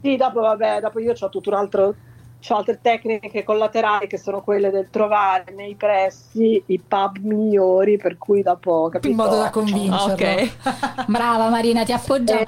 Sì, 0.00 0.16
dopo 0.16 0.40
vabbè, 0.40 0.80
dopo 0.80 1.00
io 1.00 1.14
ho 1.18 1.28
tutto 1.28 1.50
un 1.50 1.56
altro 1.56 1.94
ho 2.48 2.56
altre 2.56 2.78
tecniche 2.80 3.42
collaterali 3.42 4.06
che 4.06 4.18
sono 4.18 4.40
quelle 4.40 4.70
del 4.70 4.88
trovare 4.90 5.52
nei 5.52 5.74
pressi 5.74 6.62
i 6.66 6.78
pub 6.78 7.16
migliori 7.18 7.96
per 7.96 8.18
cui 8.18 8.42
dopo 8.42 8.88
capito 8.88 9.08
in 9.08 9.16
modo 9.16 9.36
da 9.36 9.50
convincerlo 9.50 10.12
ok 10.12 11.06
brava 11.10 11.48
Marina 11.48 11.82
ti 11.82 11.92
appoggio 11.92 12.38
eh, 12.38 12.46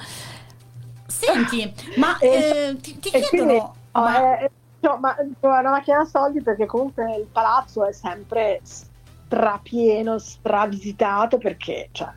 senti 1.06 1.72
ma 1.96 2.16
eh, 2.18 2.76
ti, 2.80 2.98
ti 2.98 3.10
chiedono 3.10 3.28
quindi, 3.28 3.62
ma... 3.92 4.38
eh, 4.38 4.50
No, 4.80 4.98
ma 5.00 5.16
è 5.16 5.24
una 5.40 5.70
macchina 5.70 5.98
da 5.98 6.04
soldi 6.04 6.40
perché 6.40 6.66
comunque 6.66 7.16
il 7.16 7.26
palazzo 7.30 7.84
è 7.84 7.92
sempre 7.92 8.60
strapieno, 8.62 10.18
stravisitato 10.18 11.38
perché 11.38 11.88
cioè, 11.90 12.10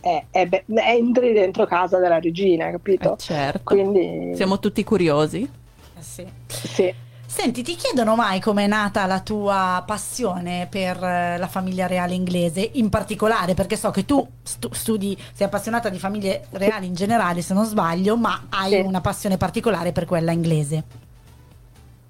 è, 0.00 0.24
è 0.30 0.46
be- 0.46 0.64
entri 0.66 1.32
dentro 1.32 1.66
casa 1.66 1.98
della 1.98 2.20
regina, 2.20 2.70
capito? 2.70 3.14
Eh 3.14 3.18
certo. 3.18 3.74
Quindi... 3.74 4.34
Siamo 4.36 4.58
tutti 4.58 4.84
curiosi. 4.84 5.42
Eh 5.42 6.02
sì. 6.02 6.26
sì. 6.46 6.94
Senti, 7.24 7.62
ti 7.62 7.76
chiedono 7.76 8.14
mai 8.14 8.40
com'è 8.40 8.66
nata 8.66 9.06
la 9.06 9.20
tua 9.20 9.82
passione 9.86 10.66
per 10.70 11.02
eh, 11.02 11.38
la 11.38 11.48
famiglia 11.48 11.86
reale 11.86 12.12
inglese, 12.12 12.68
in 12.74 12.90
particolare 12.90 13.54
perché 13.54 13.74
so 13.76 13.90
che 13.90 14.04
tu 14.04 14.24
stu- 14.42 14.74
studi, 14.74 15.16
sei 15.32 15.46
appassionata 15.46 15.88
di 15.88 15.98
famiglie 15.98 16.44
reali 16.50 16.86
in 16.86 16.94
generale, 16.94 17.40
se 17.40 17.54
non 17.54 17.64
sbaglio, 17.64 18.18
ma 18.18 18.48
hai 18.50 18.72
sì. 18.72 18.80
una 18.80 19.00
passione 19.00 19.38
particolare 19.38 19.92
per 19.92 20.04
quella 20.04 20.30
inglese. 20.30 20.84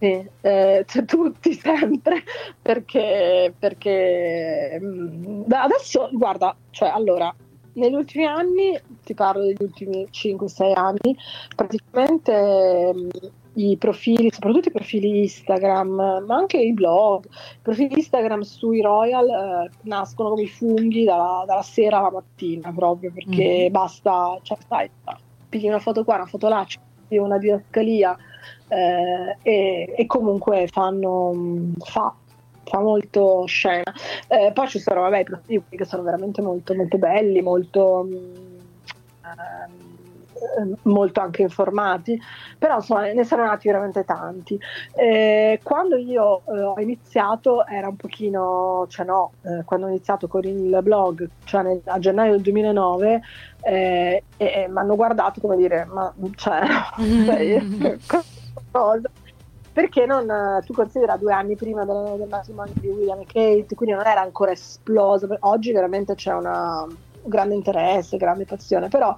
Sì, 0.03 0.29
eh, 0.41 0.85
cioè, 0.89 1.05
tutti 1.05 1.55
sempre, 1.55 2.25
perché, 2.61 3.55
perché 3.57 4.77
mh, 4.81 4.87
mm, 4.87 5.43
adesso, 5.53 6.11
guarda, 6.13 6.57
cioè 6.71 6.89
allora, 6.89 7.33
negli 7.75 7.95
ultimi 7.95 8.27
anni, 8.27 8.77
ti 9.05 9.15
parlo 9.15 9.45
degli 9.45 9.57
ultimi 9.61 10.09
5-6 10.11 10.73
anni, 10.75 11.17
praticamente 11.55 12.93
mh, 12.93 13.09
i 13.55 13.77
profili, 13.77 14.29
soprattutto 14.33 14.71
i 14.71 14.73
profili 14.73 15.21
Instagram, 15.21 16.25
ma 16.27 16.35
anche 16.35 16.59
i 16.59 16.73
blog, 16.73 17.27
i 17.27 17.59
profili 17.63 17.95
Instagram 17.95 18.41
sui 18.41 18.81
Royal 18.81 19.29
eh, 19.29 19.71
nascono 19.83 20.31
come 20.31 20.43
i 20.43 20.49
funghi 20.49 21.05
dalla, 21.05 21.45
dalla, 21.47 21.63
sera 21.63 21.99
alla 21.99 22.11
mattina 22.11 22.73
proprio 22.73 23.13
perché 23.13 23.69
mm. 23.69 23.73
basta, 23.73 24.37
cioè 24.43 24.59
sai, 24.67 24.91
pigli 25.49 25.69
una 25.69 25.79
foto 25.79 26.03
qua, 26.03 26.17
una 26.17 26.27
foto 26.27 26.49
là, 26.49 26.67
c'è 27.13 27.19
una 27.19 27.39
didascalia 27.39 28.17
eh, 28.69 29.37
e, 29.43 29.95
e, 29.97 30.07
comunque 30.07 30.67
fanno, 30.67 31.35
fa, 31.85 32.15
fa 32.65 32.81
molto 32.81 33.45
scena. 33.47 33.93
Eh, 34.29 34.51
poi 34.53 34.69
ci 34.69 34.79
sono 34.79 35.03
vabbè, 35.03 35.21
i 35.21 35.25
profili 35.25 35.63
che 35.69 35.85
sono 35.85 36.03
veramente 36.03 36.41
molto, 36.41 36.75
molto 36.75 36.97
belli, 36.99 37.43
molto... 37.43 38.09
Eh, 38.09 39.91
molto 40.83 41.21
anche 41.21 41.43
informati, 41.43 42.21
però 42.59 42.77
insomma 42.77 43.13
ne 43.13 43.25
sono 43.25 43.45
nati 43.45 43.69
veramente 43.69 44.05
tanti. 44.05 44.59
Eh, 44.95 45.61
quando 45.63 45.97
io 45.97 46.43
eh, 46.47 46.61
ho 46.63 46.81
iniziato 46.81 47.67
era 47.67 47.89
un 47.89 47.97
pochino, 47.97 48.87
cioè 48.89 49.07
no, 49.07 49.33
eh, 49.43 49.65
quando 49.65 49.87
ho 49.87 49.89
iniziato 49.89 50.29
con 50.29 50.45
il 50.45 50.79
blog, 50.83 51.29
cioè 51.45 51.63
nel, 51.63 51.81
a 51.85 51.99
gennaio 51.99 52.33
del 52.33 52.43
2009, 52.43 53.21
eh, 53.65 54.23
e 54.37 54.67
mi 54.69 54.79
hanno 54.79 54.97
guardato 54.97 55.41
come 55.41 55.57
dire, 55.57 55.85
ma 55.85 56.13
cioè, 56.37 56.61
cosa? 58.71 59.11
Perché 59.73 60.05
non, 60.05 60.61
tu 60.67 60.75
considera 60.75 61.17
due 61.17 61.33
anni 61.33 61.57
prima 61.57 61.87
del, 61.87 62.17
del 62.19 62.29
matrimonio 62.29 62.75
di 62.77 62.89
William 62.89 63.21
e 63.21 63.25
Kate, 63.25 63.75
quindi 63.75 63.95
non 63.95 64.07
era 64.07 64.21
ancora 64.21 64.51
esploso. 64.51 65.35
Oggi 65.41 65.73
veramente 65.73 66.15
c'è 66.15 66.35
una, 66.35 66.83
un 66.83 66.97
grande 67.23 67.55
interesse, 67.55 68.19
grande 68.19 68.45
passione, 68.45 68.89
però 68.89 69.17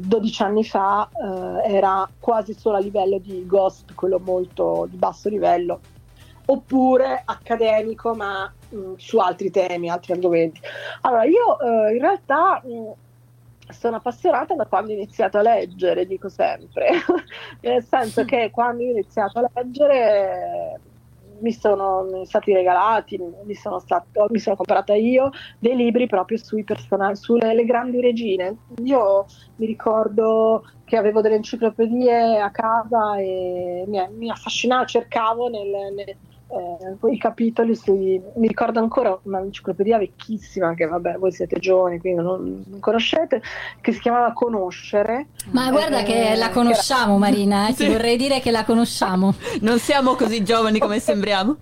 12 0.00 0.42
eh, 0.42 0.44
anni 0.44 0.64
fa 0.64 1.08
eh, 1.12 1.74
era 1.74 2.08
quasi 2.18 2.54
solo 2.54 2.76
a 2.76 2.80
livello 2.80 3.18
di 3.18 3.46
Ghost, 3.46 3.94
quello 3.94 4.18
molto 4.18 4.86
di 4.90 4.96
basso 4.96 5.28
livello, 5.28 5.80
oppure 6.46 7.22
accademico 7.24 8.14
ma 8.14 8.50
mh, 8.70 8.76
mm, 8.76 8.94
su 8.96 9.18
altri 9.18 9.50
temi, 9.50 9.90
altri 9.90 10.14
argomenti. 10.14 10.60
Allora 11.02 11.24
io 11.24 11.60
eh, 11.60 11.94
in 11.94 12.00
realtà 12.00 12.62
mh, 12.64 12.72
mm, 12.72 12.90
sono 13.68 13.96
appassionata 13.96 14.54
da 14.54 14.66
quando 14.66 14.92
ho 14.92 14.94
iniziato 14.94 15.38
a 15.38 15.42
leggere, 15.42 16.06
dico 16.06 16.28
sempre, 16.28 16.88
nel 17.60 17.84
senso 17.84 18.24
che 18.24 18.50
quando 18.50 18.82
ho 18.82 18.90
iniziato 18.90 19.38
a 19.38 19.50
leggere 19.54 20.80
mi 21.44 21.52
sono 21.52 22.24
stati 22.24 22.54
regalati, 22.54 23.18
mi 23.44 23.54
sono, 23.54 23.78
stato, 23.78 24.26
mi 24.30 24.38
sono 24.38 24.56
comprata 24.56 24.94
io 24.94 25.28
dei 25.58 25.76
libri 25.76 26.06
proprio 26.06 26.38
personaggi, 26.64 27.20
sulle 27.20 27.64
grandi 27.64 28.00
regine. 28.00 28.56
Io 28.82 29.26
mi 29.56 29.66
ricordo 29.66 30.62
che 30.84 30.96
avevo 30.96 31.20
delle 31.20 31.36
enciclopedie 31.36 32.40
a 32.40 32.50
casa 32.50 33.18
e 33.18 33.84
mi, 33.86 34.08
mi 34.16 34.30
affascinava, 34.30 34.86
cercavo 34.86 35.48
nel, 35.48 35.92
nel 35.94 36.16
eh, 36.54 37.12
i 37.12 37.18
capitoli 37.18 37.74
sui, 37.74 38.20
mi 38.36 38.46
ricordo 38.46 38.78
ancora 38.78 39.18
un'enciclopedia 39.22 39.98
vecchissima 39.98 40.74
che 40.74 40.86
vabbè 40.86 41.16
voi 41.18 41.32
siete 41.32 41.58
giovani 41.58 41.98
quindi 41.98 42.22
non, 42.22 42.64
non 42.66 42.80
conoscete 42.80 43.42
che 43.80 43.92
si 43.92 44.00
chiamava 44.00 44.32
Conoscere. 44.32 45.28
Ma 45.50 45.70
guarda 45.70 46.00
eh, 46.00 46.04
che 46.04 46.34
la 46.36 46.50
conosciamo 46.50 47.12
era... 47.12 47.18
Marina 47.18 47.68
eh, 47.68 47.72
sì. 47.74 47.84
ti 47.84 47.92
vorrei 47.92 48.16
dire 48.16 48.40
che 48.40 48.50
la 48.50 48.64
conosciamo. 48.64 49.34
Non 49.60 49.78
siamo 49.78 50.14
così 50.14 50.42
giovani 50.44 50.78
come 50.78 50.98
sembriamo. 50.98 51.56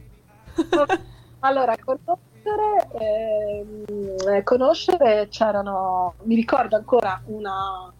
Allora 1.44 1.74
conoscere 1.84 2.88
eh, 3.00 4.42
conoscere 4.44 5.26
c'erano 5.28 6.14
mi 6.22 6.36
ricordo 6.36 6.76
ancora 6.76 7.20
una 7.26 7.92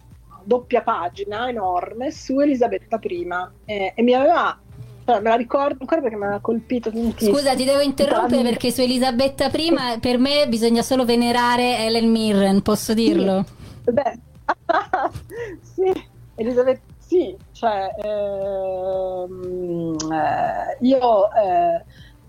doppia 0.43 0.81
pagina 0.81 1.49
enorme 1.49 2.11
su 2.11 2.39
Elisabetta 2.39 2.99
I 3.01 3.27
eh, 3.65 3.93
e 3.95 4.01
mi 4.01 4.13
aveva 4.13 4.57
me 5.05 5.21
la 5.21 5.35
ricordo 5.35 5.77
ancora 5.79 6.01
perché 6.01 6.15
mi 6.15 6.25
ha 6.25 6.39
colpito 6.39 6.91
tantissimo. 6.91 7.35
Scusa, 7.35 7.55
ti 7.55 7.65
devo 7.65 7.81
interrompere 7.81 8.41
perché 8.43 8.71
su 8.71 8.81
Elisabetta 8.81 9.49
I 9.53 9.99
per 9.99 10.17
me 10.17 10.47
bisogna 10.47 10.81
solo 10.81 11.05
venerare 11.05 11.77
Helen 11.77 12.09
Mirren, 12.09 12.61
posso 12.61 12.93
dirlo? 12.93 13.45
Sì. 13.83 13.91
Beh, 13.91 14.19
sì, 15.61 15.91
Elisabetta, 16.35 16.93
sì, 16.97 17.35
cioè 17.51 17.93
ehm, 18.03 19.97
eh, 20.11 20.77
io 20.79 21.31
eh, 21.33 21.83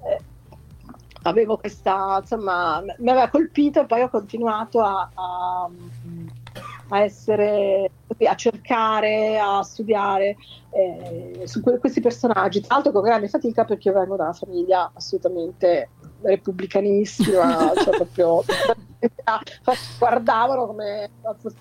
eh, 0.07 0.21
avevo 1.23 1.57
questa, 1.57 2.19
insomma, 2.21 2.83
mi 2.83 3.11
aveva 3.11 3.29
colpito 3.29 3.81
e 3.81 3.87
poi 3.87 4.03
ho 4.03 4.11
continuato 4.11 4.81
a, 4.81 5.11
a 5.15 5.69
a 6.89 7.01
essere 7.01 7.91
a 8.27 8.35
cercare, 8.37 9.39
a 9.39 9.63
studiare 9.63 10.37
eh, 10.71 11.43
su 11.45 11.63
que- 11.63 11.79
questi 11.79 12.01
personaggi, 12.01 12.61
tra 12.61 12.75
l'altro 12.75 12.93
con 12.93 13.03
grande 13.03 13.29
fatica 13.29 13.65
perché 13.65 13.89
io 13.89 13.95
vengo 13.95 14.17
da 14.17 14.25
una 14.25 14.33
famiglia 14.33 14.91
assolutamente 14.95 15.91
repubblicanissima, 16.23 17.73
cioè 17.83 17.97
proprio 17.97 18.43
guardavano 19.99 20.67
come 20.67 21.11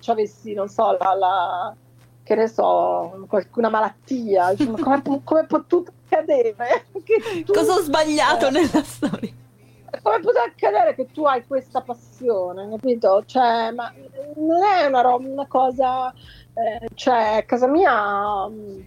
se 0.00 0.10
avessi, 0.10 0.54
non 0.54 0.68
so, 0.68 0.96
la, 0.98 1.14
la, 1.14 1.76
che 2.22 2.34
ne 2.34 2.48
so, 2.48 3.24
qualcuna 3.28 3.68
malattia, 3.68 4.54
come, 4.56 5.02
come 5.24 5.40
è 5.40 5.46
potuto 5.46 5.92
accadere? 6.04 6.54
Tu, 7.44 7.52
Cosa 7.52 7.74
ho 7.74 7.80
sbagliato 7.80 8.46
eh, 8.46 8.50
nella 8.50 8.82
storia? 8.82 9.32
Come 10.02 10.20
può 10.20 10.30
accadere 10.30 10.94
che 10.94 11.06
tu 11.12 11.24
hai 11.24 11.46
questa 11.46 11.80
passione, 11.80 12.68
capito? 12.70 13.22
Cioè, 13.24 13.70
ma 13.72 13.92
non 14.36 14.62
è 14.62 14.86
una, 14.86 15.00
roba, 15.00 15.28
una 15.28 15.46
cosa, 15.46 16.12
eh, 16.12 16.88
cioè, 16.94 17.38
a 17.38 17.42
casa 17.42 17.66
mia, 17.66 18.48
mm, 18.48 18.80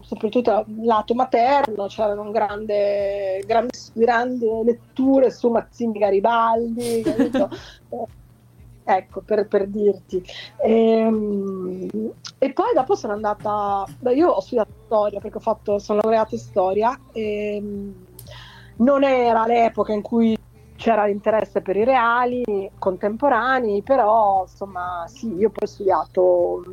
soprattutto 0.00 0.64
lato 0.82 1.14
materno, 1.14 1.86
c'erano 1.86 2.30
grande, 2.30 3.42
grandi, 3.46 3.78
grandi 3.92 4.46
letture 4.64 5.30
su 5.30 5.48
Mazzini 5.48 5.98
Garibaldi, 5.98 7.02
capito? 7.02 7.48
Eh, 7.92 8.96
ecco, 8.96 9.20
per, 9.20 9.46
per 9.46 9.66
dirti. 9.66 10.22
E, 10.62 10.72
ehm, 10.72 12.12
e, 12.38 12.52
poi 12.52 12.72
dopo 12.74 12.94
sono 12.94 13.12
andata, 13.12 13.84
io 14.14 14.28
ho 14.28 14.40
studiato 14.40 14.72
storia 14.86 15.20
perché 15.20 15.36
ho 15.36 15.40
fatto, 15.40 15.78
sono 15.78 16.00
laureata 16.02 16.34
in 16.34 16.40
storia 16.40 16.98
e 17.12 17.56
ehm, 17.56 17.94
non 18.76 19.04
era 19.04 19.46
l'epoca 19.46 19.92
in 19.92 20.02
cui 20.02 20.36
c'era 20.80 21.04
l'interesse 21.04 21.60
per 21.60 21.76
i 21.76 21.84
reali 21.84 22.70
contemporanei, 22.78 23.82
però 23.82 24.46
insomma 24.48 25.04
sì, 25.08 25.26
io 25.34 25.50
poi 25.50 25.64
ho 25.64 25.66
studiato, 25.66 26.64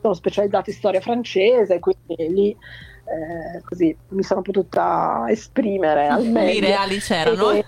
sono 0.00 0.14
specializzata 0.14 0.70
in 0.70 0.76
storia 0.76 1.00
francese, 1.00 1.80
quindi 1.80 2.32
lì 2.32 2.50
eh, 2.50 3.60
così 3.64 3.96
mi 4.10 4.22
sono 4.22 4.40
potuta 4.42 5.24
esprimere 5.28 6.06
al 6.06 6.24
meglio. 6.26 6.58
I 6.58 6.60
reali 6.60 6.98
c'erano? 6.98 7.50
E, 7.50 7.64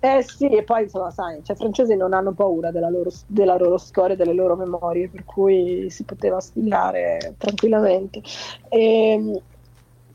eh 0.00 0.22
sì, 0.22 0.48
e 0.48 0.62
poi 0.64 0.82
insomma, 0.82 1.10
sai, 1.10 1.42
cioè, 1.42 1.56
i 1.56 1.58
francesi 1.58 1.96
non 1.96 2.12
hanno 2.12 2.32
paura 2.32 2.70
della 2.70 2.90
loro, 2.90 3.10
della 3.26 3.56
loro 3.56 3.78
storia, 3.78 4.14
delle 4.14 4.34
loro 4.34 4.54
memorie, 4.54 5.08
per 5.08 5.24
cui 5.24 5.88
si 5.88 6.04
poteva 6.04 6.40
studiare 6.40 7.36
tranquillamente. 7.38 8.20
E, 8.68 9.12
ehm, 9.12 9.40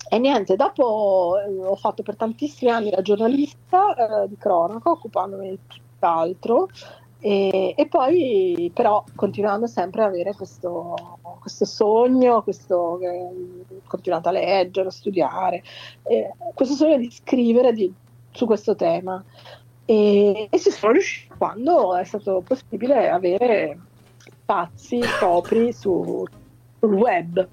e 0.10 0.18
niente, 0.18 0.56
dopo 0.56 1.38
eh, 1.40 1.66
ho 1.66 1.76
fatto 1.76 2.02
per 2.04 2.16
tantissimi 2.16 2.72
anni 2.72 2.90
la 2.90 3.02
giornalista 3.02 4.24
eh, 4.24 4.28
di 4.28 4.38
cronaca, 4.38 4.90
occupandomi 4.90 5.50
di 5.50 5.60
tutt'altro, 5.68 6.68
e, 7.22 7.74
e, 7.78 7.88
poi 7.88 8.72
però 8.74 9.04
continuando 9.14 9.68
sempre 9.68 10.04
ad 10.04 10.10
avere 10.10 10.34
questo, 10.34 10.96
questo 11.40 11.66
sogno, 11.66 12.42
questo, 12.44 13.00
eh, 13.02 13.82
continuando 13.86 14.30
a 14.30 14.32
leggere, 14.32 14.88
a 14.88 14.92
studiare, 14.92 15.62
eh, 16.04 16.34
questo 16.54 16.76
sogno 16.76 16.98
di 16.98 17.12
scrivere 17.12 17.74
di, 17.74 17.94
su 18.32 18.46
questo 18.46 18.76
tema. 18.76 19.24
E, 19.86 20.48
e 20.50 20.58
si 20.58 20.72
sono 20.72 20.94
riusciti 20.94 21.34
quando 21.38 21.96
è 21.96 22.04
stato 22.04 22.42
possibile 22.46 23.10
avere 23.10 23.80
spazi 24.26 25.00
propri 25.20 25.74
su, 25.74 26.26
sul 26.80 26.94
web. 26.94 27.48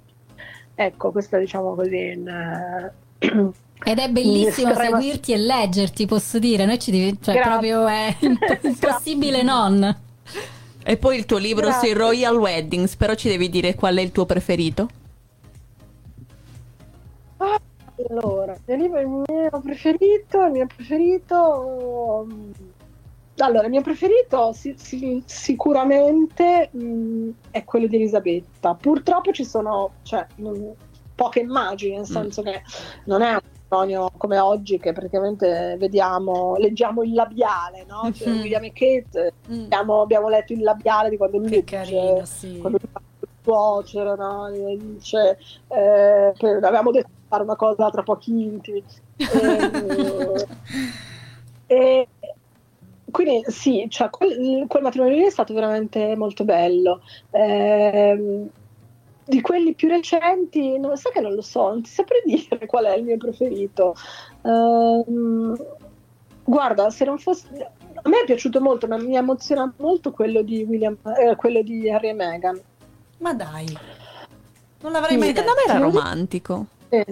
Ecco, 0.79 1.11
questa 1.11 1.39
diciamo 1.39 1.75
così 1.75 2.13
in, 2.13 2.93
uh, 3.19 3.53
ed 3.83 3.99
è 3.99 4.11
bellissimo 4.11 4.73
estrema... 4.73 4.99
seguirti 4.99 5.33
e 5.33 5.37
leggerti, 5.39 6.07
posso 6.07 6.39
dire, 6.39 6.67
noi 6.67 6.79
ci 6.79 6.91
div- 6.91 7.25
cioè 7.25 7.41
proprio 7.41 7.87
è 7.87 8.15
impossibile 8.63 9.43
non. 9.43 9.97
E 10.85 10.97
poi 10.99 11.17
il 11.17 11.25
tuo 11.25 11.39
libro 11.39 11.67
Grazie. 11.67 11.89
sui 11.89 11.99
Royal 11.99 12.37
Weddings, 12.37 12.95
però 12.97 13.15
ci 13.15 13.29
devi 13.29 13.49
dire 13.49 13.75
qual 13.75 13.97
è 13.97 14.01
il 14.01 14.13
tuo 14.13 14.27
preferito? 14.27 14.89
Allora, 18.09 18.57
il 18.67 19.25
mio 19.27 19.61
preferito, 19.63 20.45
il 20.45 20.53
mio 20.53 20.67
preferito... 20.67 22.27
Allora, 23.39 23.65
il 23.65 23.71
mio 23.71 23.83
preferito 23.83 24.53
si, 24.53 24.75
si, 24.79 25.23
sicuramente 25.27 26.71
mh, 26.71 27.31
è 27.51 27.65
quello 27.65 27.87
di 27.87 27.97
Elisabetta. 27.97 28.75
Purtroppo 28.75 29.33
ci 29.33 29.45
sono 29.45 29.93
cioè, 30.03 30.27
mh, 30.37 30.71
poche 31.17 31.41
immagini, 31.41 31.93
nel 31.93 32.01
mm. 32.03 32.05
senso 32.05 32.43
mm. 32.43 32.45
che 32.45 32.63
non 33.05 33.23
è 33.23 33.31
un 33.31 33.41
matrimonio 33.69 34.11
come 34.17 34.39
oggi 34.39 34.79
che 34.79 34.93
praticamente 34.93 35.77
vediamo, 35.79 36.57
leggiamo 36.57 37.03
il 37.03 37.15
labiale, 37.15 37.85
no? 37.89 38.13
Cioè, 38.13 38.29
mm. 38.29 38.41
William 38.41 38.65
e 38.65 38.73
Kate, 38.73 39.33
mm. 39.51 39.65
abbiamo, 39.65 40.03
abbiamo, 40.03 40.29
letto 40.29 40.53
il 40.53 40.63
labiale 40.63 41.11
di 41.11 41.17
quando 41.17 41.39
lui 41.39 41.49
che 41.49 41.65
carino, 41.65 42.25
sì. 42.25 42.59
quando 42.59 42.79
lui 42.81 42.91
suocero, 43.43 44.15
no? 44.17 44.51
dice 44.51 45.39
eh, 45.69 46.33
avevamo 46.39 46.91
detto 46.91 47.09
di 47.09 47.23
fare 47.29 47.43
una 47.43 47.57
cosa 47.57 47.91
tra 47.91 48.03
pochi 48.03 48.43
intimi. 48.43 48.83
e, 51.67 51.77
e, 51.77 52.09
quindi 53.11 53.45
sì, 53.51 53.87
cioè, 53.89 54.11
quel, 54.11 54.67
quel, 54.67 54.83
matrimonio 54.83 55.17
lì 55.17 55.25
è 55.25 55.31
stato 55.31 55.55
veramente 55.55 56.17
molto 56.17 56.45
bello. 56.45 57.03
Eh, 57.31 58.49
di 59.29 59.41
quelli 59.41 59.75
più 59.75 59.89
recenti, 59.89 60.79
non 60.79 60.97
so 60.97 61.11
che 61.11 61.21
non 61.21 61.35
lo 61.35 61.43
so, 61.43 61.69
non 61.69 61.83
ti 61.83 61.91
saprei 61.91 62.23
dire 62.25 62.65
qual 62.67 62.85
è 62.85 62.97
il 62.97 63.05
mio 63.05 63.17
preferito. 63.17 63.95
Uh, 64.43 65.57
guarda, 66.45 66.91
se 66.91 67.05
non 67.05 67.19
fosse. 67.19 67.49
A 68.03 68.09
me 68.09 68.21
è 68.21 68.25
piaciuto 68.25 68.61
molto, 68.61 68.87
ma 68.87 68.99
mi 68.99 69.17
emoziona 69.17 69.73
molto 69.79 70.13
quello 70.13 70.43
di 70.43 70.63
William, 70.63 70.97
eh, 71.19 71.35
quello 71.35 71.63
di 71.63 71.91
Harry 71.91 72.11
e 72.11 72.13
Meghan. 72.13 72.61
Ma 73.19 73.35
dai, 73.35 73.67
non 74.83 74.93
l'avrei 74.93 75.13
sì, 75.13 75.19
mai 75.19 75.33
detto. 75.33 75.41
Secondo 75.41 75.61
me 75.67 75.73
era 75.73 75.85
romantico. 75.85 76.67
Eh. 76.89 77.07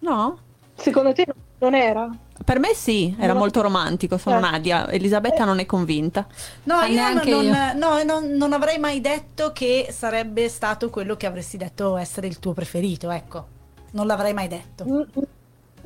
No? 0.00 0.38
Secondo 0.74 1.12
te 1.12 1.24
non 1.26 1.36
era? 1.58 2.08
Per 2.44 2.58
me 2.58 2.72
sì, 2.74 3.14
era 3.18 3.32
no. 3.32 3.40
molto 3.40 3.60
romantico, 3.60 4.16
sono 4.16 4.38
eh. 4.38 4.40
Nadia. 4.40 4.88
Elisabetta 4.90 5.42
eh. 5.42 5.46
non 5.46 5.58
è 5.58 5.66
convinta. 5.66 6.26
No, 6.64 6.76
ah, 6.76 6.86
io, 6.86 7.12
non, 7.12 7.26
io. 7.26 7.74
No, 7.74 8.02
non, 8.04 8.30
non, 8.30 8.52
avrei 8.52 8.78
mai 8.78 9.00
detto 9.00 9.52
che 9.52 9.88
sarebbe 9.90 10.48
stato 10.48 10.88
quello 10.90 11.16
che 11.16 11.26
avresti 11.26 11.56
detto 11.56 11.96
essere 11.96 12.26
il 12.26 12.38
tuo 12.38 12.52
preferito, 12.52 13.10
ecco. 13.10 13.46
Non 13.92 14.06
l'avrei 14.06 14.34
mai 14.34 14.48
detto. 14.48 14.84
Mm, 14.84 15.00
mm. 15.00 15.22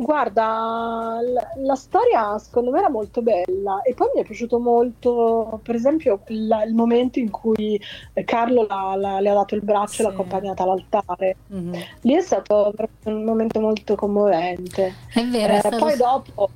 Guarda, 0.02 1.18
la, 1.22 1.48
la, 1.56 1.74
storia 1.74 2.36
secondo 2.38 2.70
me 2.70 2.78
era 2.78 2.90
molto 2.90 3.22
bella 3.22 3.82
e 3.82 3.94
poi 3.94 4.08
mi 4.14 4.20
è 4.20 4.24
piaciuto 4.24 4.58
molto, 4.58 5.60
per 5.62 5.74
esempio, 5.74 6.20
la, 6.26 6.64
il 6.64 6.74
momento 6.74 7.18
in 7.18 7.30
cui 7.30 7.80
Carlo 8.24 8.66
la, 8.68 9.20
le 9.20 9.28
ha 9.30 9.34
dato 9.34 9.54
il 9.54 9.62
braccio 9.62 9.92
sì. 9.92 10.00
e 10.00 10.04
l'ha 10.04 10.10
accompagnata 10.10 10.62
all'altare. 10.62 11.36
Mm-hmm. 11.52 11.80
Lì 12.02 12.14
è 12.14 12.20
stato 12.20 12.74
un 13.04 13.24
momento 13.24 13.60
molto 13.60 13.94
commovente. 13.94 14.94
È 15.12 15.24
vero. 15.24 15.52
Eh, 15.52 15.56
è 15.56 15.60
stato... 15.60 15.76
Poi 15.76 15.96
dopo... 15.96 16.50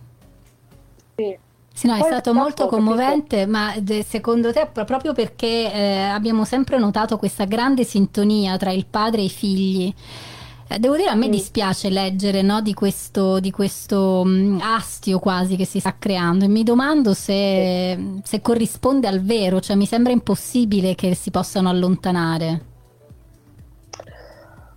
Sì. 1.14 1.38
Sì, 1.72 1.88
no, 1.88 1.94
è 1.96 2.02
stato 2.04 2.32
molto 2.32 2.68
commovente, 2.68 3.44
ma 3.44 3.74
secondo 4.02 4.50
te 4.50 4.66
proprio 4.72 5.12
perché 5.12 5.70
eh, 5.70 5.98
abbiamo 6.04 6.46
sempre 6.46 6.78
notato 6.78 7.18
questa 7.18 7.44
grande 7.44 7.84
sintonia 7.84 8.56
tra 8.56 8.70
il 8.70 8.86
padre 8.86 9.20
e 9.20 9.24
i 9.24 9.28
figli. 9.28 9.94
Eh, 10.68 10.80
devo 10.80 10.96
dire, 10.96 11.10
a 11.10 11.14
me 11.14 11.28
dispiace 11.28 11.90
leggere 11.90 12.42
no, 12.42 12.60
di 12.60 12.74
questo, 12.74 13.38
di 13.38 13.52
questo 13.52 14.22
um, 14.24 14.58
astio 14.60 15.20
quasi 15.20 15.54
che 15.54 15.64
si 15.64 15.78
sta 15.78 15.94
creando 15.96 16.44
e 16.44 16.48
mi 16.48 16.64
domando 16.64 17.14
se, 17.14 18.18
se, 18.24 18.40
corrisponde 18.40 19.06
al 19.06 19.20
vero, 19.20 19.60
cioè 19.60 19.76
mi 19.76 19.86
sembra 19.86 20.12
impossibile 20.12 20.96
che 20.96 21.14
si 21.14 21.30
possano 21.30 21.68
allontanare. 21.68 22.64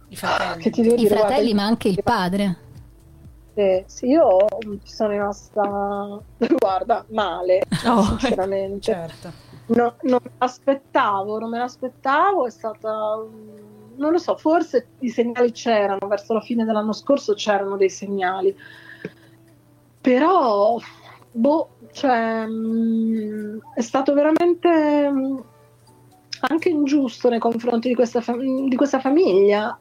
I 0.09 0.15
fratelli, 0.15 0.67
I 0.67 0.95
dire, 0.95 1.15
fratelli 1.15 1.53
guarda, 1.53 1.55
ma 1.55 1.63
anche 1.63 1.87
il 1.87 2.03
padre. 2.03 2.57
Sì, 3.55 3.83
sì, 3.87 4.05
io 4.09 4.45
ci 4.83 4.93
sono 4.93 5.09
rimasta, 5.09 6.21
guarda, 6.55 7.03
male, 7.09 7.63
oh, 7.87 8.03
sinceramente. 8.19 8.79
certo. 8.79 9.31
No, 9.69 9.95
non 10.01 10.19
me 10.23 10.31
l'aspettavo, 10.37 11.39
non 11.39 11.49
me 11.49 11.57
l'aspettavo, 11.57 12.45
è 12.45 12.51
stata 12.51 13.17
non 13.99 14.11
lo 14.11 14.17
so, 14.17 14.35
forse 14.37 14.87
i 14.99 15.09
segnali 15.09 15.51
c'erano, 15.51 16.07
verso 16.07 16.33
la 16.33 16.41
fine 16.41 16.65
dell'anno 16.65 16.93
scorso 16.93 17.33
c'erano 17.33 17.77
dei 17.77 17.89
segnali, 17.89 18.55
però, 20.01 20.79
boh, 21.31 21.69
cioè, 21.91 22.45
mh, 22.45 22.51
mm, 22.51 23.59
è 23.75 23.81
stato 23.81 24.13
veramente 24.13 25.09
mh, 25.09 25.19
mm, 25.19 25.37
anche 26.49 26.69
ingiusto 26.69 27.29
nei 27.29 27.39
confronti 27.39 27.89
di 27.89 27.95
questa, 27.95 28.21
fam- 28.21 28.69
di 28.69 28.75
questa 28.75 28.99
famiglia, 28.99 29.77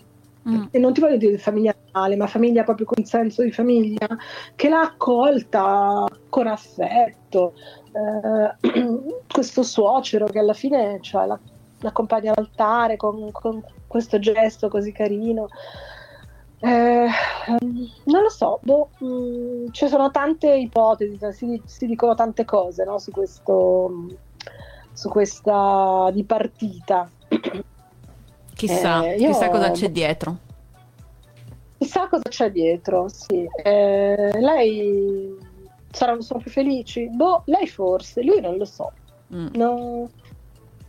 mm. 0.49 0.64
e 0.71 0.79
non 0.79 0.93
ti 0.93 1.01
voglio 1.01 1.16
dire 1.16 1.39
famiglia 1.39 1.75
reale, 1.93 2.16
ma 2.16 2.27
famiglia 2.27 2.64
proprio 2.64 2.87
con 2.87 3.05
senso 3.05 3.43
di 3.43 3.53
famiglia, 3.53 4.09
che 4.57 4.69
l'ha 4.69 4.81
accolta 4.81 6.07
con 6.29 6.49
affetto, 6.49 7.55
eh, 7.93 8.89
questo 9.33 9.62
suocero 9.62 10.27
che 10.27 10.41
alla 10.41 10.55
fine 10.55 10.99
cioè, 11.01 11.27
la 11.27 11.39
l'accompagna 11.81 12.33
all'altare 12.35 12.97
con, 12.97 13.31
con, 13.33 13.62
questo 13.87 14.18
gesto 14.18 14.68
così 14.68 14.93
carino. 14.93 15.49
Eh, 16.61 17.09
non 18.05 18.22
lo 18.22 18.29
so, 18.29 18.59
boh, 18.62 18.91
mh, 18.99 19.07
mm, 19.07 19.66
ci 19.70 19.87
sono 19.87 20.11
tante 20.11 20.53
ipotesi, 20.55 21.18
cioè 21.18 21.33
si, 21.33 21.61
si 21.64 21.87
dicono 21.87 22.14
tante 22.14 22.45
cose 22.45 22.85
no, 22.85 22.99
su, 22.99 23.11
questo, 23.11 24.07
su 24.93 25.09
questa 25.09 26.11
dipartita. 26.12 27.09
Chissà, 28.55 29.05
eh, 29.05 29.16
io, 29.16 29.29
chissà 29.29 29.49
cosa 29.51 29.70
c'è 29.70 29.91
dietro. 29.91 30.37
Chissà 31.79 32.09
cosa 32.09 32.29
c'è 32.29 32.51
dietro, 32.51 33.09
sì. 33.09 33.49
Eh, 33.62 34.33
lei 34.41 35.37
saranno 35.93 36.22
sono 36.22 36.41
più 36.41 36.51
felici? 36.51 37.09
Boh, 37.09 37.43
lei 37.47 37.68
forse, 37.68 38.22
lui 38.22 38.41
non 38.41 38.57
lo 38.57 38.64
so. 38.64 38.93
Mm. 39.33 39.49
No, 39.55 40.11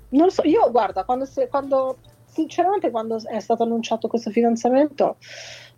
non 0.09 0.25
lo 0.25 0.29
so, 0.29 0.43
io 0.43 0.69
guarda, 0.71 1.03
quando, 1.03 1.25
se, 1.25 1.47
quando 1.47 1.97
sinceramente 2.25 2.91
quando 2.91 3.19
è 3.27 3.39
stato 3.39 3.63
annunciato 3.63 4.07
questo 4.07 4.29
fidanzamento 4.29 5.17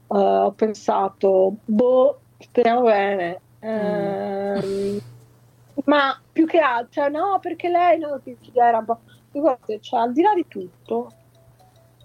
uh, 0.07 0.15
ho 0.15 0.51
pensato, 0.51 1.55
boh, 1.65 2.19
speriamo 2.37 2.83
bene. 2.83 3.41
Mm. 3.63 4.97
ma 5.85 6.19
più 6.31 6.47
che 6.47 6.57
altro, 6.57 7.03
cioè, 7.03 7.09
no, 7.09 7.37
perché 7.39 7.69
lei 7.69 7.99
no, 7.99 8.19
era 8.53 8.79
un 8.79 8.85
po'... 8.85 8.99
Guardate, 9.31 9.79
cioè, 9.79 10.01
al 10.01 10.11
di 10.11 10.21
là 10.21 10.33
di 10.33 10.45
tutto, 10.47 11.11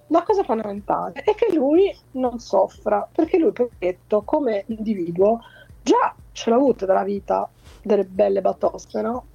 la 0.09 0.23
cosa 0.23 0.45
fondamentale 0.45 1.15
è 1.25 1.35
che 1.35 1.53
lui 1.53 1.93
non 2.13 2.39
soffra, 2.39 3.09
perché 3.11 3.39
lui, 3.39 3.53
detto, 3.79 4.23
come 4.23 4.65
individuo, 4.69 5.41
già 5.83 6.15
ce 6.31 6.51
l'ha 6.51 6.57
avuto 6.57 6.87
dalla 6.87 7.03
vita 7.03 7.49
delle 7.83 8.05
belle 8.05 8.41
batoste, 8.41 9.01
no? 9.01 9.27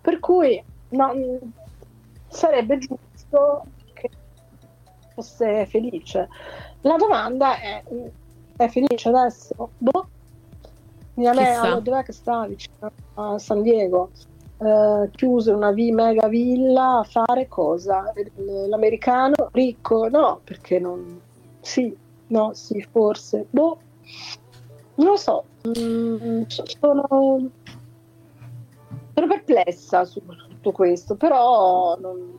per 0.00 0.18
cui 0.18 0.62
no, 0.90 1.12
sarebbe 2.34 2.78
giusto 2.78 3.64
che 3.92 4.10
fosse 5.14 5.66
felice. 5.66 6.28
La 6.82 6.96
domanda 6.96 7.58
è, 7.58 7.82
è 8.56 8.68
felice 8.68 9.08
adesso? 9.08 9.70
Boh. 9.78 10.08
Mia 11.14 11.32
me, 11.32 11.80
dov'è 11.80 12.02
che 12.02 12.12
sta? 12.12 12.44
Vicino 12.46 12.90
a 13.14 13.38
San 13.38 13.62
Diego. 13.62 14.10
Uh, 14.56 15.10
chiuso 15.10 15.50
in 15.50 15.56
una 15.56 15.72
v- 15.72 15.90
mega 15.92 16.28
villa 16.28 16.98
a 16.98 17.04
fare 17.04 17.46
cosa? 17.48 18.12
L'americano 18.68 19.48
ricco? 19.52 20.08
No, 20.08 20.40
perché 20.42 20.78
non... 20.78 21.20
Sì, 21.60 21.96
no, 22.28 22.52
sì, 22.54 22.84
forse. 22.90 23.46
Boh, 23.50 23.78
non 24.96 25.06
lo 25.06 25.16
so. 25.16 25.44
Mm, 25.68 26.42
sono... 26.46 27.06
sono 29.14 29.26
perplessa 29.26 30.04
su, 30.04 30.20
tutto 30.64 30.72
questo, 30.72 31.16
però 31.16 31.96
non, 32.00 32.38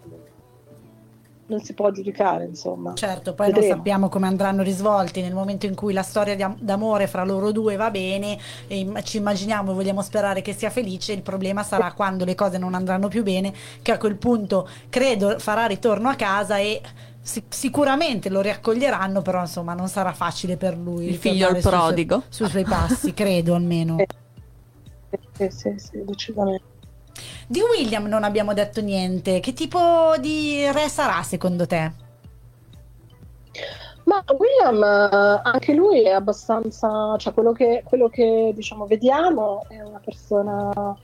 non 1.45 1.59
si 1.61 1.73
può 1.73 1.91
giudicare, 1.91 2.45
insomma. 2.45 2.95
Certo, 2.95 3.35
poi 3.35 3.47
Vedremo. 3.47 3.67
non 3.67 3.77
sappiamo 3.77 4.09
come 4.09 4.25
andranno 4.25 4.63
risvolti 4.63 5.21
nel 5.21 5.33
momento 5.33 5.67
in 5.67 5.75
cui 5.75 5.93
la 5.93 6.01
storia 6.01 6.55
d'amore 6.57 7.05
fra 7.05 7.23
loro 7.23 7.51
due 7.51 7.75
va 7.75 7.91
bene 7.91 8.37
e 8.67 8.87
ci 9.03 9.17
immaginiamo 9.17 9.71
e 9.71 9.73
vogliamo 9.75 10.01
sperare 10.01 10.41
che 10.41 10.53
sia 10.53 10.71
felice, 10.71 11.13
il 11.13 11.21
problema 11.21 11.61
sarà 11.61 11.93
quando 11.93 12.25
le 12.25 12.33
cose 12.33 12.57
non 12.57 12.73
andranno 12.73 13.07
più 13.07 13.21
bene, 13.21 13.53
che 13.81 13.91
a 13.91 13.97
quel 13.97 14.15
punto 14.15 14.67
credo 14.89 15.37
farà 15.37 15.67
ritorno 15.67 16.09
a 16.09 16.15
casa 16.15 16.57
e 16.57 16.81
sicuramente 17.21 18.29
lo 18.29 18.41
riaccoglieranno, 18.41 19.21
però 19.21 19.41
insomma 19.41 19.73
non 19.73 19.87
sarà 19.87 20.13
facile 20.13 20.57
per 20.57 20.77
lui. 20.77 21.07
Il 21.07 21.17
figlio 21.17 21.47
al 21.47 21.59
prodigo. 21.59 22.23
Sui, 22.29 22.47
sui 22.47 22.49
suoi 22.49 22.63
passi, 22.63 23.13
credo 23.13 23.53
almeno. 23.53 23.97
Sì, 25.37 25.49
sì, 25.49 25.73
sì, 25.77 26.03
decisamente. 26.03 26.74
Di 27.47 27.61
William 27.61 28.05
non 28.05 28.23
abbiamo 28.23 28.53
detto 28.53 28.81
niente. 28.81 29.39
Che 29.39 29.53
tipo 29.53 30.13
di 30.19 30.69
re 30.71 30.89
sarà 30.89 31.21
secondo 31.23 31.65
te? 31.65 31.91
Ma 34.05 34.23
William, 34.37 34.83
eh, 34.83 35.41
anche 35.43 35.73
lui 35.73 36.03
è 36.03 36.11
abbastanza, 36.11 37.15
cioè 37.17 37.33
quello 37.33 37.51
che, 37.53 37.81
quello 37.83 38.07
che 38.07 38.51
diciamo 38.53 38.85
vediamo 38.85 39.65
è 39.67 39.81
una 39.81 39.99
persona 40.03 40.95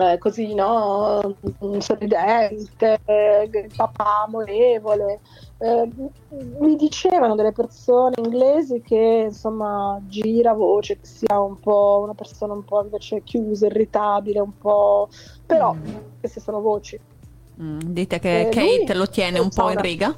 eh, 0.00 0.18
così, 0.18 0.54
no? 0.54 1.36
Sorridente, 1.78 2.98
eh, 3.04 3.68
papà 3.76 4.24
amorevole. 4.26 5.20
Eh, 5.58 5.88
mi 6.58 6.76
dicevano 6.76 7.34
delle 7.34 7.52
persone 7.52 8.14
inglesi 8.16 8.80
che 8.80 9.24
insomma 9.26 10.00
gira 10.06 10.54
voce 10.54 10.98
che 10.98 11.06
sia 11.06 11.38
un 11.38 11.60
po' 11.60 12.00
una 12.02 12.14
persona 12.14 12.54
un 12.54 12.64
po' 12.64 12.82
invece 12.82 13.22
chiusa, 13.22 13.66
irritabile, 13.66 14.40
un 14.40 14.56
po'. 14.56 15.08
però 15.44 15.74
mm. 15.74 15.94
queste 16.20 16.40
sono 16.40 16.60
voci. 16.60 16.98
Mm, 17.60 17.78
dite 17.80 18.18
che 18.18 18.40
eh, 18.40 18.48
Kate 18.48 18.94
lo 18.94 19.06
tiene 19.06 19.38
un 19.38 19.50
po' 19.50 19.70
in 19.70 19.80
riga? 19.80 20.14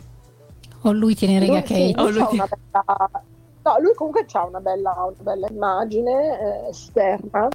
O 0.82 0.92
lui 0.92 1.14
tiene 1.14 1.34
in 1.34 1.40
riga 1.40 1.52
lui, 1.54 1.62
Kate? 1.62 1.74
Sì, 1.74 1.94
lui 1.94 2.12
lui 2.12 2.26
bella... 2.28 3.10
No, 3.64 3.78
lui 3.78 3.94
comunque 3.94 4.26
ha 4.32 4.44
una 4.44 4.60
bella, 4.60 4.92
una 4.96 5.22
bella 5.22 5.46
immagine 5.48 6.40
eh, 6.40 6.68
esterna 6.68 7.48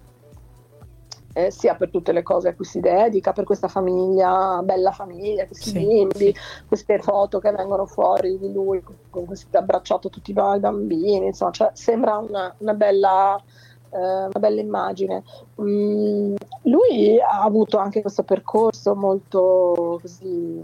eh, 1.38 1.52
sia 1.52 1.76
per 1.76 1.92
tutte 1.92 2.12
le 2.14 2.24
cose 2.24 2.50
a 2.50 2.56
cui 2.56 2.66
si 2.66 2.80
dedica, 2.80 3.32
per 3.32 3.44
questa 3.44 3.68
famiglia, 3.68 4.60
bella 4.64 4.92
famiglia, 4.92 5.46
questi 5.46 5.70
sì, 5.70 5.86
bimbi, 5.86 6.34
sì. 6.34 6.36
queste 6.68 6.98
foto 6.98 7.38
che 7.38 7.52
vengono 7.52 7.86
fuori 7.86 8.40
di 8.40 8.52
lui 8.52 8.84
con 9.12 9.26
questo 9.26 9.56
abbracciato 9.56 10.10
tutti 10.10 10.32
i 10.32 10.34
bambini, 10.34 11.28
insomma, 11.28 11.52
cioè, 11.52 11.70
sembra 11.74 12.18
una, 12.18 12.54
una 12.58 12.74
bella... 12.74 13.42
Eh, 13.90 13.98
una 13.98 14.40
bella 14.40 14.60
immagine. 14.60 15.24
Mm, 15.62 16.36
lui 16.64 17.22
ha 17.22 17.42
avuto 17.42 17.78
anche 17.78 18.02
questo 18.02 18.24
percorso 18.24 18.94
molto 18.96 19.98
così 20.02 20.62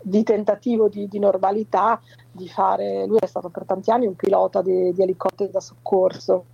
di 0.00 0.22
tentativo 0.22 0.88
di, 0.88 1.06
di, 1.06 1.18
normalità, 1.18 2.00
di 2.32 2.48
fare, 2.48 3.04
lui 3.04 3.18
è 3.20 3.26
stato 3.26 3.50
per 3.50 3.66
tanti 3.66 3.90
anni 3.90 4.06
un 4.06 4.16
pilota 4.16 4.62
di, 4.62 4.94
di 4.94 5.02
elicotteri 5.02 5.50
da 5.50 5.60
soccorso 5.60 6.46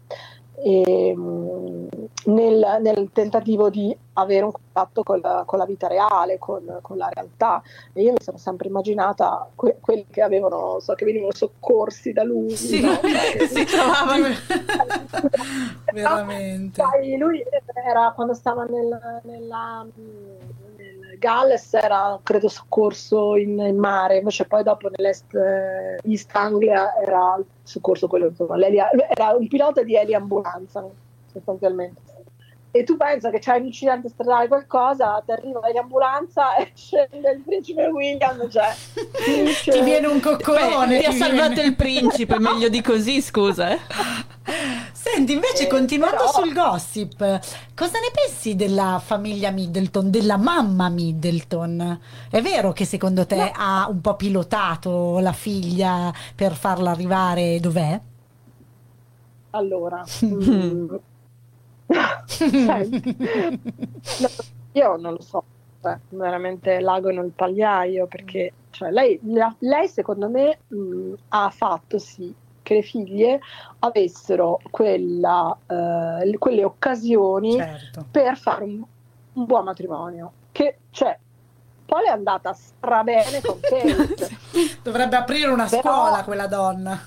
e, 0.57 1.14
mm, 1.16 1.86
nel, 2.26 2.78
nel, 2.80 3.11
tentativo 3.12 3.68
di 3.70 3.94
avere 4.14 4.44
un 4.44 4.52
contatto 4.52 5.02
con 5.02 5.20
la, 5.20 5.42
con 5.44 5.59
la 5.59 5.66
vita 5.66 5.88
reale, 5.88 6.38
con, 6.38 6.78
con, 6.80 6.96
la 6.96 7.09
realtà. 7.12 7.62
E 7.92 8.02
io 8.02 8.12
mi 8.12 8.18
sono 8.20 8.38
sempre 8.38 8.68
immaginata 8.68 9.48
que- 9.55 9.78
quelli 9.80 10.07
che 10.11 10.22
avevano, 10.22 10.78
so 10.80 10.94
che 10.94 11.05
venivano 11.05 11.32
soccorsi 11.32 12.12
da 12.12 12.22
lui. 12.22 12.50
Sì, 12.50 12.80
no? 12.80 12.92
si 13.48 13.64
trovavano 13.64 14.34
veramente. 15.92 16.82
Sai, 16.82 17.16
lui 17.16 17.44
era 17.86 18.12
quando 18.14 18.34
stava 18.34 18.64
nel, 18.64 19.20
nella 19.24 19.86
Galles 21.24 21.72
era 21.72 22.20
credo 22.22 22.48
soccorso 22.48 23.36
in, 23.36 23.58
in, 23.58 23.78
mare, 23.78 24.18
invece 24.18 24.44
poi 24.44 24.62
dopo 24.62 24.90
nell'est 24.94 25.34
eh, 25.34 25.98
East 26.04 26.30
Anglia 26.34 26.94
era 27.00 27.40
soccorso 27.62 28.06
quello, 28.06 28.26
insomma, 28.26 28.58
era 28.58 29.34
un 29.34 29.48
pilota 29.48 29.82
di 29.82 29.96
eliambulanza 29.96 30.84
sostanzialmente. 31.32 32.13
E 32.76 32.82
tu 32.82 32.96
pensa 32.96 33.30
che 33.30 33.38
c'è 33.38 33.54
un 33.54 33.66
incidente 33.66 34.08
stradale 34.08 34.48
qualcosa, 34.48 35.22
ti 35.24 35.30
arriva 35.30 35.60
l'eliambulanza 35.60 36.56
e 36.58 36.72
scende 36.74 37.30
il 37.30 37.40
principe 37.42 37.86
William, 37.86 38.50
cioè 38.50 38.74
dice, 39.44 39.70
ti 39.70 39.80
viene 39.82 40.08
un 40.08 40.18
coccolone. 40.18 40.96
Beh, 40.96 40.98
ti 40.98 41.06
ha 41.06 41.12
salvato 41.12 41.60
il 41.60 41.76
principe, 41.76 42.36
meglio 42.40 42.68
di 42.68 42.82
così, 42.82 43.22
scusa. 43.22 43.70
Eh. 43.70 43.78
Senti, 44.90 45.34
invece, 45.34 45.64
eh, 45.64 45.66
continuando 45.68 46.16
però... 46.16 46.32
sul 46.32 46.52
gossip, 46.52 47.18
cosa 47.76 47.98
ne 48.00 48.10
pensi 48.12 48.56
della 48.56 49.00
famiglia 49.02 49.52
Middleton, 49.52 50.10
della 50.10 50.36
mamma 50.36 50.88
Middleton? 50.88 52.00
È 52.28 52.42
vero 52.42 52.72
che 52.72 52.84
secondo 52.84 53.24
te 53.24 53.36
no. 53.36 53.52
ha 53.54 53.86
un 53.88 54.00
po' 54.00 54.16
pilotato 54.16 55.20
la 55.20 55.32
figlia 55.32 56.12
per 56.34 56.54
farla 56.54 56.90
arrivare 56.90 57.60
dov'è? 57.60 58.00
Allora, 59.50 60.02
mm, 60.26 60.94
no, 64.20 64.28
io 64.72 64.97
non 64.97 65.12
lo 65.12 65.20
so, 65.20 65.45
cioè, 65.80 65.99
veramente 66.09 66.80
l'ago 66.80 67.11
nel 67.11 67.32
pagliaio 67.35 68.07
perché 68.07 68.53
cioè, 68.70 68.91
lei, 68.91 69.20
lei, 69.59 69.89
secondo 69.89 70.28
me 70.28 70.59
mh, 70.66 71.12
ha 71.28 71.51
fatto 71.51 71.99
sì 71.99 72.35
che 72.62 72.74
le 72.74 72.82
figlie 72.82 73.41
avessero 73.80 74.59
quella, 74.70 75.57
eh, 75.66 76.37
quelle 76.39 76.64
occasioni 76.64 77.53
certo. 77.53 78.07
per 78.11 78.37
fare 78.37 78.64
un, 78.64 78.82
un, 79.35 79.45
buon 79.45 79.64
matrimonio. 79.64 80.32
Che 80.51 80.78
cioè, 80.91 81.16
poi 81.95 82.07
è 82.07 82.11
andata 82.11 82.53
strabene 82.53 83.40
con 83.40 83.61
Kate. 83.61 84.36
Dovrebbe 84.82 85.14
aprire 85.14 85.49
una 85.53 85.68
Però, 85.68 85.80
scuola 85.80 86.24
quella 86.24 86.49
donna. 86.49 87.01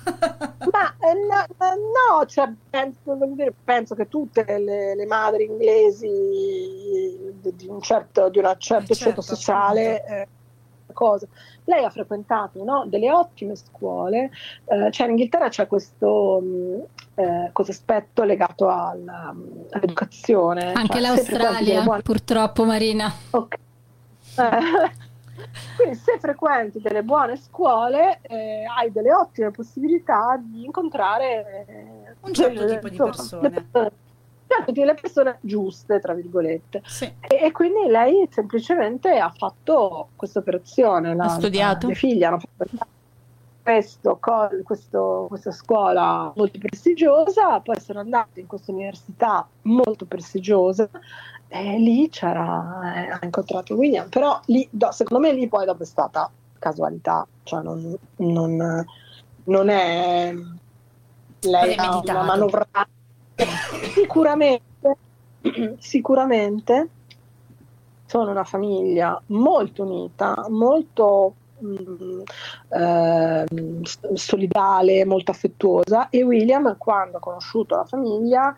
ma 0.72 0.96
eh, 0.98 1.12
no, 1.12 1.44
no 1.58 2.24
cioè, 2.24 2.50
penso, 2.70 3.18
penso, 3.62 3.94
che 3.94 4.08
tutte 4.08 4.46
le, 4.46 4.94
le 4.94 5.04
madri 5.04 5.44
inglesi 5.44 6.08
di, 6.08 7.66
un 7.68 7.82
certo, 7.82 8.30
di 8.30 8.38
una 8.38 8.56
certo, 8.56 8.94
certo 8.94 9.20
sociale 9.20 10.04
eh, 10.06 10.28
cosa 10.94 11.26
lei 11.64 11.84
ha 11.84 11.90
frequentato 11.90 12.64
no, 12.64 12.86
delle 12.86 13.12
ottime 13.12 13.54
scuole, 13.56 14.30
eh, 14.64 14.90
cioè 14.90 15.04
in 15.04 15.12
Inghilterra 15.12 15.50
c'è 15.50 15.66
questo, 15.66 16.40
mm, 16.42 16.80
eh, 17.14 17.50
questo 17.52 17.72
aspetto 17.72 18.22
legato 18.22 18.70
alla, 18.70 19.34
all'educazione. 19.68 20.72
Anche 20.72 20.94
cioè, 20.94 21.00
l'Australia, 21.02 21.82
buone... 21.82 22.00
purtroppo 22.00 22.64
Marina. 22.64 23.12
Ok. 23.32 23.66
Eh, 24.38 24.90
quindi 25.76 25.94
se 25.96 26.18
frequenti 26.18 26.80
delle 26.80 27.02
buone 27.02 27.36
scuole 27.36 28.20
eh, 28.22 28.64
hai 28.64 28.90
delle 28.90 29.12
ottime 29.12 29.50
possibilità 29.50 30.40
di 30.40 30.64
incontrare 30.64 31.66
eh, 31.66 32.14
un 32.20 32.34
certo 32.34 32.60
delle, 32.60 32.74
tipo 32.74 32.88
di 32.88 32.96
persone 32.96 33.66
certo, 34.48 34.84
le 34.84 34.94
persone 34.94 35.38
giuste, 35.40 36.00
tra 36.00 36.14
virgolette. 36.14 36.82
Sì. 36.86 37.04
E, 37.04 37.44
e, 37.44 37.52
quindi 37.52 37.88
lei 37.88 38.26
semplicemente 38.30 39.18
ha 39.18 39.30
fatto 39.30 40.08
questa 40.16 40.38
operazione. 40.40 41.14
Ha 41.16 41.28
studiato? 41.28 41.86
Le 41.86 41.94
figlie 41.94 42.24
hanno 42.24 42.38
fatto 42.38 42.86
questo, 43.62 44.18
questo, 44.64 45.26
questa 45.28 45.52
scuola 45.52 46.32
molto 46.34 46.58
prestigiosa, 46.58 47.60
poi 47.60 47.78
sono 47.80 48.00
andate 48.00 48.40
in 48.40 48.46
questa 48.46 48.72
università 48.72 49.46
molto 49.62 50.06
prestigiosa 50.06 50.88
e 51.48 51.78
lì 51.78 52.08
c'era, 52.10 52.94
eh, 52.94 53.10
ha 53.10 53.18
incontrato 53.22 53.74
William, 53.74 54.08
però 54.08 54.40
lì, 54.46 54.66
do, 54.70 54.90
secondo 54.92 55.26
me 55.26 55.32
lì 55.32 55.48
poi 55.48 55.64
dopo 55.64 55.82
è 55.82 55.86
stata 55.86 56.30
casualità, 56.58 57.26
cioè 57.44 57.62
non, 57.62 57.96
non, 58.16 58.86
non 59.44 59.68
è 59.68 60.34
lei 61.40 61.74
ha 61.76 61.98
una 61.98 62.22
manovrata 62.22 62.88
Sicuramente, 63.94 64.96
sicuramente 65.78 66.88
sono 68.06 68.30
una 68.30 68.44
famiglia 68.44 69.20
molto 69.26 69.82
unita, 69.84 70.46
molto 70.48 71.34
mm, 71.62 72.20
eh, 72.70 73.44
solidale, 74.14 75.04
molto 75.04 75.30
affettuosa 75.30 76.08
e 76.08 76.22
William 76.22 76.76
quando 76.78 77.18
ha 77.18 77.20
conosciuto 77.20 77.76
la 77.76 77.84
famiglia 77.84 78.56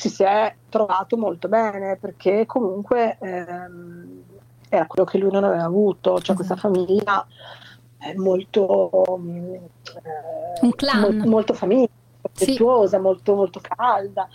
ci 0.00 0.08
si 0.08 0.22
è 0.22 0.54
trovato 0.70 1.18
molto 1.18 1.46
bene 1.48 1.96
perché 1.96 2.46
comunque 2.46 3.18
ehm, 3.20 4.22
era 4.70 4.86
quello 4.86 5.04
che 5.04 5.18
lui 5.18 5.30
non 5.30 5.44
aveva 5.44 5.64
avuto, 5.64 6.18
cioè 6.20 6.34
questa 6.34 6.54
esatto. 6.54 6.72
famiglia 6.72 7.26
è 7.98 8.14
molto, 8.14 9.18
eh, 10.02 10.62
molto, 10.62 11.28
molto 11.28 11.52
famiglia 11.52 11.88
affettuosa, 12.22 12.96
sì. 12.96 13.02
molto, 13.02 13.34
molto 13.34 13.60
calda. 13.60 14.26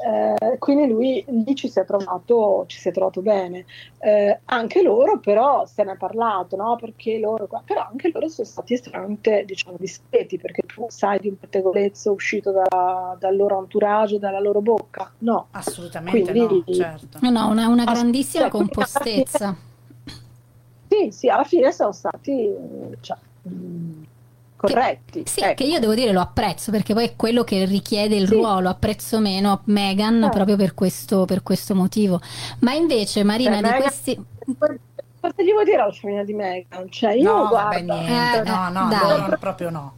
Eh, 0.00 0.58
quindi 0.58 0.86
lui 0.86 1.24
lì 1.26 1.54
ci 1.56 1.68
si 1.68 1.80
è 1.80 1.84
trovato, 1.84 2.64
ci 2.68 2.78
si 2.78 2.88
è 2.88 2.92
trovato 2.92 3.20
bene. 3.20 3.64
Eh, 3.98 4.40
anche 4.44 4.82
loro, 4.82 5.18
però, 5.18 5.66
se 5.66 5.82
ne 5.82 5.92
è 5.92 5.96
parlato, 5.96 6.54
no? 6.56 6.76
Perché 6.76 7.18
loro, 7.18 7.48
però 7.64 7.88
anche 7.90 8.10
loro 8.12 8.28
sono 8.28 8.46
stati 8.46 8.74
estremamente, 8.74 9.44
diciamo, 9.44 9.76
discreti, 9.78 10.38
perché 10.38 10.62
tu 10.62 10.86
sai 10.88 11.18
di 11.18 11.28
un 11.28 11.38
pettegolezzo 11.38 12.12
uscito 12.12 12.52
da, 12.52 13.16
dal 13.18 13.36
loro 13.36 13.58
entourage, 13.58 14.18
dalla 14.18 14.40
loro 14.40 14.60
bocca. 14.60 15.10
No, 15.18 15.48
assolutamente 15.50 16.32
Quindi, 16.32 16.62
no, 16.66 16.74
certo. 16.74 17.18
No, 17.20 17.30
no, 17.30 17.48
una, 17.48 17.68
una 17.68 17.84
grandissima 17.84 18.44
ass- 18.44 18.52
compostezza. 18.52 19.56
Sì, 20.88 21.10
sì, 21.10 21.28
alla 21.28 21.44
fine 21.44 21.72
sono 21.72 21.92
stati. 21.92 22.54
Cioè, 23.00 23.16
corretti. 24.58 25.22
Che, 25.22 25.30
sì, 25.30 25.40
ecco. 25.40 25.54
che 25.54 25.64
io 25.64 25.78
devo 25.78 25.94
dire 25.94 26.12
lo 26.12 26.20
apprezzo 26.20 26.70
perché 26.70 26.92
poi 26.92 27.04
è 27.04 27.16
quello 27.16 27.44
che 27.44 27.64
richiede 27.64 28.16
il 28.16 28.26
sì. 28.26 28.34
ruolo, 28.34 28.68
apprezzo 28.68 29.20
meno 29.20 29.62
Megan 29.64 30.24
eh. 30.24 30.28
proprio 30.30 30.56
per 30.56 30.74
questo, 30.74 31.24
per 31.24 31.42
questo, 31.42 31.74
motivo. 31.74 32.20
Ma 32.60 32.72
invece 32.72 33.22
Marina 33.22 33.52
cioè, 33.52 33.62
di 33.62 33.68
Meghan, 33.68 33.80
questi... 33.82 34.24
Cosa 35.20 35.42
gli 35.42 35.52
vuoi 35.52 35.64
dire 35.64 35.80
alla 35.80 35.92
famiglia 35.92 36.24
di 36.24 36.34
Megan? 36.34 36.90
Cioè 36.90 37.12
io 37.12 37.36
no, 37.36 37.48
guardo... 37.48 37.94
Eh, 37.94 38.42
no, 38.44 38.68
no, 38.70 38.88
no, 38.88 39.26
no, 39.28 39.36
proprio 39.38 39.70
no. 39.70 39.96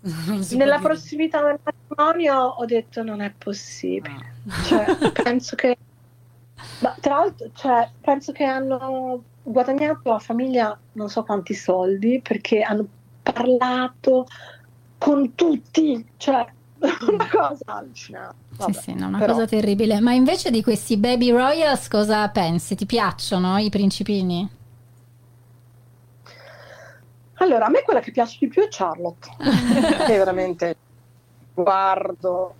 Nella 0.56 0.78
prossimità 0.78 1.42
del 1.42 1.58
matrimonio 1.62 2.34
ho 2.34 2.64
detto 2.64 3.02
non 3.02 3.20
è 3.20 3.32
possibile. 3.36 4.34
No. 4.42 4.54
Cioè, 4.64 5.12
penso 5.22 5.54
che... 5.54 5.76
Ma, 6.80 6.96
tra 7.00 7.16
l'altro, 7.16 7.50
cioè, 7.54 7.90
penso 8.00 8.32
che 8.32 8.44
hanno 8.44 9.22
guadagnato 9.42 10.12
a 10.12 10.18
famiglia 10.18 10.76
non 10.92 11.08
so 11.08 11.22
quanti 11.22 11.54
soldi 11.54 12.20
perché 12.20 12.62
hanno 12.62 12.86
parlato 13.32 14.26
con 14.98 15.34
tutti, 15.34 16.04
cioè 16.16 16.46
una 17.08 17.28
cosa 17.30 17.64
allucinante. 17.64 18.34
Vabbè, 18.56 18.72
sì, 18.72 18.80
sì, 18.80 18.94
no, 18.94 19.08
una 19.08 19.18
però... 19.18 19.32
cosa 19.32 19.46
terribile. 19.46 20.00
Ma 20.00 20.12
invece 20.12 20.50
di 20.50 20.62
questi 20.62 20.96
Baby 20.96 21.30
Royals 21.30 21.88
cosa 21.88 22.28
pensi? 22.28 22.74
Ti 22.74 22.86
piacciono 22.86 23.58
i 23.58 23.70
principini? 23.70 24.48
Allora, 27.38 27.66
a 27.66 27.68
me 27.68 27.82
quella 27.82 28.00
che 28.00 28.12
piace 28.12 28.38
di 28.40 28.48
più 28.48 28.62
è 28.62 28.68
Charlotte, 28.70 29.28
che 30.06 30.16
veramente 30.16 30.76
guardo, 31.52 32.54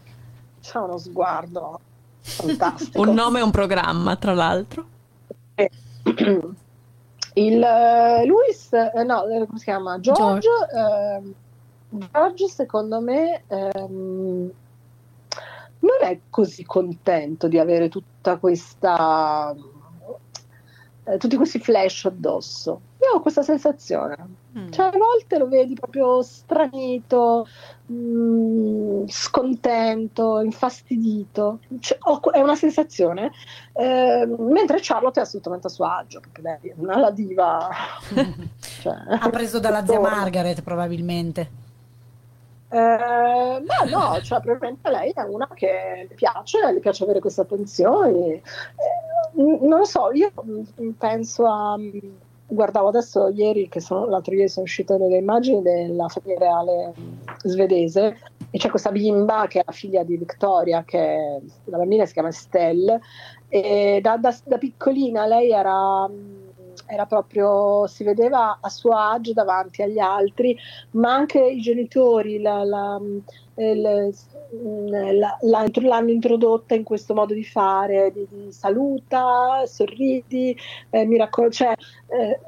c'è 0.60 0.78
uno 0.78 0.98
sguardo 0.98 1.80
fantastico. 2.20 3.00
un 3.00 3.14
nome 3.14 3.38
e 3.38 3.42
un 3.42 3.50
programma, 3.50 4.16
tra 4.16 4.34
l'altro. 4.34 4.86
Eh, 5.54 5.70
il 7.36 7.60
uh, 7.60 8.26
Luis, 8.26 8.72
eh, 8.72 9.02
no, 9.04 9.26
eh, 9.26 9.46
come 9.46 9.58
si 9.58 9.64
chiama? 9.64 10.00
George. 10.00 10.40
George, 10.40 10.48
eh, 10.74 12.08
George 12.10 12.48
secondo 12.48 13.00
me 13.00 13.42
ehm, 13.46 14.50
non 15.78 15.98
è 16.02 16.18
così 16.30 16.64
contento 16.64 17.46
di 17.48 17.58
avere 17.58 17.88
tutta 17.88 18.38
questa 18.38 19.54
eh, 21.04 21.18
tutti 21.18 21.36
questi 21.36 21.58
flash 21.58 22.06
addosso. 22.06 22.80
Io 23.06 23.18
ho 23.18 23.20
questa 23.20 23.42
sensazione. 23.42 24.16
Mm. 24.58 24.70
Cioè, 24.70 24.86
a 24.86 24.98
volte 24.98 25.38
lo 25.38 25.46
vedi 25.46 25.74
proprio 25.74 26.22
stranito, 26.22 27.46
mh, 27.86 27.94
mm, 27.94 29.06
scontento, 29.06 30.40
infastidito. 30.40 31.60
Cioè, 31.78 31.98
ho, 32.00 32.20
è 32.32 32.40
una 32.40 32.56
sensazione. 32.56 33.30
Eh, 33.74 34.26
mentre 34.26 34.78
Charlotte 34.80 35.20
è 35.20 35.22
assolutamente 35.22 35.68
a 35.68 35.70
suo 35.70 35.84
agio, 35.84 36.20
perché 36.20 36.40
lei 36.42 36.70
è 36.70 36.74
una 36.76 37.10
diva. 37.10 37.68
cioè, 38.80 38.94
ha 39.20 39.30
preso 39.30 39.60
dalla 39.60 39.84
zia 39.84 40.00
Margaret, 40.00 40.62
probabilmente. 40.62 41.64
Eh, 42.68 42.78
ma 42.78 43.88
no, 43.88 44.20
cioè, 44.22 44.40
probabilmente 44.40 44.90
lei 44.90 45.12
è 45.12 45.22
una 45.22 45.48
che 45.54 46.06
le 46.08 46.14
piace, 46.14 46.72
le 46.72 46.80
piace 46.80 47.04
avere 47.04 47.20
queste 47.20 47.42
attenzioni. 47.42 48.32
Eh, 48.32 48.42
non 49.34 49.78
lo 49.78 49.84
so, 49.84 50.10
io 50.12 50.32
penso 50.98 51.46
a. 51.46 51.78
Guardavo 52.48 52.88
adesso 52.88 53.28
ieri, 53.28 53.68
che 53.68 53.80
sono, 53.80 54.06
l'altro 54.06 54.34
ieri 54.34 54.48
sono 54.48 54.66
uscite 54.66 54.96
delle 54.96 55.16
immagini 55.16 55.62
della 55.62 56.08
famiglia 56.08 56.38
reale 56.38 56.94
svedese 57.42 58.18
e 58.50 58.58
c'è 58.58 58.70
questa 58.70 58.92
bimba 58.92 59.46
che 59.48 59.60
è 59.60 59.62
la 59.66 59.72
figlia 59.72 60.04
di 60.04 60.16
Victoria, 60.16 60.84
che 60.84 61.40
la 61.64 61.76
bambina 61.76 62.06
si 62.06 62.12
chiama 62.12 62.28
Estelle, 62.28 63.00
e 63.48 63.98
da, 64.00 64.16
da, 64.16 64.36
da 64.44 64.58
piccolina 64.58 65.26
lei 65.26 65.50
era 65.50 66.08
era 66.86 67.06
proprio, 67.06 67.86
si 67.86 68.04
vedeva 68.04 68.58
a 68.60 68.68
suo 68.68 68.92
agio 68.92 69.32
davanti 69.32 69.82
agli 69.82 69.98
altri, 69.98 70.56
ma 70.92 71.14
anche 71.14 71.40
i 71.40 71.60
genitori 71.60 72.40
la, 72.40 72.64
la, 72.64 73.00
il, 73.56 74.14
l'hanno 74.50 76.10
introdotta 76.10 76.74
in 76.74 76.82
questo 76.82 77.14
modo 77.14 77.34
di 77.34 77.44
fare, 77.44 78.12
di, 78.12 78.26
di 78.28 78.52
saluta, 78.52 79.64
sorridi, 79.66 80.56
eh, 80.90 81.04
mi 81.04 81.16
raccol- 81.16 81.50
cioè, 81.50 81.74
eh, 82.08 82.40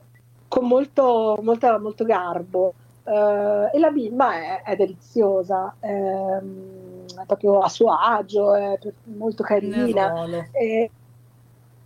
con 0.48 0.66
molto, 0.66 1.38
molto, 1.42 1.78
molto 1.80 2.04
garbo. 2.04 2.74
Uh, 3.08 3.74
e 3.74 3.78
la 3.78 3.90
bimba 3.90 4.34
è, 4.34 4.62
è 4.64 4.76
deliziosa, 4.76 5.74
è, 5.80 5.88
è, 5.88 7.24
proprio 7.26 7.60
a 7.60 7.68
suo 7.70 7.90
agio, 7.90 8.54
è 8.54 8.78
molto 9.04 9.42
carina. 9.42 10.26
E, 10.52 10.90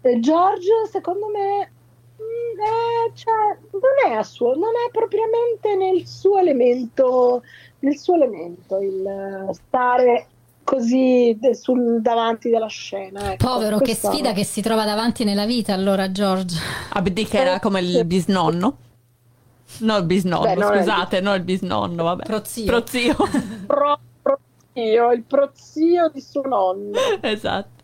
e 0.00 0.18
George, 0.18 0.88
secondo 0.90 1.28
me, 1.28 1.70
eh, 2.18 3.12
cioè, 3.14 3.56
non, 3.70 4.18
è 4.18 4.22
suo, 4.24 4.54
non 4.54 4.72
è 4.86 4.90
propriamente 4.90 5.76
nel 5.76 6.06
suo 6.06 6.38
elemento, 6.38 7.42
nel 7.82 7.98
suo 7.98 8.14
elemento 8.14 8.80
il 8.80 9.48
stare 9.52 10.26
così 10.64 11.38
sul, 11.52 12.00
davanti 12.00 12.48
della 12.48 12.68
scena. 12.68 13.32
Ecco. 13.32 13.46
Povero, 13.46 13.78
che 13.78 13.94
sfida 13.94 14.32
che 14.32 14.44
si 14.44 14.62
trova 14.62 14.84
davanti 14.84 15.24
nella 15.24 15.46
vita 15.46 15.72
allora 15.74 16.10
che 17.26 17.38
era 17.38 17.60
come 17.60 17.80
il 17.80 18.04
bisnonno. 18.04 18.76
No, 19.78 19.96
il 19.96 20.04
bisnonno, 20.04 20.54
Beh, 20.54 20.78
scusate, 20.78 21.16
il... 21.16 21.22
no 21.22 21.34
il 21.34 21.42
bisnonno, 21.42 22.02
vabbè. 22.04 22.24
Prozio. 22.24 22.64
Prozio. 22.64 23.16
Pro, 23.66 23.98
prozio, 24.22 25.12
il 25.12 25.22
prozio 25.22 26.10
di 26.12 26.20
suo 26.20 26.42
nonno. 26.42 26.98
Esatto. 27.20 27.80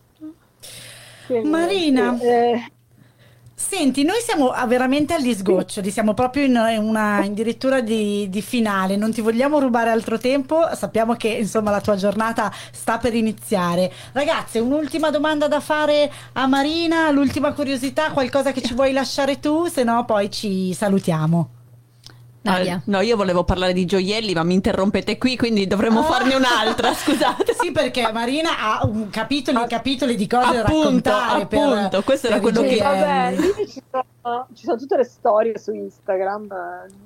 Quindi, 1.26 1.48
Marina, 1.48 2.18
eh, 2.20 2.72
Senti, 3.60 4.04
noi 4.04 4.20
siamo 4.20 4.54
veramente 4.68 5.14
agli 5.14 5.34
sgoccioli, 5.34 5.90
siamo 5.90 6.14
proprio 6.14 6.44
in 6.44 6.56
una 6.56 7.16
addirittura 7.16 7.80
di, 7.80 8.28
di, 8.30 8.40
finale, 8.40 8.94
non 8.94 9.12
ti 9.12 9.20
vogliamo 9.20 9.58
rubare 9.58 9.90
altro 9.90 10.16
tempo, 10.16 10.68
sappiamo 10.74 11.14
che 11.14 11.26
insomma 11.26 11.72
la 11.72 11.80
tua 11.80 11.96
giornata 11.96 12.52
sta 12.70 12.98
per 12.98 13.16
iniziare. 13.16 13.92
Ragazze, 14.12 14.60
un'ultima 14.60 15.10
domanda 15.10 15.48
da 15.48 15.58
fare 15.58 16.08
a 16.34 16.46
Marina, 16.46 17.10
l'ultima 17.10 17.52
curiosità, 17.52 18.12
qualcosa 18.12 18.52
che 18.52 18.62
ci 18.62 18.74
vuoi 18.74 18.92
lasciare 18.92 19.40
tu, 19.40 19.66
se 19.66 19.82
no 19.82 20.04
poi 20.04 20.30
ci 20.30 20.72
salutiamo. 20.72 21.57
Nadia. 22.42 22.80
no, 22.86 23.00
io 23.00 23.16
volevo 23.16 23.44
parlare 23.44 23.72
di 23.72 23.84
gioielli, 23.84 24.32
ma 24.32 24.42
mi 24.42 24.54
interrompete 24.54 25.18
qui, 25.18 25.36
quindi 25.36 25.66
dovremmo 25.66 26.00
ah. 26.00 26.04
farne 26.04 26.34
un'altra. 26.34 26.92
Scusate. 26.94 27.54
sì, 27.58 27.72
perché 27.72 28.10
Marina 28.12 28.58
ha 28.58 28.86
un 28.86 29.10
capitolo 29.10 29.64
e 29.64 29.66
capitoli 29.66 30.14
di 30.14 30.26
cose 30.26 30.58
appunto, 30.58 31.00
da 31.00 31.18
raccontare. 31.18 31.42
Appunto, 31.42 31.88
per, 31.88 32.04
questo 32.04 32.28
per 32.28 32.36
era 32.36 32.40
quello 32.42 32.62
che. 32.62 32.76
Vabbè, 32.78 33.36
ci 33.66 33.82
sono, 33.90 34.46
ci 34.54 34.64
sono, 34.64 34.76
tutte 34.76 34.96
le 34.96 35.04
storie 35.04 35.58
su 35.58 35.72
Instagram 35.72 36.48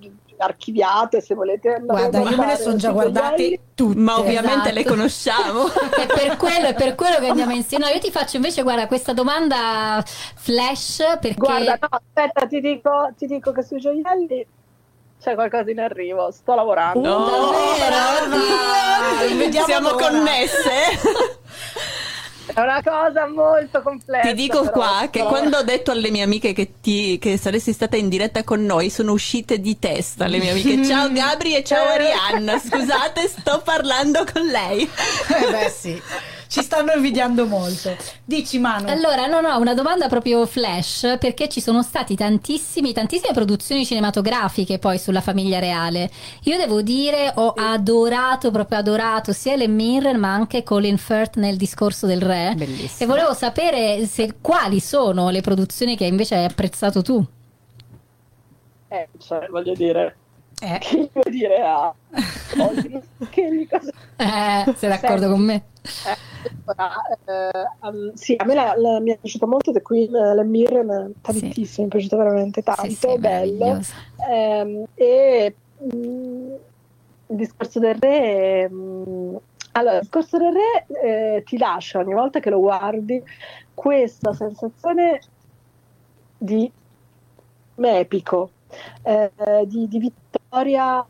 eh, 0.01 0.11
archiviate 0.43 1.21
se 1.21 1.35
volete 1.35 1.81
guarda 1.85 2.19
io 2.19 2.37
me 2.37 2.47
le 2.47 2.57
sono 2.57 2.77
già 2.77 2.91
guardate 2.91 3.61
tutte 3.75 3.99
ma 3.99 4.19
ovviamente 4.19 4.71
esatto. 4.71 4.75
le 4.75 4.85
conosciamo 4.85 5.65
è 5.97 6.07
per 6.07 6.37
quello 6.37 6.67
è 6.67 6.75
per 6.75 6.95
quello 6.97 7.19
che 7.19 7.29
andiamo 7.29 7.53
insieme 7.53 7.85
no 7.85 7.91
io 7.93 8.01
ti 8.01 8.11
faccio 8.11 8.37
invece 8.37 8.63
guarda 8.63 8.89
questa 8.89 9.13
domanda 9.13 10.03
flash 10.05 11.19
perché 11.21 11.35
guarda 11.35 11.79
no 11.81 11.89
aspetta 11.91 12.47
ti 12.47 12.61
dico, 12.61 13.13
ti 13.17 13.27
dico 13.27 13.53
che 13.53 13.63
sui 13.63 13.79
gioielli 13.79 14.47
c'è 15.23 15.35
qualcosa 15.35 15.71
in 15.71 15.79
arrivo, 15.79 16.33
sto 16.33 16.55
lavorando. 16.55 17.01
No, 17.01 17.53
davvero? 17.79 19.65
Siamo 19.65 19.91
allora. 19.91 20.09
connesse. 20.09 20.71
È 22.45 22.61
una 22.61 22.83
cosa 22.83 23.29
molto 23.29 23.83
complessa. 23.83 24.27
Ti 24.29 24.35
dico 24.35 24.63
però, 24.63 24.73
qua 24.73 25.09
che 25.11 25.21
però... 25.21 25.29
quando 25.29 25.59
ho 25.59 25.63
detto 25.63 25.93
alle 25.93 26.11
mie 26.11 26.25
amiche 26.25 26.53
che, 26.53 26.73
ti, 26.81 27.19
che, 27.19 27.39
saresti 27.39 27.73
stata 27.73 27.97
in 27.97 28.09
diretta 28.09 28.43
con 28.43 28.65
noi, 28.65 28.91
sono 28.91 29.13
uscite 29.13 29.61
di 29.61 29.79
testa 29.79 30.27
le 30.27 30.39
mie 30.39 30.51
amiche. 30.51 30.85
Ciao 30.85 31.09
Gabri 31.15 31.55
e 31.55 31.63
ciao 31.63 31.87
Arianna. 31.87 32.59
Scusate, 32.59 33.29
sto 33.29 33.63
parlando 33.65 34.25
con 34.31 34.43
lei. 34.43 34.83
Eh 34.83 35.51
beh, 35.51 35.69
sì 35.71 36.03
ci 36.53 36.61
stanno 36.61 36.93
invidiando 36.93 37.47
molto. 37.47 37.97
Dici 38.27 38.59
Manu. 38.59 38.87
Allora, 38.87 39.25
no, 39.27 39.41
no, 39.41 39.57
una 39.59 39.73
domanda 39.73 40.07
proprio 40.09 40.45
flash, 40.45 41.17
perché 41.19 41.49
ci 41.49 41.63
sono 41.63 41.83
stati 41.83 42.15
tantissimi, 42.15 42.93
tantissime 42.93 43.33
produzioni 43.33 43.87
cinematografiche 43.87 44.79
poi 44.79 44.99
sulla 44.99 45.23
famiglia 45.23 45.61
reale. 45.61 46.11
Io 46.43 46.59
devo 46.59 46.83
dire, 46.83 47.33
ho 47.37 47.55
adorato, 47.57 48.51
proprio 48.51 48.77
adorato 48.77 49.33
sia 49.33 49.55
Ellen 49.55 49.75
Mirren 49.75 50.19
ma 50.19 50.35
anche 50.35 50.63
Colin 50.63 50.99
Firth 50.99 51.37
nel 51.37 51.57
discorso 51.57 52.07
del 52.07 52.21
re. 52.21 52.53
Bellissimo. 52.55 52.91
E 52.99 53.07
volevo 53.07 53.33
sapere 53.33 54.05
se, 54.05 54.35
quali 54.43 54.79
sono 54.79 55.31
le 55.31 55.41
produzioni 55.41 55.97
che 55.97 56.05
invece 56.05 56.35
hai 56.35 56.45
apprezzato 56.45 57.01
tu. 57.01 57.25
Eh, 58.89 59.09
cioè, 59.27 59.47
voglio 59.49 59.73
dire, 59.73 60.17
eh. 60.61 60.79
che 60.81 61.09
vuol 61.15 61.31
dire 61.31 61.63
a 61.63 61.95
che 63.31 63.67
cosa... 63.71 63.91
eh, 64.17 64.75
sei 64.77 64.89
d'accordo 64.91 65.31
con 65.31 65.41
me? 65.41 65.65
Eh, 65.83 66.17
eh, 67.25 67.69
um, 67.81 68.13
sì, 68.15 68.35
a 68.37 68.45
me 68.45 68.55
la, 68.55 68.75
la, 68.77 69.01
mi 69.01 69.13
è 69.13 69.19
piaciuto 69.19 69.47
molto 69.47 69.73
The 69.73 69.83
Queen, 69.83 70.11
la 70.11 70.43
Mirren, 70.43 71.15
tantissimo, 71.21 71.67
sì. 71.67 71.81
mi 71.81 71.87
è 71.87 71.91
piaciuto 71.91 72.17
veramente 72.17 72.63
tanto, 72.63 72.83
sì, 72.83 72.95
sì, 72.95 73.19
bello. 73.19 73.81
Eh, 74.31 74.85
e 74.95 75.55
mh, 75.79 75.97
mm, 75.97 76.53
il 77.27 77.37
discorso 77.37 77.79
del 77.79 77.97
re... 77.97 78.69
Mh, 78.69 79.05
mm, 79.09 79.37
allora, 79.73 79.95
il 79.95 80.01
discorso 80.01 80.39
del 80.39 80.53
re 80.53 80.87
eh, 81.03 81.43
ti 81.45 81.59
lascia 81.59 81.99
ogni 81.99 82.13
volta 82.13 82.41
che 82.41 82.51
lo 82.51 82.61
guardi 82.61 83.23
questa 83.75 84.33
sensazione 84.35 85.21
di 86.37 86.71
epico, 87.75 88.51
eh, 89.03 89.31
di, 89.65 89.89
di, 89.89 89.99
vittoria, 89.99 91.05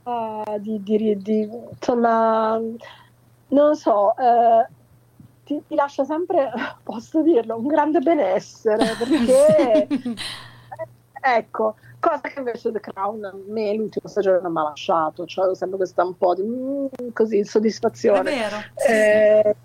di, 0.59 0.81
di, 0.83 1.16
di, 1.18 1.49
insomma, 1.70 2.61
non 3.53 3.76
so, 3.76 4.14
eh, 4.16 4.66
ti, 5.44 5.62
ti, 5.66 5.74
lascia 5.74 6.05
sempre, 6.05 6.50
posso 6.82 7.22
dirlo, 7.22 7.57
un 7.57 7.66
grande 7.66 8.00
benessere, 8.00 8.94
perché, 8.98 9.88
ecco, 11.20 11.76
cosa 11.98 12.20
che 12.20 12.38
invece 12.38 12.72
The 12.72 12.80
Crown 12.80 13.24
a 13.24 13.34
me 13.46 13.74
l'ultima 13.74 14.09
stagione 14.09 14.40
non 14.40 14.53
mi 14.53 14.59
ha 14.59 14.64
lasciato, 14.64 15.24
cioè 15.26 15.48
ho 15.48 15.55
sempre 15.55 15.78
questa 15.78 16.05
un 16.05 16.16
po' 16.16 16.34
di 16.34 16.42
mm, 16.42 16.86
così, 17.12 17.44
soddisfazione. 17.44 18.30
È 18.30 18.38
vero. 18.38 18.57
Eh, 18.88 19.57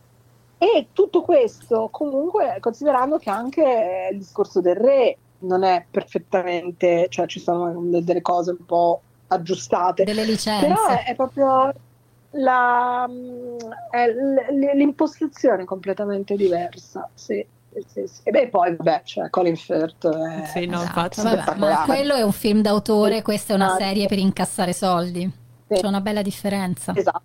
e 0.60 0.88
tutto 0.92 1.22
questo 1.22 1.88
comunque 1.92 2.58
considerando 2.60 3.20
che 3.20 3.30
anche 3.30 4.10
il 4.12 4.18
discorso 4.18 4.60
del 4.60 4.76
re 4.76 5.18
non 5.40 5.64
è 5.64 5.86
perfettamente, 5.90 7.08
cioè 7.10 7.28
ci 7.28 7.40
sono 7.40 7.80
delle 8.02 8.22
cose 8.22 8.52
un 8.52 8.66
po' 8.66 9.02
aggiustate. 9.28 10.04
Delle 10.04 10.26
licenze. 10.26 10.66
Però 10.66 10.88
è, 10.88 11.04
è 11.06 11.16
proprio 11.16 11.72
la, 12.32 13.08
mm, 13.10 13.58
l'impostazione 14.76 15.64
è 15.64 15.66
completamente 15.66 16.36
diversa, 16.36 17.10
sì. 17.14 17.46
Sì, 17.86 18.08
sì. 18.08 18.22
E 18.24 18.32
beh, 18.32 18.48
poi 18.48 18.76
vabbè, 18.76 19.02
cioè 19.04 19.30
Colin 19.30 19.56
Firth 19.56 20.08
è 20.08 20.46
sì, 20.48 20.66
no, 20.66 20.82
esatto, 20.82 21.22
vabbè, 21.22 21.58
ma 21.58 21.84
quello 21.86 22.16
è 22.16 22.24
un 22.24 22.32
film 22.32 22.62
d'autore, 22.62 23.22
questa 23.22 23.54
è 23.54 23.56
una 23.56 23.68
esatto. 23.68 23.84
serie 23.84 24.08
per 24.08 24.18
incassare 24.18 24.74
soldi. 24.74 25.32
C'è 25.68 25.86
una 25.86 26.02
bella 26.02 26.24
differenza. 26.24 26.94
Esatto. 26.96 27.22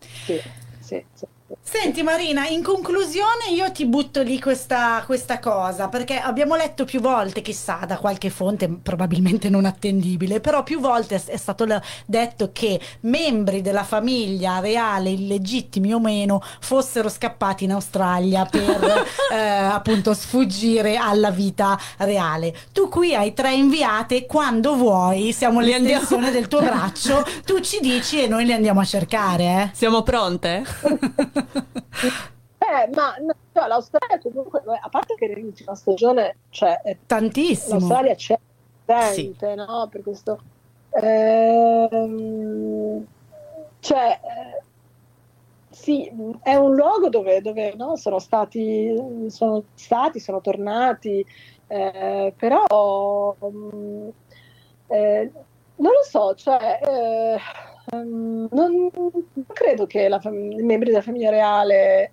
Sì, 0.00 0.40
sì, 0.80 1.04
sì. 1.12 1.26
Senti 1.70 2.02
Marina, 2.02 2.48
in 2.48 2.62
conclusione 2.62 3.50
io 3.54 3.70
ti 3.72 3.84
butto 3.84 4.22
lì 4.22 4.40
questa, 4.40 5.02
questa, 5.04 5.38
cosa, 5.38 5.88
perché 5.88 6.18
abbiamo 6.18 6.56
letto 6.56 6.86
più 6.86 6.98
volte, 6.98 7.42
chissà, 7.42 7.80
da 7.86 7.98
qualche 7.98 8.30
fonte 8.30 8.70
probabilmente 8.82 9.50
non 9.50 9.66
attendibile, 9.66 10.40
però 10.40 10.62
più 10.62 10.80
volte 10.80 11.22
è 11.26 11.36
stato 11.36 11.66
detto 12.06 12.52
che 12.54 12.80
membri 13.00 13.60
della 13.60 13.84
famiglia 13.84 14.60
reale, 14.60 15.10
illegittimi 15.10 15.92
o 15.92 16.00
meno, 16.00 16.42
fossero 16.58 17.10
scappati 17.10 17.64
in 17.64 17.72
Australia 17.72 18.46
per 18.46 19.04
eh, 19.30 19.36
appunto 19.36 20.14
sfuggire 20.14 20.96
alla 20.96 21.30
vita 21.30 21.78
reale. 21.98 22.56
Tu 22.72 22.88
qui 22.88 23.14
hai 23.14 23.34
tre 23.34 23.52
inviate, 23.52 24.24
quando 24.24 24.74
vuoi, 24.74 25.34
siamo 25.34 25.60
l'estensione 25.60 26.30
del 26.30 26.48
tuo 26.48 26.62
braccio, 26.62 27.22
tu 27.44 27.60
ci 27.60 27.78
dici 27.80 28.22
e 28.22 28.26
noi 28.26 28.46
le 28.46 28.54
andiamo 28.54 28.80
a 28.80 28.84
cercare. 28.84 29.44
Eh? 29.44 29.70
Siamo 29.74 30.02
pronte? 30.02 30.64
Eh, 32.58 32.88
ma 32.92 33.14
cioè, 33.54 33.66
l'Australia 33.66 34.18
comunque, 34.20 34.60
a 34.60 34.88
parte 34.90 35.14
che 35.14 35.26
nell'ultima 35.28 35.74
stagione 35.74 36.36
c'è 36.50 36.78
cioè, 36.82 36.96
tantissimo. 37.06 37.78
L'Australia 37.78 38.14
c'è 38.14 38.38
presente, 38.84 39.48
sì. 39.48 39.54
no? 39.54 39.88
Per 39.90 40.02
questo. 40.02 40.38
Ehm, 40.90 42.26
cioè, 43.80 44.20
eh, 44.22 44.62
sì, 45.70 46.12
è 46.42 46.56
un 46.56 46.74
luogo 46.74 47.08
dove, 47.08 47.40
dove 47.40 47.74
no, 47.74 47.96
sono, 47.96 48.18
stati, 48.18 48.94
sono 49.28 49.62
stati, 49.74 50.18
sono 50.20 50.40
tornati, 50.42 51.24
eh, 51.68 52.34
però 52.36 53.34
mh, 53.38 54.08
eh, 54.88 55.30
non 55.76 55.92
lo 55.92 56.02
so, 56.02 56.34
cioè. 56.34 56.80
Eh, 56.82 57.40
Um, 57.90 58.48
non, 58.52 58.90
credo 59.46 59.86
che 59.86 60.08
fam- 60.20 60.52
i 60.52 60.62
membri 60.62 60.90
della 60.90 61.02
famiglia 61.02 61.30
reale, 61.30 62.12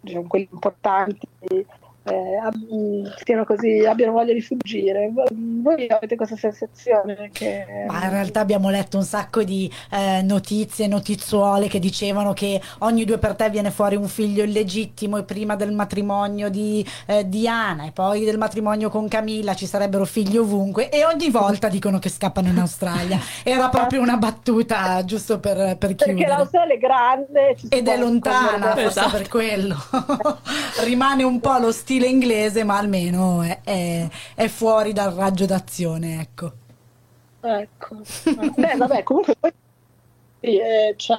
diciamo, 0.00 0.26
quelli 0.26 0.48
importanti, 0.52 1.26
eh, 2.04 3.10
siano 3.24 3.44
così, 3.44 3.84
abbiano 3.86 4.12
voglia 4.12 4.34
di 4.34 4.42
fuggire. 4.42 5.10
Voi 5.12 5.86
avete 5.88 6.16
questa 6.16 6.36
sensazione 6.36 7.30
che... 7.32 7.64
Ma 7.88 8.04
in 8.04 8.10
realtà 8.10 8.40
abbiamo 8.40 8.68
letto 8.68 8.98
un 8.98 9.04
sacco 9.04 9.42
di 9.42 9.70
eh, 9.90 10.20
notizie, 10.22 10.86
notizuole 10.86 11.68
che 11.68 11.78
dicevano 11.78 12.32
che 12.34 12.60
ogni 12.80 13.04
due 13.04 13.18
per 13.18 13.34
te 13.34 13.48
viene 13.48 13.70
fuori 13.70 13.96
un 13.96 14.08
figlio 14.08 14.42
illegittimo 14.42 15.16
e 15.16 15.24
prima 15.24 15.56
del 15.56 15.72
matrimonio 15.72 16.50
di 16.50 16.86
eh, 17.06 17.26
Diana 17.26 17.86
e 17.86 17.92
poi 17.92 18.24
del 18.24 18.36
matrimonio 18.36 18.90
con 18.90 19.08
Camilla 19.08 19.54
ci 19.54 19.66
sarebbero 19.66 20.04
figli 20.04 20.36
ovunque 20.36 20.90
e 20.90 21.04
ogni 21.04 21.30
volta 21.30 21.68
dicono 21.68 21.98
che 21.98 22.10
scappano 22.10 22.48
in 22.48 22.58
Australia. 22.58 23.18
Era 23.42 23.68
proprio 23.70 24.02
una 24.02 24.18
battuta 24.18 25.02
giusto 25.04 25.38
per, 25.38 25.76
per 25.78 25.94
chiudere. 25.94 26.14
Perché 26.14 26.26
l'Australia 26.26 26.74
è 26.74 26.78
grande 26.78 27.56
ed 27.70 27.88
è 27.88 27.96
lontana, 27.96 28.72
forse 28.72 28.86
esatto. 28.86 29.16
per 29.16 29.28
quello. 29.28 29.76
Rimane 30.84 31.22
un 31.22 31.40
po' 31.40 31.56
lo 31.58 31.72
stile 31.72 31.92
stile 31.94 32.08
inglese, 32.08 32.64
ma 32.64 32.76
almeno 32.76 33.42
è, 33.42 33.60
è, 33.62 34.08
è 34.34 34.48
fuori 34.48 34.92
dal 34.92 35.12
raggio 35.12 35.46
d'azione, 35.46 36.20
ecco. 36.20 36.52
Ecco. 37.40 37.98
Beh, 38.56 38.76
vabbè, 38.76 39.02
comunque 39.04 39.36
poi 39.38 39.52
sì, 40.40 40.58
eh, 40.58 40.94
c'è, 40.96 41.16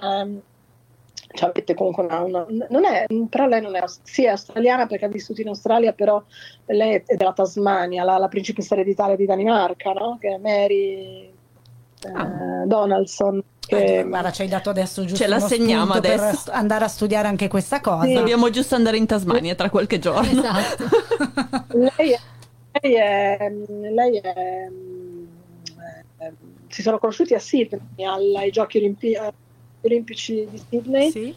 c'è, 1.31 1.45
avete 1.45 1.73
comunque 1.75 2.03
una, 2.03 2.21
una, 2.21 2.45
non 2.69 2.83
è, 2.83 3.05
però 3.29 3.47
lei 3.47 3.61
non 3.61 3.75
è, 3.75 3.83
sì, 4.03 4.25
è 4.25 4.29
australiana 4.29 4.85
perché 4.85 5.05
ha 5.05 5.09
vissuto 5.09 5.39
in 5.39 5.47
Australia, 5.47 5.93
però 5.93 6.21
lei 6.65 7.03
è 7.05 7.15
della 7.15 7.33
Tasmania, 7.33 8.03
la, 8.03 8.17
la 8.17 8.27
principessa 8.27 8.73
ereditaria 8.73 9.15
di 9.15 9.25
Danimarca, 9.25 9.93
no? 9.93 10.17
Che 10.19 10.27
è 10.27 10.37
Mary 10.37 11.31
eh, 12.03 12.11
ah. 12.13 12.65
Donaldson. 12.65 13.43
Che... 13.65 14.03
Guarda, 14.07 14.31
ci 14.31 14.43
hai 14.43 14.47
dato 14.47 14.69
adesso 14.69 15.01
giusto 15.01 15.23
Ce 15.23 15.27
la 15.27 15.39
segniamo 15.39 15.93
adesso. 15.93 16.43
per 16.45 16.53
andare 16.55 16.85
a 16.85 16.87
studiare 16.87 17.27
anche 17.27 17.47
questa 17.47 17.81
cosa. 17.81 18.05
Sì. 18.05 18.13
Dobbiamo 18.13 18.49
giusto 18.49 18.75
andare 18.75 18.97
in 18.97 19.05
Tasmania 19.05 19.55
tra 19.55 19.69
qualche 19.69 19.97
giorno. 19.97 20.29
Esatto. 20.29 20.83
lei, 21.77 22.11
è, 22.11 22.19
lei, 22.79 22.93
è, 22.93 23.51
lei 23.91 24.17
è, 24.17 24.69
eh, 26.17 26.33
si 26.67 26.81
sono 26.81 26.99
conosciuti 26.99 27.33
a 27.33 27.39
Sydney 27.39 28.35
ai 28.35 28.51
giochi 28.51 28.77
olimpi- 28.77 29.17
olimpici 29.81 30.47
di 30.49 30.61
Sydney. 30.69 31.09
Sì. 31.11 31.35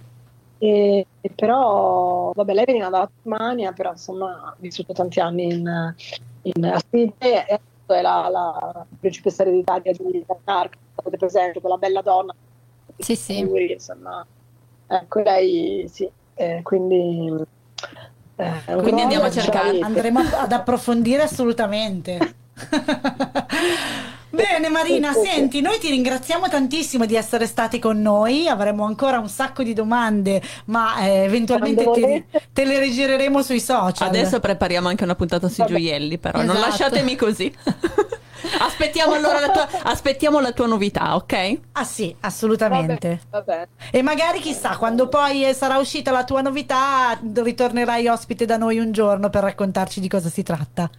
E, 0.61 1.07
e 1.21 1.31
però, 1.35 2.33
vabbè, 2.35 2.53
lei 2.53 2.65
veniva 2.65 2.89
dalla 2.89 3.09
Tasmania, 3.23 3.73
però 3.73 3.93
insomma 3.93 4.43
ha 4.45 4.57
vissuto 4.59 4.93
tanti 4.93 5.21
anni 5.21 5.45
in, 5.45 5.95
in, 6.43 6.65
a 6.65 6.83
Sydney 6.91 7.45
e 7.47 7.61
è 7.93 8.03
la, 8.03 8.29
la 8.31 8.87
principessa 8.99 9.43
ereditaria 9.43 9.93
di 9.93 10.25
Danimarca, 10.27 10.79
avete 10.95 11.17
presente, 11.17 11.61
quella 11.61 11.77
bella 11.77 12.03
donna. 12.03 12.35
Sì, 12.97 13.17
sì. 13.17 13.43
Lui, 13.43 13.73
insomma, 13.73 14.25
ecco, 14.87 15.21
lei 15.21 15.89
sì, 15.89 16.09
eh, 16.35 16.61
quindi... 16.63 17.35
Eh, 18.41 18.53
quindi 18.67 19.01
andiamo 19.03 19.25
a 19.25 19.31
cercare, 19.31 19.81
andremo 19.81 20.21
ad 20.21 20.53
approfondire 20.53 21.23
assolutamente. 21.23 22.19
Bene 24.31 24.69
Marina, 24.69 25.13
senti, 25.13 25.61
noi 25.61 25.79
ti 25.79 25.89
ringraziamo 25.89 26.49
tantissimo 26.49 27.07
di 27.07 27.17
essere 27.17 27.47
stati 27.47 27.79
con 27.79 28.01
noi, 28.01 28.47
avremo 28.47 28.85
ancora 28.85 29.19
un 29.19 29.29
sacco 29.29 29.63
di 29.63 29.73
domande, 29.73 30.43
ma 30.67 31.01
eh, 31.01 31.25
eventualmente 31.25 31.91
te, 31.91 32.25
te, 32.53 32.65
le 32.65 32.79
rigireremo 32.79 33.43
sui 33.43 33.61
social. 33.61 34.09
Adesso 34.09 34.39
prepariamo 34.39 34.89
anche 34.89 35.05
una 35.05 35.15
puntata 35.15 35.49
sui 35.49 35.65
Vabbè. 35.65 35.71
gioielli, 35.73 36.19
però 36.19 36.39
esatto. 36.41 36.53
non 36.53 36.69
lasciatemi 36.69 37.17
così. 37.17 37.53
aspettiamo 38.61 39.15
allora 39.15 39.41
la 39.41 39.51
tua, 39.51 39.69
aspettiamo 39.83 40.41
la 40.41 40.53
tua 40.53 40.67
novità, 40.67 41.15
ok? 41.15 41.59
Ah 41.73 41.85
sì, 41.85 42.15
assolutamente. 42.21 43.21
Vabbè, 43.31 43.45
vabbè. 43.45 43.69
E 43.91 44.03
magari 44.03 44.41
chissà, 44.41 44.77
quando 44.77 45.09
poi 45.09 45.53
sarà 45.55 45.79
uscita 45.79 46.11
la 46.11 46.25
tua 46.25 46.43
novità, 46.43 47.19
ritornerai 47.21 48.07
ospite 48.09 48.45
da 48.45 48.57
noi 48.57 48.79
un 48.79 48.93
giorno 48.93 49.31
per 49.31 49.43
raccontarci 49.43 50.01
di 50.01 50.09
cosa 50.09 50.29
si 50.29 50.43
tratta. 50.43 50.91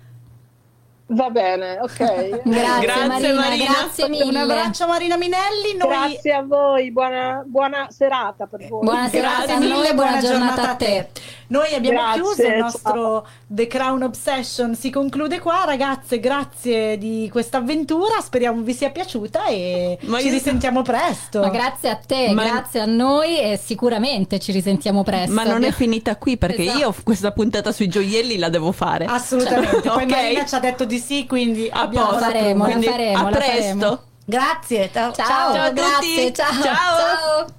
Va 1.11 1.29
bene, 1.31 1.79
ok. 1.81 1.97
grazie, 2.43 2.43
grazie 2.43 3.07
Marina, 3.07 3.33
Marina, 3.33 3.65
grazie 3.65 4.09
mille. 4.09 4.23
Un 4.25 4.35
abbraccio 4.35 4.85
Marina 4.85 5.17
Minelli. 5.17 5.75
Noi... 5.75 5.89
Grazie 5.89 6.33
a 6.33 6.43
voi, 6.43 6.91
buona, 6.91 7.43
buona 7.45 7.87
serata 7.89 8.45
per 8.45 8.67
voi. 8.67 8.83
Buona 8.83 9.09
serata 9.09 9.45
grazie 9.45 9.53
a 9.53 9.57
noi, 9.57 9.69
buona, 9.69 9.93
buona 9.93 10.19
giornata, 10.19 10.69
a 10.69 10.75
te. 10.75 11.09
Noi 11.47 11.73
abbiamo 11.73 11.99
grazie, 11.99 12.21
chiuso 12.21 12.45
il 12.45 12.57
nostro 12.57 12.93
ciao. 12.93 13.27
The 13.47 13.65
Crown 13.65 14.03
Obsession, 14.03 14.75
si 14.75 14.91
conclude 14.91 15.39
qua 15.39 15.63
ragazze, 15.65 16.19
grazie 16.19 16.95
di 16.99 17.27
questa 17.31 17.57
avventura, 17.57 18.21
speriamo 18.21 18.61
vi 18.61 18.73
sia 18.75 18.91
piaciuta 18.91 19.47
e 19.47 19.97
Ma 20.01 20.19
ci 20.19 20.29
risentiamo 20.29 20.83
presto. 20.83 21.39
Ma 21.39 21.49
grazie 21.49 21.89
a 21.89 21.95
te, 21.95 22.31
Ma... 22.33 22.43
grazie 22.43 22.81
a 22.81 22.85
noi 22.85 23.39
e 23.39 23.57
sicuramente 23.57 24.39
ci 24.39 24.51
risentiamo 24.51 25.01
presto. 25.01 25.33
Ma 25.33 25.43
non 25.43 25.63
è 25.63 25.71
finita 25.71 26.17
qui 26.17 26.37
perché 26.37 26.61
esatto. 26.61 26.77
io 26.77 26.95
questa 27.03 27.31
puntata 27.31 27.71
sui 27.71 27.87
gioielli 27.87 28.37
la 28.37 28.49
devo 28.49 28.71
fare. 28.71 29.05
Assolutamente, 29.05 29.81
poi 29.89 30.03
okay. 30.03 30.07
Marina 30.07 30.45
ci 30.45 30.53
ha 30.53 30.59
detto 30.59 30.85
di 30.85 30.98
sì, 30.99 31.25
quindi 31.25 31.69
a 31.71 31.81
abbiamo 31.81 32.11
la 32.11 32.17
faremo, 32.19 32.63
quindi 32.65 32.85
la 32.85 32.91
faremo, 32.91 33.27
a 33.27 33.31
presto. 33.31 33.49
Faremo. 33.49 33.99
Grazie, 34.25 34.89
ciao, 34.91 35.11
ciao, 35.11 35.27
ciao, 35.27 35.53
ciao 35.53 35.73
grazie, 35.73 36.33
ciao. 36.33 36.61
ciao. 36.61 36.63
ciao. 36.63 37.57